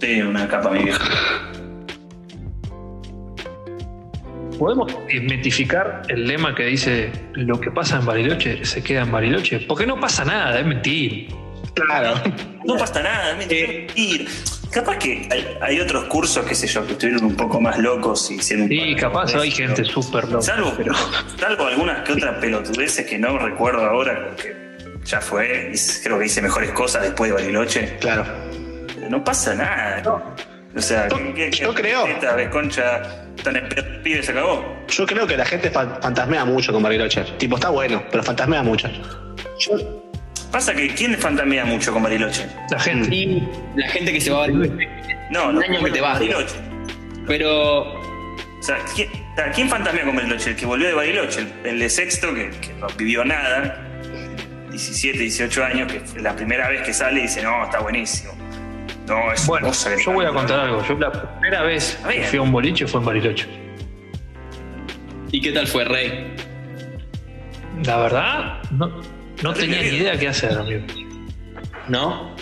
Sí, 0.00 0.22
una 0.22 0.46
capa, 0.46 0.70
mi 0.70 0.84
vieja. 0.84 1.04
¿Podemos 4.58 4.92
desmitificar 5.08 6.02
el 6.08 6.26
lema 6.28 6.54
que 6.54 6.66
dice 6.66 7.10
lo 7.32 7.58
que 7.60 7.72
pasa 7.72 7.98
en 7.98 8.06
Bariloche 8.06 8.64
se 8.64 8.82
queda 8.82 9.02
en 9.02 9.10
Bariloche? 9.10 9.60
Porque 9.66 9.86
no 9.86 9.98
pasa 9.98 10.24
nada, 10.24 10.60
es 10.60 10.66
mentir. 10.66 11.28
Claro. 11.74 12.14
No 12.64 12.76
pasa 12.76 13.02
nada, 13.02 13.30
es 13.32 13.36
mentir. 13.38 14.28
Capaz 14.70 14.96
que 14.98 15.28
hay, 15.30 15.56
hay 15.60 15.80
otros 15.80 16.04
cursos, 16.04 16.44
qué 16.46 16.54
sé 16.54 16.66
yo, 16.66 16.84
que 16.84 16.92
estuvieron 16.94 17.24
un 17.24 17.36
poco 17.36 17.60
más 17.60 17.78
locos 17.78 18.28
y 18.30 18.34
hicieron 18.34 18.68
de 18.68 18.96
capaz 18.98 19.32
hay 19.36 19.50
gente 19.52 19.84
súper 19.84 20.24
loca. 20.28 20.42
Salvo, 20.42 20.72
pero 20.76 20.92
salvo 21.38 21.66
algunas 21.66 22.02
que 22.02 22.12
otras 22.14 22.38
pelotudeces 22.38 23.06
que 23.06 23.16
no 23.18 23.38
recuerdo 23.38 23.84
ahora, 23.84 24.30
que 24.36 24.74
ya 25.04 25.20
fue, 25.20 25.70
y 25.72 26.02
creo 26.02 26.18
que 26.18 26.26
hice 26.26 26.42
mejores 26.42 26.70
cosas 26.72 27.02
después 27.02 27.30
de 27.30 27.34
Bariloche. 27.36 27.98
Claro. 28.00 28.24
No 29.08 29.22
pasa 29.22 29.54
nada. 29.54 30.02
O 30.76 30.80
sea, 30.80 31.06
Yo- 31.08 31.18
¿qué, 31.18 31.34
qué- 31.34 31.50
yo 31.52 31.72
qué- 31.74 31.82
creo- 31.82 32.06
Esta 32.08 32.34
vez, 32.34 32.48
concha, 32.48 33.02
tan 33.44 33.54
pibe 34.02 34.22
se 34.24 34.32
acabó. 34.32 34.64
Yo 34.88 35.06
creo 35.06 35.24
que 35.24 35.36
la 35.36 35.44
gente 35.44 35.70
fa- 35.70 36.00
fantasmea 36.02 36.44
mucho 36.44 36.72
con 36.72 36.82
Bariloche. 36.82 37.22
Tipo, 37.38 37.54
está 37.56 37.68
bueno, 37.68 38.02
pero 38.10 38.24
fantasmea 38.24 38.62
mucho. 38.64 38.88
Pasa 40.54 40.72
que 40.72 40.86
¿quién 40.86 41.18
fantamea 41.18 41.64
mucho 41.64 41.92
con 41.92 42.04
Bariloche? 42.04 42.46
La 42.70 42.78
gente. 42.78 43.12
Y 43.12 43.42
la 43.74 43.88
gente 43.88 44.12
que 44.12 44.20
se 44.20 44.30
va 44.30 44.36
a 44.36 44.40
Bariloche. 44.42 44.88
No, 45.28 45.50
no, 45.50 45.58
Un 45.58 45.64
año 45.64 45.82
que 45.82 45.90
te 45.90 46.00
vas. 46.00 46.12
Bariloche. 46.20 46.54
Pero 47.26 47.82
O 48.00 48.62
sea, 48.62 48.76
¿quién, 48.94 49.08
o 49.08 49.34
sea, 49.34 49.50
¿quién 49.50 49.68
fantasmea 49.68 50.04
con 50.04 50.14
Bariloche? 50.14 50.50
El 50.50 50.56
que 50.56 50.64
volvió 50.64 50.86
de 50.86 50.94
Bariloche, 50.94 51.40
el, 51.40 51.52
el 51.64 51.78
de 51.80 51.90
sexto, 51.90 52.32
que, 52.32 52.50
que 52.50 52.72
no 52.74 52.86
vivió 52.96 53.24
nada, 53.24 53.84
17, 54.70 55.18
18 55.18 55.64
años, 55.64 55.92
que 55.92 55.98
fue 55.98 56.20
la 56.22 56.36
primera 56.36 56.68
vez 56.68 56.82
que 56.82 56.94
sale 56.94 57.18
y 57.18 57.22
dice, 57.22 57.42
no, 57.42 57.64
está 57.64 57.80
buenísimo. 57.80 58.32
No, 59.08 59.32
es 59.32 59.44
Bueno, 59.48 59.66
una 59.66 59.74
cosa 59.74 59.90
yo 59.96 60.12
voy 60.12 60.24
a 60.24 60.30
contar 60.30 60.60
algo. 60.60 60.86
Yo 60.86 60.96
la 61.00 61.10
primera 61.40 61.62
vez 61.64 61.98
que 62.08 62.22
fui 62.22 62.38
a 62.38 62.42
un 62.42 62.52
boliche 62.52 62.86
fue 62.86 63.00
en 63.00 63.06
Bariloche. 63.06 63.48
¿y 65.32 65.40
qué 65.40 65.50
tal 65.50 65.66
fue 65.66 65.84
Rey? 65.84 66.32
La 67.84 67.96
verdad, 67.96 68.62
no, 68.70 69.02
no 69.44 69.52
tenía 69.52 69.82
ni 69.82 69.88
idea 69.88 70.18
qué 70.18 70.28
hacer, 70.28 70.56
amigo. 70.56 70.80
¿No? 71.88 72.34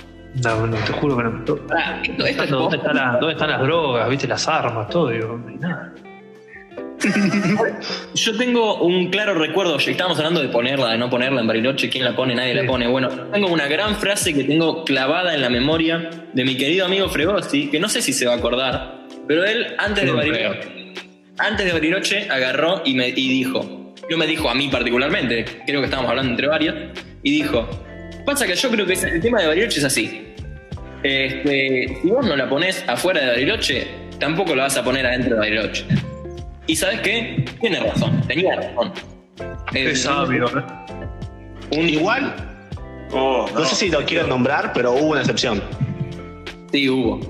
No, 0.42 0.66
no, 0.66 0.76
te 0.76 0.92
juro 0.92 1.16
que 1.16 1.24
no. 1.24 1.66
Pará, 1.66 2.00
esto, 2.00 2.24
esto 2.24 2.44
es 2.44 2.50
¿Dónde, 2.50 2.76
están 2.76 2.96
las, 2.96 3.20
¿Dónde 3.20 3.32
están 3.32 3.50
las 3.50 3.61
drogas? 3.61 4.09
¿Viste? 4.09 4.28
Las 4.28 4.46
armas, 4.46 4.88
todo. 4.88 5.09
Digo, 5.09 5.36
no 5.36 5.48
hay 5.48 5.57
nada. 5.57 5.92
Yo 8.14 8.36
tengo 8.38 8.82
un 8.84 9.11
claro 9.11 9.34
recuerdo, 9.34 9.76
estábamos 9.76 10.18
hablando 10.18 10.40
de 10.40 10.48
ponerla, 10.48 10.90
de 10.92 10.98
no 10.98 11.11
ponerla 11.11 11.40
en 11.40 11.48
Bariloche, 11.48 11.90
quién 11.90 12.05
la 12.05 12.14
pone, 12.14 12.36
nadie 12.36 12.53
Sí. 12.53 12.61
la 12.61 12.66
pone. 12.66 12.86
Bueno, 12.86 13.09
tengo 13.32 13.48
una 13.48 13.66
gran 13.66 13.96
frase 13.96 14.32
que 14.32 14.44
tengo 14.44 14.84
clavada 14.84 15.34
en 15.34 15.42
la 15.42 15.50
memoria 15.50 16.09
de 16.32 16.44
mi 16.44 16.57
querido 16.57 16.86
amigo 16.86 17.09
Fregosi, 17.09 17.68
que 17.68 17.80
no 17.80 17.88
sé 17.88 18.00
si 18.00 18.12
se 18.12 18.26
va 18.26 18.34
a 18.34 18.36
acordar, 18.36 19.07
pero 19.26 19.44
él 19.44 19.74
antes 19.78 20.05
de 20.05 20.12
Bariloche, 20.12 20.94
antes 21.38 21.66
de 21.66 21.72
Bariloche 21.72 22.28
agarró 22.30 22.82
y 22.84 22.94
me 22.94 23.09
y 23.09 23.28
dijo, 23.28 23.82
no 24.11 24.16
me 24.18 24.26
dijo 24.26 24.48
a 24.50 24.55
mí 24.55 24.68
particularmente, 24.68 25.44
creo 25.66 25.80
que 25.80 25.86
estábamos 25.86 26.11
hablando 26.11 26.30
entre 26.32 26.46
varios, 26.48 26.74
y 27.22 27.30
dijo, 27.32 27.68
pasa 28.26 28.46
que 28.46 28.55
yo 28.55 28.70
creo 28.70 28.86
que 28.86 28.94
el 28.94 29.20
tema 29.20 29.40
de 29.40 29.46
Bariloche 29.48 29.78
es 29.78 29.84
así. 29.84 30.28
Este, 31.03 31.98
si 32.03 32.09
vos 32.11 32.24
no 32.26 32.36
la 32.36 32.48
pones 32.48 32.84
afuera 32.88 33.20
de 33.20 33.26
Bariloche, 33.28 33.86
tampoco 34.18 34.55
la 34.55 34.64
vas 34.64 34.76
a 34.76 34.84
poner 34.84 35.07
adentro 35.07 35.34
de 35.34 35.40
Bariloche. 35.40 35.84
¿Y 36.66 36.76
sabes 36.76 37.00
qué? 37.00 37.44
Tiene 37.61 37.80
razón, 37.80 38.20
tenía 38.28 38.55
razón. 38.57 38.92
Eh, 39.74 39.86
Qué 39.88 39.96
sabio, 39.96 40.46
¿eh? 40.46 40.62
un- 41.78 41.88
Igual, 41.88 42.48
Oh, 43.14 43.46
no 43.53 43.62
sé 43.66 43.74
si 43.74 43.90
lo 43.90 44.03
quieren 44.07 44.30
nombrar, 44.30 44.72
pero 44.72 44.92
hubo 44.92 45.09
una 45.11 45.20
excepción. 45.20 45.62
Sí, 46.72 46.88
hubo. 46.88 47.20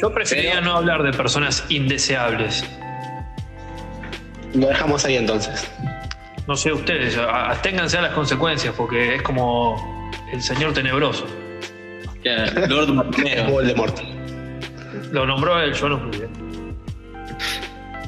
Yo 0.00 0.12
preferiría 0.14 0.52
Pero- 0.52 0.66
no 0.66 0.76
hablar 0.76 1.02
de 1.02 1.10
personas 1.12 1.64
indeseables. 1.68 2.64
Lo 4.54 4.68
dejamos 4.68 5.04
ahí 5.04 5.16
entonces. 5.16 5.70
No 6.46 6.56
sé 6.56 6.72
ustedes, 6.72 7.16
a- 7.18 7.50
aténganse 7.52 7.98
a 7.98 8.02
las 8.02 8.12
consecuencias 8.14 8.74
porque 8.76 9.16
es 9.16 9.22
como 9.22 9.76
el 10.32 10.40
señor 10.42 10.72
tenebroso. 10.72 11.26
Que 12.22 12.34
Lord 12.68 12.92
Voldemort. 13.50 13.98
Lo 15.12 15.26
nombró 15.26 15.60
él, 15.60 15.72
yo 15.74 15.88
no 15.88 15.98
muy 15.98 16.16
bien. 16.18 16.30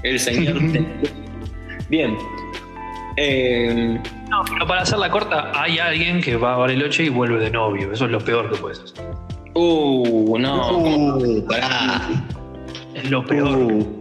el 0.03 0.19
señor. 0.21 0.59
Bien. 1.89 2.17
Eh, 3.17 4.01
No, 4.29 4.43
pero 4.49 4.67
para 4.67 4.83
hacerla 4.83 5.11
corta, 5.11 5.51
hay 5.55 5.79
alguien 5.81 6.21
que 6.23 6.37
va 6.37 6.55
a 6.55 6.57
Bariloche 6.59 7.03
y 7.05 7.09
vuelve 7.09 7.39
de 7.41 7.51
novio. 7.51 7.93
Eso 7.93 8.05
es 8.07 8.11
lo 8.13 8.21
peor 8.21 8.51
que 8.51 8.57
puedes 8.59 8.79
hacer. 8.81 9.05
uh, 9.55 10.39
no. 10.39 10.79
Uh, 10.79 11.47
pará. 11.47 12.03
Es 12.95 13.11
lo 13.11 13.25
peor. 13.27 13.49
Uh. 13.57 14.00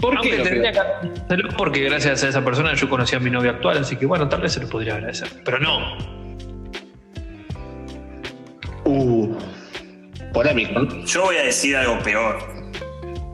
¿Por 0.00 0.16
Aunque 0.16 0.30
qué? 0.30 0.38
lo 0.38 0.44
tendría 0.44 0.72
peor? 0.72 0.86
que 1.14 1.20
hacerlo 1.20 1.48
porque 1.56 1.80
gracias 1.80 2.24
a 2.24 2.28
esa 2.28 2.44
persona 2.44 2.74
yo 2.74 2.88
conocí 2.88 3.14
a 3.16 3.20
mi 3.20 3.30
novia 3.30 3.50
actual, 3.52 3.78
así 3.78 3.96
que 3.96 4.06
bueno, 4.06 4.28
tal 4.28 4.40
vez 4.40 4.52
se 4.52 4.60
lo 4.60 4.68
podría 4.68 4.94
agradecer. 4.94 5.28
Pero 5.44 5.58
no. 5.60 5.96
Uh. 8.84 9.36
Polémico. 10.32 10.86
yo 11.04 11.22
voy 11.24 11.36
a 11.36 11.42
decir 11.44 11.76
algo 11.76 11.98
peor. 12.02 12.38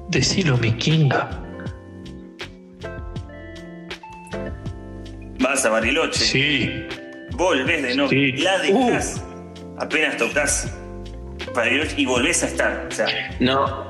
Decilo, 0.09 0.57
mi 0.57 0.73
kinga. 0.73 1.29
Vas 5.41 5.65
a 5.65 5.71
Bariloche, 5.71 6.25
Sí. 6.25 6.87
volvés 7.33 7.83
de 7.83 7.95
nuevo, 7.95 8.11
Sí. 8.11 8.33
la 8.33 8.59
dejás, 8.59 9.23
apenas 9.79 10.17
tocas 10.17 10.75
Bariloche 11.55 11.95
y 11.99 12.07
volvés 12.07 12.43
a 12.43 12.47
estar. 12.47 12.87
O 12.89 12.91
sea, 12.91 13.07
No. 13.41 13.86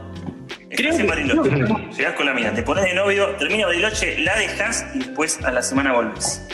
Creo 0.70 0.90
estás 0.90 1.00
en 1.00 1.06
que- 1.06 1.10
Bariloche, 1.12 1.96
llegás 1.96 2.14
con 2.14 2.26
la 2.26 2.34
mina, 2.34 2.52
te 2.52 2.62
pones 2.62 2.84
de 2.84 2.94
novio, 2.94 3.28
termina 3.38 3.66
Bariloche, 3.66 4.18
la 4.18 4.36
dejás 4.36 4.84
y 4.94 4.98
después 4.98 5.38
a 5.44 5.50
la 5.52 5.62
semana 5.62 5.92
volvés. 5.92 6.46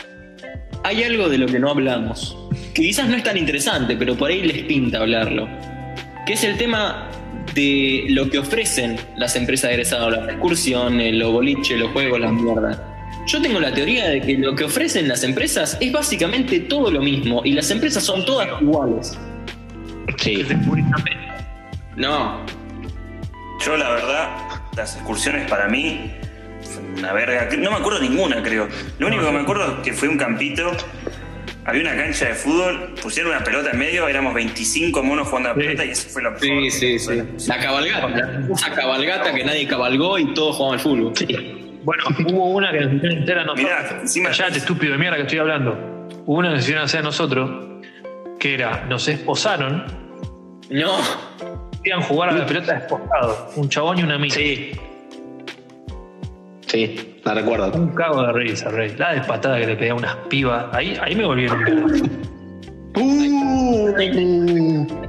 Hay 0.83 1.03
algo 1.03 1.29
de 1.29 1.37
lo 1.37 1.47
que 1.47 1.59
no 1.59 1.69
hablamos, 1.71 2.37
que 2.73 2.81
quizás 2.83 3.07
no 3.07 3.15
es 3.15 3.23
tan 3.23 3.37
interesante, 3.37 3.95
pero 3.95 4.15
por 4.15 4.29
ahí 4.29 4.43
les 4.43 4.63
pinta 4.65 4.99
hablarlo, 4.99 5.47
que 6.25 6.33
es 6.33 6.43
el 6.43 6.57
tema 6.57 7.09
de 7.55 8.05
lo 8.09 8.29
que 8.29 8.39
ofrecen 8.39 8.97
las 9.17 9.35
empresas 9.35 9.69
de 9.69 9.73
egresados, 9.75 10.11
las 10.11 10.27
excursiones, 10.29 11.13
los 11.15 11.31
boliches, 11.31 11.77
los 11.79 11.91
juegos, 11.91 12.19
las 12.19 12.31
mierdas. 12.33 12.79
Yo 13.27 13.41
tengo 13.41 13.59
la 13.59 13.73
teoría 13.73 14.09
de 14.09 14.21
que 14.21 14.37
lo 14.37 14.53
que 14.55 14.65
ofrecen 14.65 15.07
las 15.07 15.23
empresas 15.23 15.77
es 15.79 15.91
básicamente 15.91 16.59
todo 16.61 16.91
lo 16.91 17.01
mismo 17.01 17.41
y 17.45 17.53
las 17.53 17.71
empresas 17.71 18.03
son 18.03 18.25
todas 18.25 18.49
iguales. 18.61 19.17
Sí. 20.17 20.45
No, 21.95 22.39
Yo, 23.65 23.77
la 23.77 23.89
verdad, 23.91 24.29
las 24.75 24.95
excursiones 24.95 25.49
para 25.49 25.67
mí, 25.67 26.11
una 26.97 27.13
verga. 27.13 27.47
No 27.57 27.71
me 27.71 27.77
acuerdo 27.77 27.99
ninguna, 28.01 28.41
creo. 28.43 28.67
Lo 28.99 29.07
único 29.07 29.25
que 29.25 29.31
me 29.31 29.39
acuerdo 29.39 29.65
es 29.77 29.79
que 29.83 29.93
fue 29.93 30.07
un 30.09 30.17
campito, 30.17 30.71
había 31.65 31.81
una 31.81 31.95
cancha 31.95 32.25
de 32.27 32.33
fútbol, 32.35 32.93
pusieron 33.01 33.31
una 33.33 33.43
pelota 33.43 33.71
en 33.71 33.79
medio, 33.79 34.07
éramos 34.07 34.33
25 34.33 35.01
monos 35.03 35.27
jugando 35.27 35.49
a 35.49 35.53
la 35.53 35.59
Sí. 35.61 35.67
pelota 35.67 35.85
y 35.85 35.89
eso 35.91 36.09
fue 36.09 36.21
lo 36.23 36.31
mejor. 36.31 36.45
sí, 36.45 36.71
sí, 36.71 36.99
sí. 36.99 37.47
La 37.47 37.59
cabalgata, 37.59 38.41
esa 38.53 38.71
cabalgata 38.71 39.33
que 39.33 39.43
nadie 39.45 39.67
cabalgó 39.67 40.17
y 40.19 40.33
todos 40.33 40.57
jugaban 40.57 40.79
al 40.79 40.83
fútbol. 40.83 41.13
Bueno, 41.83 42.03
hubo 42.29 42.49
una 42.51 42.71
que 42.71 42.79
nos 42.81 42.93
hicieron 42.93 43.17
entera 43.19 43.41
a 43.41 43.45
nosotros. 43.45 43.65
Mirá, 43.69 43.99
encima- 44.01 44.29
Callate, 44.29 44.57
estúpido 44.57 44.93
de 44.93 44.97
mierda 44.97 45.15
que 45.17 45.21
estoy 45.23 45.39
hablando. 45.39 46.07
Hubo 46.25 46.37
una 46.39 46.49
que 46.49 46.55
nos 46.55 46.63
hicieron 46.63 46.83
hacer 46.85 46.99
a 47.01 47.03
nosotros, 47.03 47.81
que 48.39 48.53
era, 48.55 48.85
nos 48.89 49.07
esposaron, 49.07 50.01
No, 50.69 50.97
iban 51.83 51.99
a 51.99 52.03
jugar 52.03 52.29
a 52.29 52.33
la 52.33 52.45
pelota 52.45 52.77
esposado. 52.77 53.49
Un 53.55 53.69
chabón 53.69 53.99
y 53.99 54.03
una 54.03 54.17
mina. 54.17 54.35
Sí. 54.35 54.71
Sí, 56.67 57.19
la 57.23 57.35
recuerdo. 57.35 57.71
Un 57.73 57.89
cago 57.89 58.23
de 58.23 58.33
risa, 58.33 58.69
rey. 58.69 58.95
La 58.97 59.13
despatada 59.13 59.59
que 59.59 59.67
le 59.67 59.75
pedía 59.75 59.91
a 59.91 59.95
unas 59.95 60.15
pibas. 60.27 60.65
Ahí, 60.73 60.97
ahí 61.01 61.15
me 61.15 61.25
volvieron. 61.25 61.63
Uh. 62.95 63.91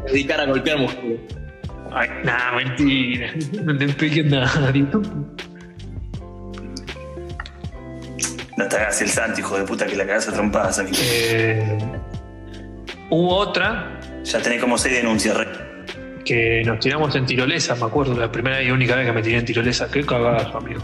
dedicar 0.06 0.40
a 0.40 0.46
golpear 0.46 0.78
músculo. 0.78 1.16
Ay, 1.92 2.08
nah, 2.24 2.52
mentira. 2.56 3.32
No 3.62 3.76
te 3.76 3.88
pegué 3.88 4.24
nada. 4.24 4.72
No 8.56 8.68
te 8.68 8.76
hagas 8.76 9.02
el 9.02 9.08
santo, 9.08 9.40
hijo 9.40 9.58
de 9.58 9.64
puta, 9.64 9.86
que 9.86 9.96
la 9.96 10.06
cagás 10.06 10.28
a 10.28 10.32
trompadas, 10.32 10.78
amigo. 10.78 10.96
Eh, 11.00 11.78
hubo 13.10 13.36
otra 13.36 14.00
Ya 14.22 14.40
tenés 14.40 14.60
como 14.60 14.78
seis 14.78 14.96
denuncias, 14.96 15.36
re. 15.36 15.73
Que 16.24 16.62
nos 16.64 16.80
tiramos 16.80 17.14
en 17.16 17.26
tirolesa, 17.26 17.74
me 17.76 17.84
acuerdo, 17.84 18.18
la 18.18 18.30
primera 18.30 18.62
y 18.62 18.70
única 18.70 18.96
vez 18.96 19.06
que 19.06 19.12
me 19.12 19.22
tiré 19.22 19.38
en 19.38 19.44
tirolesa. 19.44 19.90
Qué 19.90 20.04
cagazo, 20.04 20.58
amigo. 20.58 20.82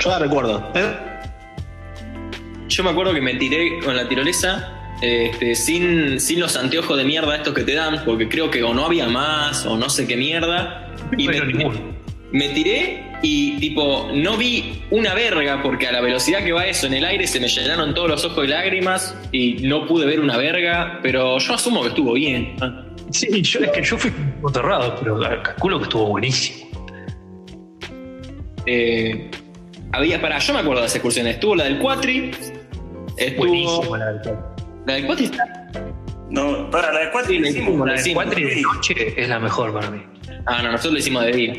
Yo 0.00 0.10
la 0.10 0.18
recuerdo. 0.18 0.70
¿Eh? 0.74 0.96
Yo 2.68 2.84
me 2.84 2.90
acuerdo 2.90 3.14
que 3.14 3.20
me 3.20 3.34
tiré 3.34 3.78
con 3.80 3.96
la 3.96 4.08
tirolesa 4.08 4.78
este, 5.00 5.54
sin, 5.54 6.20
sin 6.20 6.40
los 6.40 6.56
anteojos 6.56 6.96
de 6.96 7.04
mierda 7.04 7.36
estos 7.36 7.54
que 7.54 7.62
te 7.62 7.74
dan, 7.74 8.04
porque 8.04 8.28
creo 8.28 8.50
que 8.50 8.62
o 8.62 8.74
no 8.74 8.86
había 8.86 9.08
más 9.08 9.64
o 9.64 9.76
no 9.76 9.88
sé 9.88 10.06
qué 10.06 10.16
mierda. 10.16 10.92
Y 11.16 11.26
No 11.26 11.72
me 12.32 12.48
tiré 12.50 13.07
y 13.22 13.58
tipo 13.58 14.08
no 14.14 14.36
vi 14.36 14.84
una 14.90 15.12
verga 15.14 15.60
porque 15.62 15.86
a 15.88 15.92
la 15.92 16.00
velocidad 16.00 16.44
que 16.44 16.52
va 16.52 16.66
eso 16.66 16.86
en 16.86 16.94
el 16.94 17.04
aire 17.04 17.26
se 17.26 17.40
me 17.40 17.48
llenaron 17.48 17.92
todos 17.94 18.08
los 18.08 18.24
ojos 18.24 18.42
de 18.42 18.48
lágrimas 18.48 19.16
y 19.32 19.54
no 19.66 19.86
pude 19.86 20.06
ver 20.06 20.20
una 20.20 20.36
verga, 20.36 21.00
pero 21.02 21.38
yo 21.38 21.54
asumo 21.54 21.82
que 21.82 21.88
estuvo 21.88 22.12
bien. 22.12 22.54
Sí, 23.10 23.42
yo, 23.42 23.60
es 23.60 23.70
que 23.70 23.82
yo 23.82 23.96
fui 23.98 24.12
aterrado, 24.48 24.94
pero 25.02 25.18
calculo 25.42 25.78
que 25.78 25.84
estuvo 25.84 26.06
buenísimo. 26.06 26.68
Eh, 28.66 29.30
había, 29.92 30.20
para, 30.20 30.38
yo 30.38 30.52
me 30.52 30.60
acuerdo 30.60 30.80
de 30.82 30.86
las 30.86 30.94
excursiones, 30.94 31.34
estuvo 31.34 31.54
la 31.56 31.64
del 31.64 31.78
Cuatri, 31.78 32.30
estuvo 33.16 33.46
Buenísimo 33.46 33.96
la 33.96 34.06
del 34.12 34.20
cuatri. 34.22 34.34
la 34.86 34.94
del 34.94 35.06
Cuatri 35.06 35.24
está- 35.24 35.70
No, 36.30 36.70
para 36.70 36.92
la 36.92 37.00
de 37.00 37.10
cuatro 37.10 37.30
Sí, 37.32 37.38
la 37.38 37.48
hicimos. 37.48 37.86
La 37.88 37.94
del 37.94 38.14
cuatri 38.14 38.44
de 38.44 38.60
noche 38.60 39.14
es 39.16 39.28
la 39.28 39.38
mejor 39.38 39.72
para 39.72 39.90
mí. 39.90 40.02
Ah, 40.44 40.62
no, 40.62 40.70
nosotros 40.72 40.92
lo 40.92 40.98
hicimos 40.98 41.24
de 41.24 41.32
día. 41.32 41.54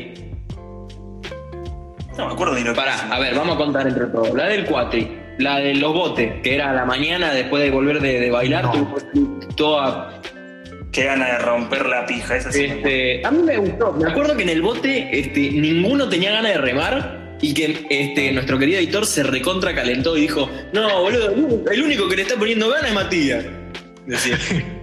No 2.20 2.26
me 2.28 2.32
acuerdo 2.34 2.54
ni 2.54 2.62
lo 2.62 2.70
que 2.72 2.76
Pará, 2.76 2.94
a 3.10 3.18
ver, 3.18 3.34
vamos 3.34 3.54
a 3.56 3.58
contar 3.58 3.86
entre 3.88 4.06
todos. 4.06 4.32
La 4.34 4.46
del 4.46 4.64
cuatri, 4.64 5.08
la 5.38 5.58
de 5.58 5.74
los 5.74 5.92
botes, 5.92 6.40
que 6.42 6.54
era 6.54 6.70
a 6.70 6.74
la 6.74 6.84
mañana 6.84 7.32
después 7.32 7.62
de 7.62 7.70
volver 7.70 8.00
de, 8.00 8.20
de 8.20 8.30
bailar, 8.30 8.64
No. 8.64 8.72
tuvo 8.72 9.38
toda 9.56 10.20
Qué 10.92 11.04
gana 11.04 11.26
de 11.26 11.38
romper 11.38 11.86
la 11.86 12.04
pija, 12.04 12.36
esa 12.36 12.50
sí. 12.50 12.64
Este, 12.64 13.24
a 13.24 13.30
mí 13.30 13.42
me 13.44 13.56
gustó. 13.58 13.92
Me 13.92 14.10
acuerdo 14.10 14.36
que 14.36 14.42
en 14.42 14.48
el 14.48 14.60
bote 14.60 15.08
este, 15.18 15.50
ninguno 15.52 16.08
tenía 16.08 16.32
ganas 16.32 16.52
de 16.52 16.58
remar 16.58 17.36
y 17.40 17.54
que 17.54 17.86
este, 17.88 18.32
nuestro 18.32 18.58
querido 18.58 18.80
editor 18.80 19.06
se 19.06 19.22
recontra 19.22 19.72
calentó 19.72 20.16
y 20.16 20.22
dijo: 20.22 20.50
No, 20.72 21.00
boludo, 21.02 21.30
el 21.30 21.44
único- 21.44 21.70
el 21.70 21.82
único 21.82 22.08
que 22.08 22.16
le 22.16 22.22
está 22.22 22.34
poniendo 22.36 22.68
ganas 22.70 22.86
es 22.88 22.94
Matías. 22.94 23.44
Decía. 24.06 24.36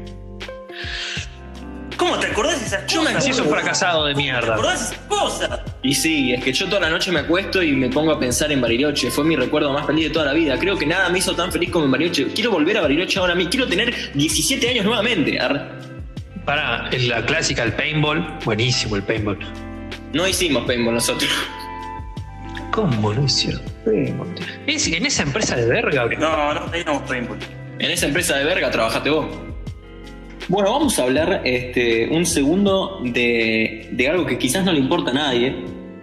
¿Cómo 2.07 2.19
te 2.21 2.27
acordás 2.27 2.61
de 2.61 2.65
esas 2.67 2.83
cosas? 2.83 2.93
Yo 2.93 3.01
me 3.01 3.11
es 3.31 3.39
un 3.39 3.49
fracasado 3.49 4.05
de 4.05 4.13
¿Te 4.13 4.21
mierda. 4.21 4.53
acordás 4.53 4.89
de 4.91 4.95
esas 4.95 5.05
cosas? 5.07 5.59
Y 5.83 5.93
sí, 5.93 6.31
es 6.33 6.41
que 6.41 6.53
yo 6.53 6.67
toda 6.67 6.79
la 6.79 6.89
noche 6.89 7.11
me 7.11 7.19
acuesto 7.19 7.61
y 7.61 7.73
me 7.73 7.89
pongo 7.89 8.13
a 8.13 8.19
pensar 8.19 8.49
en 8.49 8.61
Bariloche. 8.61 9.11
Fue 9.11 9.25
mi 9.25 9.35
recuerdo 9.35 9.73
más 9.73 9.85
feliz 9.85 10.05
de 10.05 10.11
toda 10.11 10.27
la 10.27 10.33
vida. 10.33 10.57
Creo 10.57 10.77
que 10.77 10.85
nada 10.85 11.09
me 11.09 11.19
hizo 11.19 11.35
tan 11.35 11.51
feliz 11.51 11.69
como 11.69 11.83
en 11.83 11.91
Bariloche. 11.91 12.27
Quiero 12.33 12.51
volver 12.51 12.77
a 12.77 12.81
Bariloche 12.81 13.19
ahora 13.19 13.33
a 13.33 13.35
mí. 13.35 13.47
Quiero 13.47 13.67
tener 13.67 13.93
17 14.13 14.69
años 14.69 14.85
nuevamente. 14.85 15.37
Para 16.45 16.89
en 16.93 17.09
la 17.09 17.25
clásica, 17.25 17.63
el 17.63 17.73
paintball. 17.73 18.39
Buenísimo 18.45 18.95
el 18.95 19.03
paintball. 19.03 19.39
No 20.13 20.25
hicimos 20.25 20.63
paintball 20.63 20.93
nosotros. 20.93 21.29
¿Cómo 22.71 23.13
no 23.13 23.25
hicieron 23.25 23.61
paintball? 23.83 24.33
Es 24.65 24.87
en 24.87 25.05
esa 25.05 25.23
empresa 25.23 25.57
de 25.57 25.65
verga. 25.65 26.05
No, 26.17 26.53
no 26.53 26.71
teníamos 26.71 27.01
paintball. 27.01 27.39
En 27.79 27.91
esa 27.91 28.05
empresa 28.05 28.37
de 28.37 28.45
verga 28.45 28.71
trabajaste 28.71 29.09
vos. 29.09 29.27
Bueno, 30.49 30.71
vamos 30.71 30.97
a 30.97 31.03
hablar 31.03 31.41
este, 31.43 32.07
un 32.07 32.25
segundo 32.25 33.01
de, 33.03 33.89
de 33.91 34.07
algo 34.07 34.25
que 34.25 34.37
quizás 34.37 34.63
no 34.63 34.71
le 34.71 34.79
importa 34.79 35.11
a 35.11 35.13
nadie, 35.13 35.53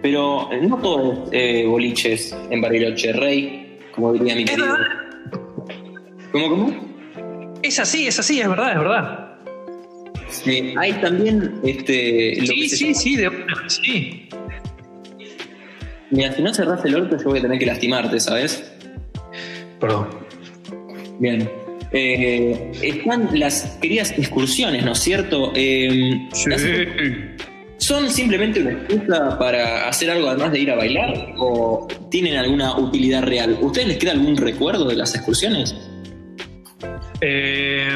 pero 0.03 0.49
no 0.61 0.77
todo 0.77 1.23
es 1.31 1.63
eh, 1.63 1.65
boliches 1.65 2.37
en 2.51 2.61
Bariloche 2.61 3.11
Rey, 3.13 3.79
como 3.91 4.13
diría 4.13 4.35
mi 4.35 4.45
querido. 4.45 4.77
¿Cómo, 6.31 6.49
cómo? 6.49 6.93
Es 7.63 7.79
así, 7.79 8.05
es 8.05 8.19
así, 8.19 8.39
es 8.39 8.47
verdad, 8.47 8.73
es 8.73 8.77
verdad. 8.77 9.25
Sí, 10.29 10.75
hay 10.77 10.93
también 10.93 11.59
este, 11.63 12.35
lo 12.41 12.47
Sí, 12.47 12.61
que 12.61 12.69
sí, 12.69 12.93
sí, 12.93 13.15
de 13.15 13.31
sí. 13.67 14.29
Mira, 16.11 16.31
si 16.33 16.43
no 16.43 16.53
cerrás 16.53 16.85
el 16.85 16.95
orto, 16.95 17.17
yo 17.17 17.29
voy 17.29 17.39
a 17.39 17.41
tener 17.41 17.57
que 17.57 17.65
lastimarte, 17.65 18.19
¿sabes? 18.19 18.71
Perdón. 19.79 20.07
Bien. 21.19 21.49
Eh, 21.91 22.71
están 22.81 23.29
las 23.39 23.77
queridas 23.81 24.11
excursiones, 24.17 24.83
¿no 24.83 24.91
es 24.93 24.99
cierto? 24.99 25.51
Eh, 25.55 26.27
las- 26.47 26.63
¿Son 27.77 28.09
simplemente 28.09 28.61
una 28.61 28.71
excusa 28.71 29.37
para 29.37 29.87
hacer 29.87 30.09
algo 30.09 30.29
además 30.29 30.51
de 30.53 30.59
ir 30.59 30.71
a 30.71 30.75
bailar? 30.75 31.33
¿O 31.37 31.87
tienen 32.09 32.35
alguna 32.37 32.77
utilidad 32.77 33.23
real? 33.23 33.57
¿Ustedes 33.61 33.87
les 33.89 33.97
queda 33.97 34.11
algún 34.13 34.35
recuerdo 34.37 34.85
de 34.87 34.95
las 34.95 35.13
excursiones? 35.13 35.75
Eh, 37.21 37.89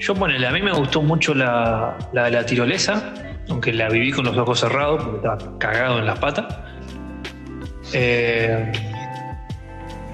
yo 0.00 0.14
ponele, 0.14 0.46
a 0.46 0.50
mí 0.50 0.60
me 0.60 0.72
gustó 0.72 1.02
mucho 1.02 1.34
la, 1.34 1.96
la 2.12 2.24
de 2.24 2.30
la 2.32 2.44
tirolesa, 2.46 3.14
aunque 3.48 3.72
la 3.72 3.88
viví 3.88 4.10
con 4.12 4.24
los 4.24 4.36
ojos 4.36 4.60
cerrados 4.60 5.02
porque 5.04 5.16
estaba 5.18 5.58
cagado 5.58 5.98
en 6.00 6.06
las 6.06 6.18
patas. 6.18 6.56
Eh, 7.92 8.72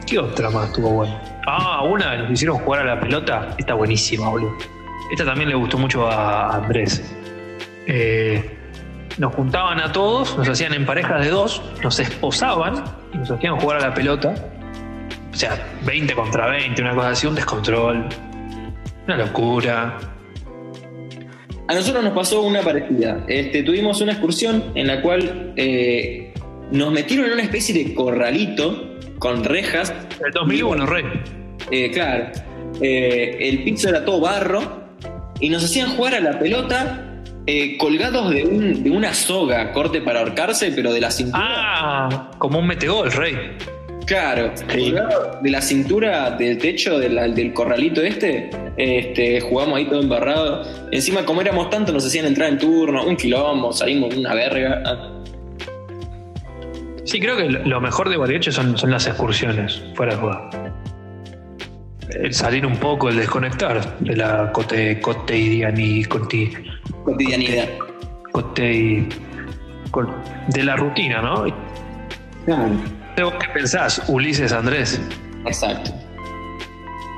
¿Qué 0.06 0.18
otra 0.18 0.50
más 0.50 0.68
estuvo 0.68 0.90
buena? 0.90 1.20
Ah, 1.46 1.82
una 1.84 2.16
nos 2.16 2.32
hicieron 2.32 2.58
jugar 2.58 2.82
a 2.82 2.94
la 2.96 3.00
pelota, 3.00 3.54
está 3.56 3.74
buenísima, 3.74 4.28
boludo. 4.28 4.56
Esta 5.12 5.24
también 5.24 5.48
le 5.48 5.54
gustó 5.54 5.78
mucho 5.78 6.08
a 6.08 6.56
Andrés. 6.56 7.14
Eh, 7.86 8.58
nos 9.18 9.32
juntaban 9.32 9.80
a 9.80 9.92
todos, 9.92 10.36
nos 10.36 10.48
hacían 10.48 10.74
en 10.74 10.84
parejas 10.84 11.24
de 11.24 11.30
dos, 11.30 11.62
nos 11.84 12.00
esposaban 12.00 12.82
y 13.14 13.18
nos 13.18 13.30
hacían 13.30 13.56
jugar 13.60 13.78
a 13.78 13.88
la 13.88 13.94
pelota. 13.94 14.34
O 15.32 15.36
sea, 15.36 15.56
20 15.84 16.14
contra 16.14 16.48
20, 16.48 16.82
una 16.82 16.94
cosa 16.94 17.10
así, 17.10 17.26
un 17.28 17.36
descontrol. 17.36 18.08
Una 19.06 19.16
locura. 19.16 19.98
A 21.68 21.74
nosotros 21.74 22.02
nos 22.02 22.12
pasó 22.12 22.42
una 22.42 22.60
parecida. 22.62 23.24
Este, 23.28 23.62
tuvimos 23.62 24.00
una 24.00 24.12
excursión 24.12 24.72
en 24.74 24.88
la 24.88 25.00
cual 25.00 25.52
eh, 25.56 26.34
nos 26.72 26.92
metieron 26.92 27.26
en 27.26 27.34
una 27.34 27.42
especie 27.42 27.72
de 27.72 27.94
corralito 27.94 28.95
con 29.18 29.44
rejas. 29.44 29.92
El 30.24 30.32
2001, 30.32 30.86
rey. 30.86 31.04
Eh, 31.70 31.90
claro, 31.90 32.26
eh, 32.80 33.36
el 33.40 33.64
piso 33.64 33.88
era 33.88 34.04
todo 34.04 34.20
barro 34.20 34.84
y 35.40 35.48
nos 35.48 35.64
hacían 35.64 35.90
jugar 35.96 36.14
a 36.14 36.20
la 36.20 36.38
pelota 36.38 37.02
eh, 37.46 37.76
colgados 37.76 38.30
de, 38.30 38.44
un- 38.44 38.82
de 38.82 38.90
una 38.90 39.14
soga, 39.14 39.72
corte 39.72 40.00
para 40.00 40.20
ahorcarse, 40.20 40.72
pero 40.74 40.92
de 40.92 41.00
la 41.00 41.10
cintura. 41.10 41.42
Ah, 41.44 42.30
como 42.38 42.58
un 42.58 42.66
metegol, 42.66 43.10
rey. 43.12 43.36
Claro, 44.04 44.52
colgado 44.72 45.40
de 45.42 45.50
la 45.50 45.60
cintura 45.60 46.30
del 46.32 46.58
techo 46.58 46.98
de 46.98 47.08
la- 47.08 47.26
del 47.28 47.52
corralito 47.52 48.02
este, 48.02 48.50
este, 48.76 49.40
jugamos 49.40 49.78
ahí 49.78 49.84
todo 49.86 50.00
embarrado. 50.00 50.62
Encima, 50.92 51.24
como 51.24 51.40
éramos 51.40 51.70
tanto, 51.70 51.92
nos 51.92 52.06
hacían 52.06 52.26
entrar 52.26 52.48
en 52.48 52.58
turno, 52.58 53.04
un 53.04 53.16
quilombo, 53.16 53.72
salimos 53.72 54.14
una 54.16 54.34
verga. 54.34 54.82
Sí, 57.06 57.20
creo 57.20 57.36
que 57.36 57.48
lo 57.48 57.80
mejor 57.80 58.08
de 58.08 58.16
Bariloche 58.16 58.50
son, 58.50 58.76
son 58.76 58.90
las 58.90 59.06
excursiones, 59.06 59.80
fuera 59.94 60.14
de 60.14 60.20
juego. 60.20 60.50
El 62.10 62.34
salir 62.34 62.66
un 62.66 62.76
poco, 62.76 63.08
el 63.08 63.16
desconectar 63.16 63.98
de 64.00 64.16
la 64.16 64.50
cote, 64.52 65.00
cotidiani, 65.00 66.04
coti, 66.04 66.52
Cotidianidad. 67.04 67.68
cote, 68.32 69.08
de 70.48 70.64
la 70.64 70.76
rutina, 70.76 71.22
¿no? 71.22 71.44
Claro. 72.44 72.70
¿Vos 73.22 73.34
qué 73.40 73.48
pensás, 73.54 74.02
Ulises 74.08 74.52
Andrés? 74.52 75.00
Exacto. 75.46 75.92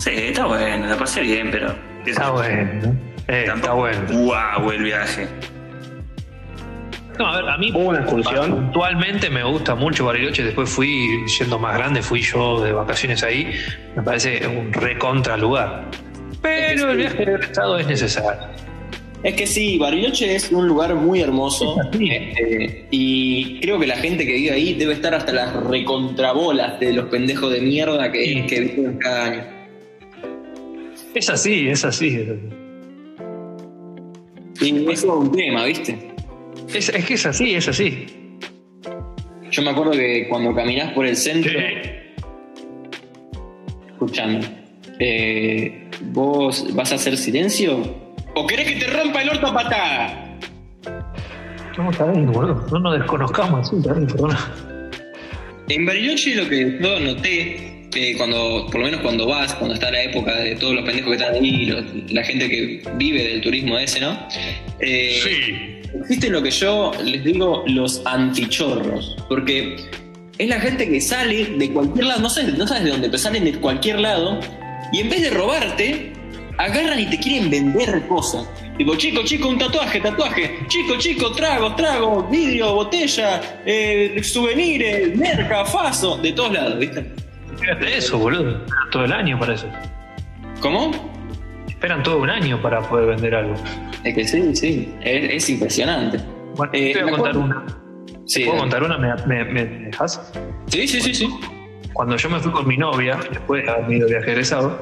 Sí, 0.01 0.11
está 0.15 0.47
bueno, 0.47 0.87
la 0.87 0.97
pasé 0.97 1.23
bien, 1.23 1.51
pero. 1.51 1.75
Está 2.07 2.31
bueno, 2.31 2.71
¿no? 2.83 2.89
Eh, 3.27 3.47
está 3.55 3.73
bueno. 3.73 4.01
Guau, 4.11 4.71
el 4.71 4.83
viaje. 4.85 5.29
No, 7.19 7.27
a 7.27 7.37
ver, 7.41 7.49
a 7.51 7.59
mí 7.59 7.71
Hubo 7.73 7.89
una 7.89 7.99
excursión. 8.01 8.51
puntualmente 8.53 9.29
me 9.31 9.43
gusta 9.43 9.75
mucho 9.75 10.05
Bariloche. 10.07 10.45
Después 10.45 10.71
fui, 10.71 11.09
siendo 11.27 11.59
más 11.59 11.77
grande, 11.77 12.01
fui 12.03 12.21
yo 12.23 12.61
de 12.63 12.73
vacaciones 12.73 13.23
ahí. 13.25 13.51
Me 13.97 14.03
parece 14.03 14.47
un 14.47 14.73
recontra 14.73 15.37
lugar. 15.37 15.91
Pero 16.41 16.91
el 16.93 16.97
viaje 16.99 17.25
de 17.27 17.35
estado 17.37 17.79
es 17.79 17.87
necesario. 17.89 18.47
Es 19.25 19.35
que 19.35 19.49
sí, 19.49 19.79
Bariloche 19.79 20.33
es 20.37 20.53
un 20.53 20.69
lugar 20.69 20.95
muy 20.95 21.21
hermoso 21.21 21.75
Es 21.81 21.89
así. 21.89 22.09
este, 22.09 22.87
y 22.93 23.59
creo 23.59 23.81
que 23.81 23.89
la 23.89 23.97
gente 23.97 24.25
que 24.25 24.33
vive 24.35 24.53
ahí 24.53 24.75
debe 24.75 24.93
estar 24.93 25.13
hasta 25.13 25.33
las 25.33 25.53
recontrabolas 25.65 26.79
de 26.79 26.93
los 26.93 27.07
pendejos 27.07 27.51
de 27.53 27.61
mierda 27.61 28.13
que, 28.13 28.25
Sí. 28.25 28.43
que 28.47 28.61
viven 28.61 28.97
cada 28.99 29.25
año. 29.25 29.43
Es 31.17 31.29
así, 31.29 31.69
es 31.69 31.85
así. 31.85 32.15
es. 32.15 32.29
Y 34.63 34.87
es 34.89 35.03
todo 35.03 35.19
un 35.19 35.33
tema, 35.33 35.65
¿viste? 35.65 36.08
Es, 36.75 36.89
es 36.89 37.05
que 37.05 37.15
es 37.15 37.27
así, 37.27 37.55
es 37.55 37.69
así. 37.69 38.07
Yo 39.51 39.63
me 39.63 39.71
acuerdo 39.71 39.93
que 39.93 40.27
cuando 40.29 40.55
caminás 40.55 40.93
por 40.93 41.07
el 41.07 41.17
centro, 41.17 41.53
escuchame, 43.93 44.41
eh, 44.99 45.89
¿vos 46.13 46.67
vas 46.75 46.93
a 46.93 46.97
hacer 46.97 47.17
silencio? 47.17 47.79
¿O 48.35 48.47
querés 48.47 48.69
que 48.69 48.77
te 48.77 48.87
rompa 48.89 49.23
el 49.23 49.31
orto 49.31 49.47
a 49.49 49.55
patada? 49.55 50.39
No, 51.77 51.91
está 51.91 52.07
bien, 52.11 52.31
boludo. 52.31 52.67
No 52.73 52.79
nos 52.81 52.99
desconozcamos 52.99 53.67
así, 53.67 53.77
está 53.77 53.95
bien, 53.95 54.07
perdona. 54.07 54.55
En 55.69 55.87
Bariloche 55.87 56.35
lo 56.35 56.49
que 56.49 56.79
yo 56.81 57.01
noté, 57.01 57.89
que 57.91 58.17
cuando, 58.17 58.67
por 58.71 58.81
lo 58.81 58.87
menos 58.87 59.01
cuando 59.01 59.27
vas, 59.27 59.55
cuando 59.55 59.75
está 59.75 59.91
la 59.91 60.03
época 60.03 60.35
de 60.37 60.57
todos 60.57 60.75
los 60.75 60.85
pendejos 60.85 61.11
que 61.11 61.17
están 61.23 61.35
ahí, 61.35 61.67
los- 61.67 61.85
la 62.13 62.23
gente 62.25 62.49
que 62.49 62.83
vive 62.97 63.23
del 63.25 63.41
turismo 63.41 63.79
ese, 63.79 64.01
¿no? 64.01 64.19
Eh, 64.81 65.78
Existen 65.95 66.33
lo 66.33 66.43
que 66.43 66.51
yo 66.51 66.93
les 67.03 67.25
digo 67.25 67.65
los 67.67 68.03
antichorros, 68.05 69.17
porque 69.29 69.77
es 70.39 70.49
la 70.49 70.61
gente 70.61 70.89
que 70.89 71.01
sale 71.01 71.47
de 71.57 71.73
cualquier 71.73 72.07
lado, 72.07 72.21
no 72.21 72.31
sabes, 72.31 72.57
no 72.57 72.67
sabes 72.67 72.85
de 72.85 72.91
dónde, 72.91 73.09
pero 73.09 73.19
salen 73.19 73.45
de 73.45 73.53
cualquier 73.55 74.01
lado 74.01 74.39
y 74.93 75.01
en 75.01 75.11
vez 75.11 75.23
de 75.23 75.31
robarte, 75.31 76.13
agarran 76.59 77.01
y 77.01 77.07
te 77.07 77.19
quieren 77.19 77.51
vender 77.51 78.07
cosas. 78.07 78.47
Digo, 78.77 78.95
chico, 78.97 79.23
chico, 79.25 79.49
un 79.49 79.59
tatuaje, 79.59 80.01
tatuaje. 80.01 80.59
Chico, 80.69 80.97
chico, 80.99 81.33
tragos, 81.33 81.75
tragos, 81.77 82.31
vidrio, 82.31 82.75
botella, 82.75 83.41
eh, 83.67 84.21
souvenirs, 84.23 85.17
merca, 85.17 85.65
faso, 85.65 86.17
de 86.19 86.33
todos 86.33 86.53
lados, 86.53 86.79
¿viste? 86.79 87.13
Fíjate 87.59 87.99
eso, 87.99 88.19
boludo. 88.19 88.65
Todo 88.93 89.05
el 89.05 89.13
año 89.13 89.39
para 89.39 89.55
eso. 89.55 89.67
¿Cómo? 90.61 91.18
Esperan 91.79 92.03
todo 92.03 92.19
un 92.19 92.29
año 92.29 92.61
para 92.61 92.81
poder 92.81 93.07
vender 93.07 93.37
algo. 93.37 93.55
Es 94.03 94.13
que 94.13 94.25
sí, 94.27 94.57
sí, 94.57 94.93
es, 95.01 95.31
es 95.35 95.51
impresionante. 95.51 96.19
Bueno, 96.57 96.73
Eh, 96.75 96.93
te 96.93 97.05
voy 97.05 97.13
a 97.13 97.17
contar 97.17 97.37
acuerdo- 97.37 97.41
una. 97.41 97.67
Sí, 98.27 98.45
¿Puedo 98.45 98.59
contar 98.59 98.83
una? 98.83 98.99
¿Me, 98.99 99.15
me, 99.27 99.45
me 99.45 99.65
dejas? 99.65 100.33
sí, 100.67 100.89
sí, 100.89 101.01
sí, 101.01 101.15
sí. 101.15 101.29
Cuando 101.93 102.17
yo 102.17 102.31
me 102.31 102.41
fui 102.41 102.51
con 102.51 102.67
mi 102.67 102.77
novia, 102.77 103.17
después 103.31 103.65
de 103.65 103.71
haber 103.71 103.93
ido 103.93 104.09
viaje 104.09 104.29
egresado, 104.33 104.77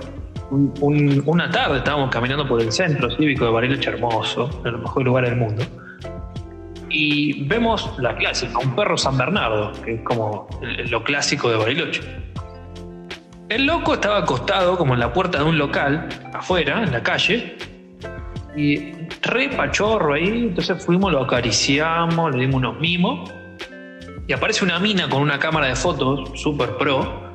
un- 0.51 0.73
un- 0.81 1.23
una 1.27 1.51
tarde 1.51 1.77
estábamos 1.79 2.09
caminando 2.11 2.49
por 2.49 2.63
el 2.63 2.73
centro 2.73 3.11
cívico 3.11 3.45
de 3.45 3.51
Bariloche, 3.51 3.91
hermoso, 3.91 4.63
el 4.65 4.79
mejor 4.79 5.05
lugar 5.05 5.27
del 5.27 5.37
mundo. 5.37 5.65
y 6.89 7.43
vemos 7.47 7.93
la 7.99 8.17
clásica, 8.17 8.59
un 8.59 8.75
perro 8.75 8.97
San 8.97 9.19
Bernardo, 9.19 9.73
que 9.85 9.95
es 9.97 10.01
como 10.03 10.49
lo 10.89 11.05
clásico 11.05 11.51
de 11.51 11.57
Bariloche. 11.57 12.01
El 13.49 13.65
loco 13.65 13.95
estaba 13.95 14.19
acostado 14.19 14.77
como 14.77 14.95
en 14.95 15.01
la 15.01 15.13
puerta 15.13 15.39
de 15.39 15.45
un 15.45 15.57
local, 15.57 16.09
afuera, 16.33 16.83
en 16.83 16.91
la 16.91 17.03
calle, 17.03 17.57
y 18.57 18.93
re 19.23 19.51
pachorro 19.51 20.15
ahí, 20.15 20.49
entonces 20.49 20.85
fuimos, 20.85 21.13
lo 21.13 21.23
acariciamos, 21.23 22.35
le 22.35 22.41
dimos 22.41 22.57
unos 22.57 22.81
mimos, 22.81 23.33
y 24.27 24.33
aparece 24.33 24.65
una 24.65 24.81
mina 24.81 25.09
con 25.09 25.23
una 25.23 25.39
cámara 25.39 25.69
de 25.69 25.77
fotos, 25.77 26.31
super 26.35 26.77
pro, 26.77 27.33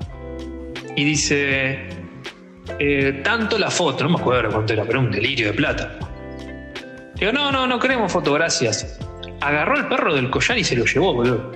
y 0.98 1.06
dice, 1.06 1.88
eh, 2.78 3.22
tanto 3.24 3.58
la 3.58 3.72
foto, 3.72 4.04
no 4.04 4.10
me 4.10 4.20
acuerdo 4.20 4.52
cuánto 4.52 4.74
era, 4.74 4.84
pero 4.84 5.00
un 5.00 5.12
delirio 5.12 5.48
de 5.48 5.54
plata. 5.54 5.98
Digo, 7.16 7.32
no, 7.32 7.54
no, 7.54 7.68
no 7.68 7.80
queremos 7.80 8.12
foto, 8.12 8.34
gracias. 8.34 9.00
Agarró 9.40 9.78
el 9.78 9.88
perro 9.88 10.14
del 10.14 10.30
collar 10.30 10.58
y 10.58 10.64
se 10.66 10.76
lo 10.76 10.84
llevó, 10.86 11.14
boludo. 11.14 11.52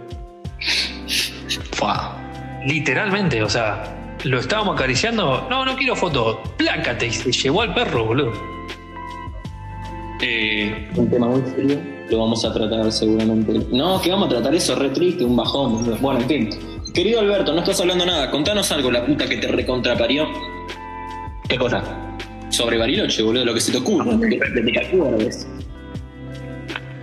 Literalmente, 2.65 3.43
o 3.43 3.49
sea, 3.49 3.94
lo 4.25 4.39
estábamos 4.39 4.75
acariciando. 4.75 5.47
No, 5.49 5.65
no 5.65 5.75
quiero 5.75 5.95
foto. 5.95 6.41
Plácate. 6.57 7.07
Y 7.07 7.11
se 7.11 7.31
llevó 7.31 7.61
al 7.61 7.73
perro, 7.73 8.05
boludo. 8.05 8.33
Eh, 10.21 10.89
un 10.95 11.09
tema 11.09 11.27
muy 11.27 11.41
serio, 11.51 11.79
lo 12.09 12.19
vamos 12.19 12.43
a 12.45 12.53
tratar 12.53 12.91
seguramente. 12.91 13.65
No, 13.71 14.01
que 14.01 14.09
vamos 14.09 14.27
a 14.27 14.29
tratar 14.29 14.55
eso, 14.55 14.75
re 14.75 14.89
triste, 14.89 15.23
un 15.23 15.35
bajón. 15.35 15.99
Bueno, 16.01 16.19
en 16.21 16.27
fin. 16.27 16.49
Querido 16.93 17.19
Alberto, 17.19 17.53
no 17.53 17.59
estás 17.59 17.79
hablando 17.81 18.05
nada. 18.05 18.31
Contanos 18.31 18.71
algo, 18.71 18.89
la 18.89 19.05
puta 19.05 19.27
que 19.27 19.37
te 19.37 19.47
recontraparió 19.47 20.27
¿Qué 21.47 21.57
cosa? 21.57 21.83
sobre 22.49 22.77
Bariloche, 22.77 23.21
boludo, 23.21 23.45
lo 23.45 23.53
que 23.53 23.59
se 23.59 23.71
te 23.73 23.83
que 23.83 24.71
te 24.71 24.85
acuerdes. 24.87 25.47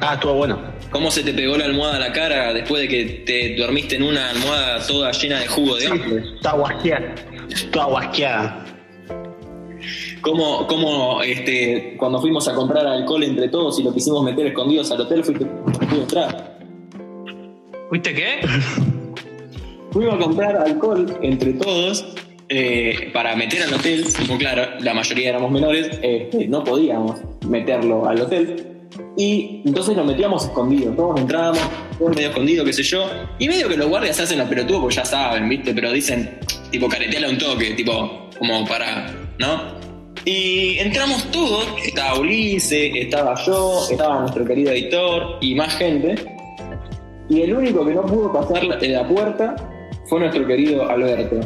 Ah, 0.01 0.15
estuvo 0.15 0.35
bueno. 0.35 0.72
¿Cómo 0.93 1.11
se 1.11 1.23
te 1.23 1.33
pegó 1.33 1.57
la 1.57 1.65
almohada 1.65 1.97
a 1.97 1.99
la 1.99 2.13
cara 2.13 2.53
después 2.53 2.83
de 2.83 2.89
que 2.89 3.05
te 3.25 3.57
dormiste 3.57 3.97
en 3.97 4.03
una 4.03 4.29
almohada 4.29 4.87
toda 4.87 5.11
llena 5.11 5.41
de 5.41 5.47
jugo 5.47 5.77
de 5.77 5.87
hambre? 5.87 6.23
Toda 6.43 6.55
guasqueada. 6.55 7.15
Toda 7.73 7.85
guasqueada. 7.87 8.67
¿Cómo, 10.21 10.67
cómo 10.67 11.23
este, 11.23 11.97
cuando 11.99 12.21
fuimos 12.21 12.47
a 12.47 12.55
comprar 12.55 12.87
alcohol 12.87 13.25
entre 13.25 13.49
todos 13.49 13.81
y 13.81 13.83
lo 13.83 13.93
quisimos 13.95 14.23
meter 14.23 14.49
escondidos 14.49 14.93
al 14.93 15.01
hotel, 15.01 15.25
fuiste 15.25 15.47
entrar? 15.93 16.59
¿Viste 17.91 18.15
qué? 18.15 18.41
Fuimos 19.93 20.15
a 20.15 20.19
comprar 20.19 20.57
alcohol 20.57 21.19
entre 21.21 21.53
todos 21.53 22.15
eh, 22.49 23.11
para 23.13 23.37
meter 23.37 23.63
al 23.63 23.75
hotel, 23.75 24.05
como 24.19 24.39
claro, 24.39 24.63
la 24.81 24.95
mayoría 24.95 25.29
éramos 25.31 25.51
menores, 25.51 25.99
este, 26.01 26.49
no 26.49 26.65
podíamos 26.65 27.17
meterlo 27.47 28.07
al 28.07 28.23
hotel. 28.23 28.72
Y 29.17 29.63
entonces 29.67 29.97
lo 29.97 30.05
metíamos 30.05 30.45
escondidos, 30.45 30.97
todos 30.97 31.21
entrábamos, 31.21 31.63
todos 31.99 32.15
medio 32.15 32.29
escondidos, 32.29 32.67
qué 32.67 32.73
sé 32.73 32.83
yo. 32.83 33.05
Y 33.39 33.49
medio 33.49 33.69
que 33.69 33.77
los 33.77 33.89
guardias 33.89 34.19
hacen 34.21 34.39
los 34.39 34.49
pelotudos, 34.49 34.81
porque 34.81 34.97
ya 34.97 35.05
saben, 35.05 35.49
¿viste? 35.49 35.75
Pero 35.75 35.93
dicen, 35.93 36.39
tipo, 36.71 36.89
careteala 36.89 37.29
un 37.29 37.39
toque, 37.39 37.73
tipo, 37.73 38.29
como 38.39 38.67
para, 38.67 39.15
¿no? 39.39 39.83
Y 40.25 40.79
entramos 40.79 41.31
todos, 41.31 41.67
estaba 41.85 42.19
Ulises, 42.19 42.93
estaba 42.95 43.35
yo, 43.45 43.87
estaba 43.91 44.21
nuestro 44.21 44.45
querido 44.45 44.71
editor 44.71 45.39
y 45.41 45.55
más 45.55 45.75
gente. 45.75 46.15
Y 47.29 47.43
el 47.43 47.55
único 47.55 47.85
que 47.85 47.95
no 47.95 48.03
pudo 48.03 48.33
pasar 48.33 48.65
la, 48.65 48.77
la 48.77 49.09
puerta 49.09 49.57
fue 50.09 50.21
nuestro 50.21 50.47
querido 50.47 50.89
Alberto. 50.89 51.41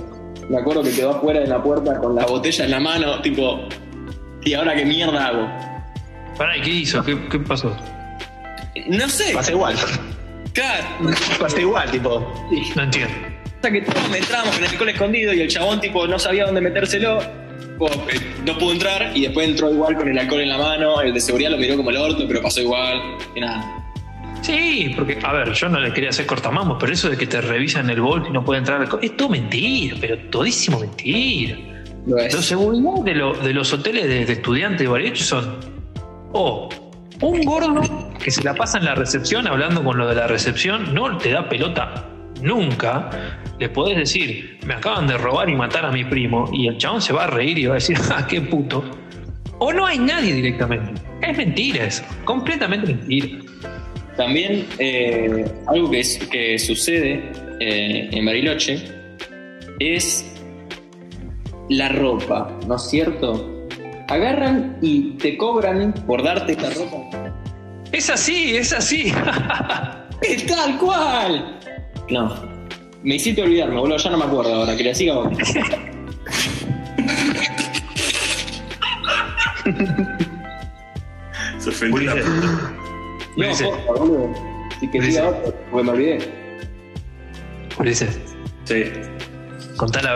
Me 0.49 0.59
acuerdo 0.59 0.83
que 0.83 0.91
quedó 0.91 1.11
afuera 1.11 1.41
de 1.41 1.47
la 1.47 1.63
puerta 1.63 1.99
con 1.99 2.15
la 2.15 2.27
botella 2.27 2.65
en 2.65 2.71
la 2.71 2.81
mano, 2.81 3.21
tipo, 3.23 3.61
¿y 4.45 4.55
ahora 4.55 4.77
qué 4.77 4.85
mierda 4.85 5.27
hago? 5.27 5.76
Pará, 6.37 6.57
¿y 6.57 6.61
qué 6.63 6.71
hizo? 6.71 7.03
¿Qué, 7.05 7.19
qué 7.31 7.39
pasó? 7.39 7.77
No 8.89 9.09
sé. 9.09 9.33
Pasa 9.33 9.53
igual. 9.53 9.75
Claro. 10.53 10.87
Pasa 11.39 11.61
igual, 11.61 11.91
tipo. 11.91 12.33
No 12.77 12.83
entiendo. 12.83 13.15
Hasta 13.57 13.71
que 13.73 13.81
todos 13.83 14.15
entrábamos 14.17 14.55
con 14.55 14.65
el 14.65 14.71
alcohol 14.71 14.89
escondido 14.91 15.33
y 15.35 15.41
el 15.41 15.49
chabón 15.49 15.81
tipo 15.81 16.07
no 16.07 16.19
sabía 16.19 16.45
dónde 16.47 16.61
metérselo. 16.61 17.19
tipo, 17.73 17.87
eh, 17.89 18.21
no 18.45 18.57
pudo 18.59 18.73
entrar 18.73 19.11
y 19.15 19.23
después 19.23 19.49
entró 19.49 19.73
igual 19.73 19.97
con 19.97 20.09
el 20.09 20.19
alcohol 20.19 20.41
en 20.43 20.49
la 20.51 20.59
mano. 20.59 21.01
El 21.01 21.13
de 21.15 21.21
seguridad 21.21 21.51
lo 21.51 21.59
miró 21.59 21.77
como 21.77 21.91
el 21.91 21.97
orto, 21.97 22.25
pero 22.29 22.43
pasó 22.43 22.61
igual. 22.61 23.01
Y 23.35 23.41
nada. 23.41 23.83
Sí, 24.43 24.93
porque, 24.97 25.19
a 25.23 25.33
ver, 25.33 25.53
yo 25.55 25.69
no 25.69 25.81
le 25.81 25.93
quería 25.93 26.11
hacer 26.11 26.25
cortamamos, 26.27 26.77
pero 26.79 26.93
eso 26.93 27.09
de 27.11 27.17
que 27.17 27.27
te 27.27 27.41
revisan 27.41 27.91
el 27.91 28.01
bolso 28.01 28.29
y 28.29 28.33
no 28.33 28.45
puede 28.45 28.59
entrar 28.61 28.81
al 28.81 28.89
es 29.03 29.17
todo 29.17 29.31
mentira, 29.31 29.97
pero 30.01 30.17
todísimo 30.31 30.79
mentira. 30.79 31.57
Lo 32.07 32.19
es. 32.19 32.33
Los 32.33 32.45
seguridad 32.45 33.03
de, 33.05 33.15
lo- 33.15 33.35
de 33.35 33.53
los 33.53 33.73
hoteles 33.73 34.07
de, 34.07 34.25
de 34.25 34.33
estudiantes 34.35 34.81
de 34.81 34.87
Bariloche 34.87 35.25
son 35.25 35.57
o 36.39 36.69
un 37.23 37.43
gordo 37.45 37.83
que 38.23 38.31
se 38.31 38.43
la 38.45 38.55
pasa 38.55 38.79
en 38.79 38.85
la 38.85 38.95
recepción 38.95 39.47
hablando 39.47 39.83
con 39.83 39.97
lo 39.99 40.07
de 40.09 40.15
la 40.17 40.27
recepción, 40.27 40.95
no 40.95 41.17
te 41.19 41.31
da 41.31 41.49
pelota 41.49 42.07
nunca. 42.43 43.11
Le 43.59 43.71
podés 43.71 43.97
decir, 43.97 44.59
me 44.67 44.75
acaban 44.75 45.07
de 45.07 45.17
robar 45.17 45.49
y 45.49 45.55
matar 45.55 45.87
a 45.87 45.91
mi 45.91 46.05
primo, 46.05 46.49
y 46.53 46.67
el 46.69 46.77
chabón 46.77 47.01
se 47.01 47.13
va 47.15 47.25
a 47.25 47.27
reír 47.29 47.59
y 47.59 47.67
va 47.67 47.73
a 47.73 47.75
decir, 47.77 47.97
ah, 48.15 48.27
qué 48.29 48.41
puto. 48.43 48.85
O 49.59 49.73
no 49.73 49.87
hay 49.87 49.99
nadie 49.99 50.35
directamente. 50.35 51.01
Es 51.23 51.35
mentira 51.39 51.85
eso, 51.87 52.03
completamente 52.27 52.93
mentira. 52.95 53.29
También 54.19 54.67
eh, 54.79 55.45
algo 55.69 55.91
que, 55.91 56.01
es- 56.01 56.19
que 56.31 56.59
sucede 56.59 57.33
eh, 57.61 58.11
en 58.13 58.27
Bariloche 58.27 58.85
es 59.79 60.31
la 61.71 61.89
ropa, 61.89 62.51
¿no 62.67 62.77
es 62.77 62.83
cierto? 62.91 63.56
Agarran 64.09 64.79
y 64.81 65.13
te 65.19 65.37
cobran 65.37 65.93
por 66.07 66.23
darte 66.23 66.53
esta 66.53 66.71
ropa. 66.71 67.33
Es 67.93 68.09
así, 68.11 68.57
es 68.57 68.73
así. 68.73 69.13
¡Es 70.23 70.47
tal 70.47 70.79
cual! 70.79 71.59
No. 72.11 72.35
Me 73.03 73.17
hiciste 73.17 73.43
olvidarme, 73.43 73.79
boludo, 73.79 73.97
ya 73.99 74.11
no 74.11 74.19
me 74.19 74.25
acuerdo 74.25 74.55
ahora, 74.55 74.77
que 74.77 74.85
la 74.85 74.95
siga 74.95 75.15
vos. 75.15 75.29
Se 81.59 81.71
ofendió. 81.71 82.15
No, 82.17 82.23
porfa, 83.37 83.93
boludo. 83.93 84.35
Si 84.81 84.89
que 84.91 85.01
diga 85.01 85.29
otro, 85.29 85.55
porque 85.71 85.85
me 85.87 85.93
olvidé. 85.93 86.19
Ulises, 87.79 88.19
Sí. 88.65 88.85
contá 89.77 90.03
la 90.03 90.15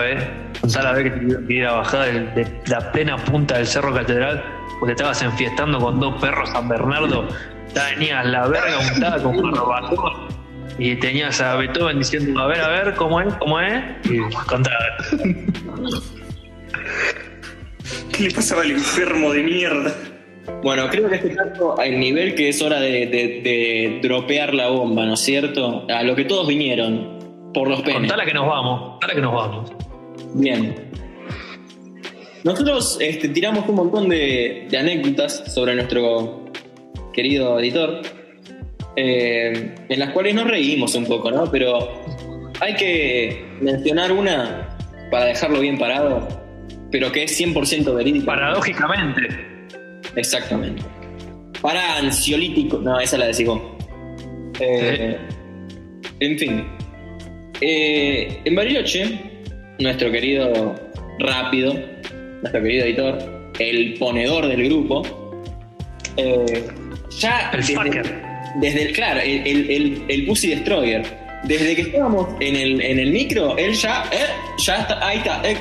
contá 0.61 0.83
la 0.83 0.93
vez 0.93 1.05
que 1.05 1.11
te 1.11 1.19
tuvieron 1.21 1.47
que 1.47 1.53
ir 1.55 1.67
a 1.67 1.73
bajar 1.73 2.35
de, 2.35 2.47
la 2.67 2.93
plena 2.93 3.17
punta 3.17 3.57
del 3.59 3.67
Cerro 3.67 3.95
Catedral 3.95 4.43
porque 4.79 4.93
estabas 4.93 5.23
enfiestando 5.23 5.79
con 5.79 6.01
dos 6.01 6.21
perros 6.21 6.49
San 6.51 6.69
Bernardo, 6.69 7.29
tenías 7.75 8.25
la 8.27 8.47
verga 8.49 8.79
untada 8.95 9.23
con 9.23 9.37
barbacoa 9.53 10.29
y 10.79 10.95
tenías 10.97 11.41
a 11.41 11.57
Beethoven 11.57 11.99
diciendo, 11.99 12.41
a 12.41 12.47
ver, 12.47 12.61
a 12.61 12.69
ver, 12.69 12.95
¿cómo 12.95 13.21
es? 13.21 13.35
¿Cómo 13.35 13.61
es? 13.61 13.83
Y 14.05 14.19
contá. 14.47 14.71
¿Qué 18.13 18.25
le 18.25 18.31
pasaba 18.31 18.63
al 18.63 18.71
enfermo 18.71 19.33
de 19.33 19.43
mierda? 19.43 19.93
Bueno, 20.63 20.89
creo 20.91 21.09
que 21.09 21.17
este 21.17 21.35
caso, 21.35 21.81
el 21.83 22.01
nivel 22.01 22.35
que 22.35 22.49
es 22.49 22.61
hora 22.63 22.81
de, 22.81 23.07
de- 23.07 23.41
de 23.43 24.01
dropear 24.03 24.55
la 24.55 24.69
bomba, 24.69 25.05
¿no 25.05 25.15
es 25.15 25.21
cierto? 25.21 25.87
A 25.95 26.03
lo 26.03 26.15
que 26.17 26.25
todos 26.25 26.47
vinieron, 26.49 27.19
por 27.55 27.69
los 27.69 27.81
penes. 27.83 27.99
Contala 28.01 28.25
que 28.25 28.35
nos 28.35 28.47
vamos, 28.47 28.91
contala 28.93 29.15
que 29.15 29.21
nos 29.21 29.35
vamos. 29.35 29.73
Bien. 30.35 30.75
Nosotros 32.45 32.99
este, 33.01 33.29
tiramos 33.29 33.69
un 33.69 33.75
montón 33.75 34.09
de, 34.09 34.67
de 34.71 34.79
anécdotas 34.79 35.53
sobre 35.53 35.75
nuestro 35.75 36.47
querido 37.13 37.59
editor, 37.61 38.01
eh, 38.97 39.75
en 39.89 39.99
las 39.99 40.11
cuales 40.11 40.35
nos 40.35 40.47
reímos 40.47 40.95
un 40.95 41.05
poco, 41.05 41.31
¿no? 41.31 41.51
Pero 41.51 42.01
hay 42.61 42.75
que 42.77 43.45
mencionar 43.61 44.13
una 44.13 44.77
para 45.11 45.27
dejarlo 45.27 45.61
bien 45.61 45.79
parado, 45.79 46.27
pero 46.91 47.13
que 47.13 47.25
es 47.25 47.39
100% 47.39 47.95
verídica. 47.95 48.27
Paradójicamente, 48.27 49.23
Exactamente. 50.17 50.83
Para 51.61 51.99
ansiolítico. 51.99 52.79
No, 52.79 52.99
esa 52.99 53.19
la 53.19 53.27
decís 53.27 53.47
vos. 53.47 53.61
Eh, 54.61 55.17
En 56.21 56.39
fin. 56.39 56.65
Eh, 57.61 58.41
en 58.45 58.55
Bariloche, 58.55 59.30
nuestro 59.81 60.11
querido 60.13 60.75
Rápido, 61.19 61.75
nuestro 62.41 62.63
querido 62.63 62.85
editor, 62.87 63.19
el 63.59 63.95
ponedor 63.99 64.47
del 64.47 64.65
grupo, 64.65 65.03
eh, 66.17 66.67
ya 67.19 67.51
el 67.53 67.61
desde, 67.61 68.03
desde 68.57 68.83
el, 68.89 68.93
claro, 68.95 69.21
el, 69.21 69.47
el, 69.47 69.71
el- 69.71 70.05
el 70.09 70.27
Pussy 70.27 70.49
Destroyer, 70.49 71.03
desde 71.45 71.75
que 71.77 71.83
estábamos 71.83 72.29
en 72.41 72.57
el, 72.57 72.81
en 72.81 72.99
el 72.99 73.11
micro, 73.13 73.57
él 73.59 73.75
ya, 73.75 74.05
eh, 74.13 74.27
ya 74.65 74.77
está, 74.77 75.07
ahí 75.07 75.19
está. 75.19 75.43
eh, 75.49 75.57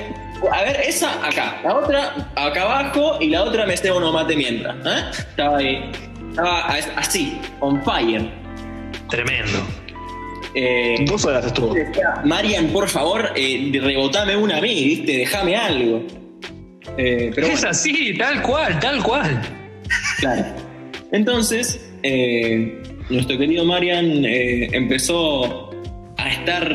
a 0.50 0.62
ver, 0.64 0.80
esa 0.88 1.26
acá, 1.28 1.60
la 1.66 1.76
otra 1.76 2.32
acá 2.36 2.62
abajo 2.64 3.18
y 3.20 3.28
la 3.30 3.44
otra 3.44 3.66
me 3.66 3.76
cebo 3.76 3.98
uno 3.98 4.14
mate 4.14 4.36
mientras. 4.38 4.76
¿eh? 4.86 5.04
Estaba 5.12 5.58
ahí, 5.58 5.92
estaba 6.30 6.68
así, 6.96 7.38
on 7.60 7.84
fire. 7.84 8.30
Tremendo. 9.10 9.60
Eh, 10.56 11.06
Dos 11.08 11.26
horas 11.26 11.46
estuvo. 11.46 11.76
Marian, 12.26 12.68
por 12.68 12.88
favor, 12.90 13.30
eh, 13.36 13.72
rebotame 13.82 14.36
una 14.36 14.58
a 14.58 14.62
mí, 14.62 14.74
¿viste? 14.84 15.18
Déjame 15.18 15.56
algo. 15.56 16.04
Eh, 16.98 17.32
pero 17.36 17.48
es 17.48 17.54
bueno, 17.54 17.70
así, 17.70 18.18
tal 18.18 18.42
cual, 18.42 18.80
tal 18.80 19.04
cual. 19.04 19.42
claro. 20.20 20.46
Entonces, 21.12 21.92
eh, 22.04 22.82
nuestro 23.10 23.38
querido 23.38 23.66
Marian 23.66 24.26
eh, 24.26 24.70
empezó 24.74 25.70
a 26.18 26.30
estar 26.30 26.68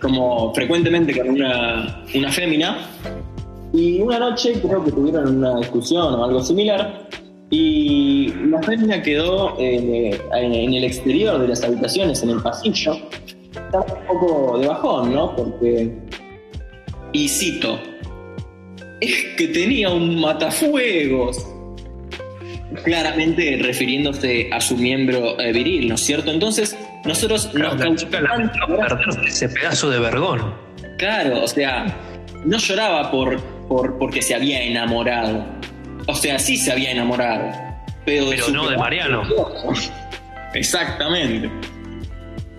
como 0.00 0.54
frecuentemente 0.54 1.16
con 1.16 1.28
una, 1.30 2.04
una 2.14 2.32
fémina 2.32 2.88
y 3.72 4.00
una 4.00 4.18
noche 4.18 4.54
creo 4.62 4.82
que 4.84 4.90
tuvieron 4.90 5.36
una 5.38 5.58
discusión 5.58 6.14
o 6.14 6.24
algo 6.24 6.42
similar 6.42 7.07
y 7.50 8.28
la 8.50 8.62
fémina 8.62 9.02
quedó 9.02 9.56
eh, 9.58 10.20
en 10.34 10.74
el 10.74 10.84
exterior 10.84 11.40
de 11.40 11.48
las 11.48 11.62
habitaciones, 11.64 12.22
en 12.22 12.30
el 12.30 12.42
pasillo. 12.42 12.96
Estaba 13.54 13.84
un 13.84 14.06
poco 14.06 14.58
de 14.58 14.68
bajón, 14.68 15.14
¿no? 15.14 15.34
Porque... 15.34 15.92
Y 17.12 17.26
cito, 17.28 17.78
es 19.00 19.24
que 19.36 19.48
tenía 19.48 19.88
un 19.88 20.20
matafuegos 20.20 21.46
claramente 22.84 23.58
refiriéndose 23.62 24.50
a 24.52 24.60
su 24.60 24.76
miembro 24.76 25.40
eh, 25.40 25.52
viril, 25.52 25.88
¿no 25.88 25.94
es 25.94 26.02
cierto? 26.02 26.30
Entonces, 26.30 26.76
nosotros 27.04 27.46
Claro, 27.54 27.76
nos 27.76 28.04
perder 28.04 28.50
ese 29.26 29.48
pedazo 29.48 29.90
de 29.90 29.98
vergón. 30.00 30.54
Claro, 30.98 31.42
o 31.42 31.48
sea, 31.48 31.86
no 32.44 32.58
lloraba 32.58 33.10
por, 33.10 33.40
por 33.68 33.98
porque 33.98 34.20
se 34.20 34.34
había 34.34 34.62
enamorado. 34.62 35.46
O 36.08 36.14
sea, 36.14 36.38
sí 36.38 36.56
se 36.56 36.72
había 36.72 36.90
enamorado. 36.90 37.52
Pero, 38.06 38.26
no 38.50 38.68
de 38.68 38.78
Mariano. 38.78 39.22
Exactamente. 40.54 41.50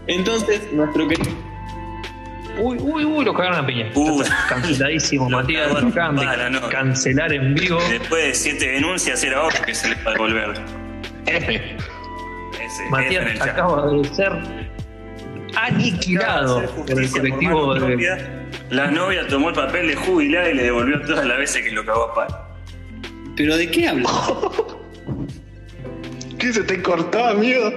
Entonces, 0.06 0.72
nuestro 0.72 1.08
querido. 1.08 1.32
Uy, 2.60 2.78
uy, 2.80 3.06
uy, 3.06 3.26
lo 3.26 3.34
cagaron 3.34 3.64
a 3.64 3.66
piña. 3.66 3.90
Uh, 3.96 4.22
Canceladísimo, 4.48 5.30
Matías. 5.32 5.72
para, 5.94 6.50
no. 6.50 6.70
cancelar 6.70 7.34
en 7.34 7.56
vivo. 7.56 7.80
Después 7.90 8.24
de 8.24 8.34
siete 8.36 8.72
denuncias 8.74 9.24
era 9.24 9.44
obvio 9.44 9.62
que 9.66 9.74
se 9.74 9.90
les 9.90 10.06
va 10.06 10.12
a 10.12 10.14
devolver. 10.14 10.54
Ese 11.26 11.56
el 12.84 12.90
Matías 12.92 13.40
chat. 13.40 13.48
acaba 13.48 13.88
de 13.88 14.04
ser 14.10 14.32
aniquilado 15.56 16.62
por 16.86 17.00
el 17.00 17.10
colectivo 17.10 17.74
de. 17.74 18.40
La 18.70 18.92
novia 18.92 19.28
tomó 19.28 19.50
el 19.50 19.56
papel 19.56 19.88
de 19.88 19.96
jubilada 19.96 20.50
y 20.50 20.54
le 20.54 20.64
devolvió 20.64 21.02
todas 21.02 21.26
las 21.26 21.38
veces 21.40 21.64
que 21.64 21.72
lo 21.72 21.84
cagó 21.84 22.04
a 22.12 22.14
palo. 22.14 22.49
¿Pero 23.40 23.56
de 23.56 23.72
qué 23.72 23.88
habla? 23.88 24.10
¿Qué 26.40 26.52
se 26.52 26.62
te 26.62 26.82
cortó, 26.82 27.24
amigo? 27.24 27.72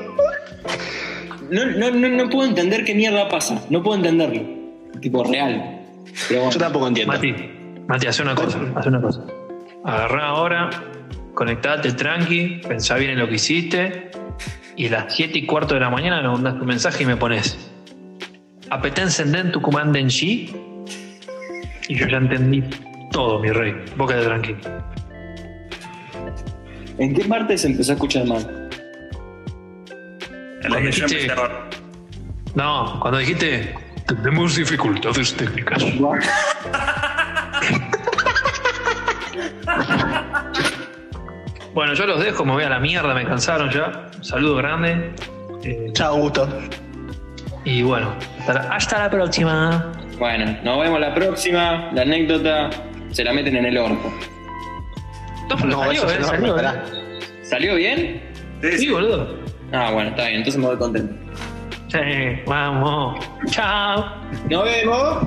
No, 1.52 1.66
no, 1.66 1.88
no, 1.88 2.08
no 2.08 2.30
puedo 2.30 2.48
entender 2.48 2.84
qué 2.84 2.96
mierda 2.96 3.28
pasa. 3.28 3.64
No 3.70 3.80
puedo 3.80 3.96
entenderlo. 3.96 4.42
Tipo, 5.00 5.22
real. 5.22 5.82
Pero 6.28 6.50
Yo 6.50 6.58
tampoco 6.58 6.88
entiendo. 6.88 7.12
Mati, 7.12 7.32
Mati, 7.86 8.08
haz 8.08 8.18
una 8.18 8.34
cosa, 8.34 8.58
haz 8.74 8.86
una 8.86 9.00
cosa. 9.00 9.24
Agarrá 9.84 10.26
ahora, 10.26 10.70
conectate 11.34 11.92
tranqui, 11.92 12.60
pensá 12.66 12.96
bien 12.96 13.12
en 13.12 13.20
lo 13.20 13.28
que 13.28 13.36
hiciste, 13.36 14.10
y 14.76 14.88
a 14.88 14.90
las 14.90 15.14
7 15.14 15.38
y 15.38 15.46
cuarto 15.46 15.74
de 15.74 15.80
la 15.80 15.90
mañana 15.90 16.22
me 16.22 16.28
mandas 16.28 16.58
tu 16.58 16.64
mensaje 16.64 17.04
y 17.04 17.06
me 17.06 17.16
pones 17.16 17.56
Apetense 18.68 19.22
en 19.22 19.52
tu 19.52 19.62
comando 19.62 19.96
en 19.96 20.08
G, 20.08 20.52
y 21.86 21.94
yo 21.94 22.08
ya 22.08 22.16
entendí 22.16 22.64
todo, 23.12 23.38
mi 23.38 23.50
rey. 23.50 23.76
Vos 23.96 24.10
quedate 24.10 24.26
tranquilo. 24.26 24.58
¿En 26.98 27.14
qué 27.14 27.24
parte 27.24 27.56
se 27.58 27.68
empezó 27.68 27.92
a 27.92 27.94
escuchar 27.94 28.26
mal? 28.26 28.68
En 30.62 30.70
la 30.70 30.80
que 30.80 30.92
yo 30.92 31.06
dijiste- 31.06 31.34
No, 32.54 32.98
cuando 33.00 33.18
dijiste 33.18 33.74
tenemos 34.06 34.56
dificultades 34.56 35.34
técnicas. 35.34 35.82
Bueno, 41.74 41.94
yo 41.94 42.06
los 42.06 42.22
dejo, 42.22 42.44
me 42.44 42.52
voy 42.52 42.64
a 42.64 42.68
la 42.68 42.78
mierda, 42.78 43.14
me 43.14 43.24
cansaron 43.24 43.70
ya. 43.70 44.06
Un 44.18 44.24
saludo 44.24 44.56
grande. 44.56 45.12
Eh, 45.64 45.88
Chao, 45.92 46.16
gusto. 46.18 46.48
y 47.64 47.82
bueno, 47.82 48.14
hasta 48.40 48.52
la, 48.54 48.60
hasta 48.74 48.98
la 48.98 49.10
próxima. 49.10 49.92
Bueno, 50.18 50.56
nos 50.62 50.80
vemos 50.82 51.00
la 51.00 51.14
próxima. 51.14 51.90
La 51.94 52.02
anécdota 52.02 52.68
se 53.10 53.24
la 53.24 53.32
meten 53.32 53.56
en 53.56 53.66
el 53.66 53.78
orto. 53.78 54.12
No, 55.52 55.56
pero 55.58 55.68
No, 55.70 55.78
salió, 55.84 56.02
eso 56.04 56.10
eh, 56.10 56.24
salió, 56.24 56.58
eh. 56.58 56.72
¿Salió 57.42 57.74
bien? 57.76 58.22
Sí, 58.62 58.72
Sí, 58.72 58.78
sí. 58.78 58.88
boludo. 58.90 59.36
Ah, 59.72 59.90
bueno, 59.92 60.10
está 60.10 60.22
bien. 60.26 60.36
Entonces 60.38 60.60
me 60.60 60.66
voy 60.66 60.76
contento. 60.76 61.14
Sí, 61.88 61.98
vamos. 62.46 63.22
Chao. 63.50 64.04
Nos 64.48 64.64
vemos. 64.64 65.18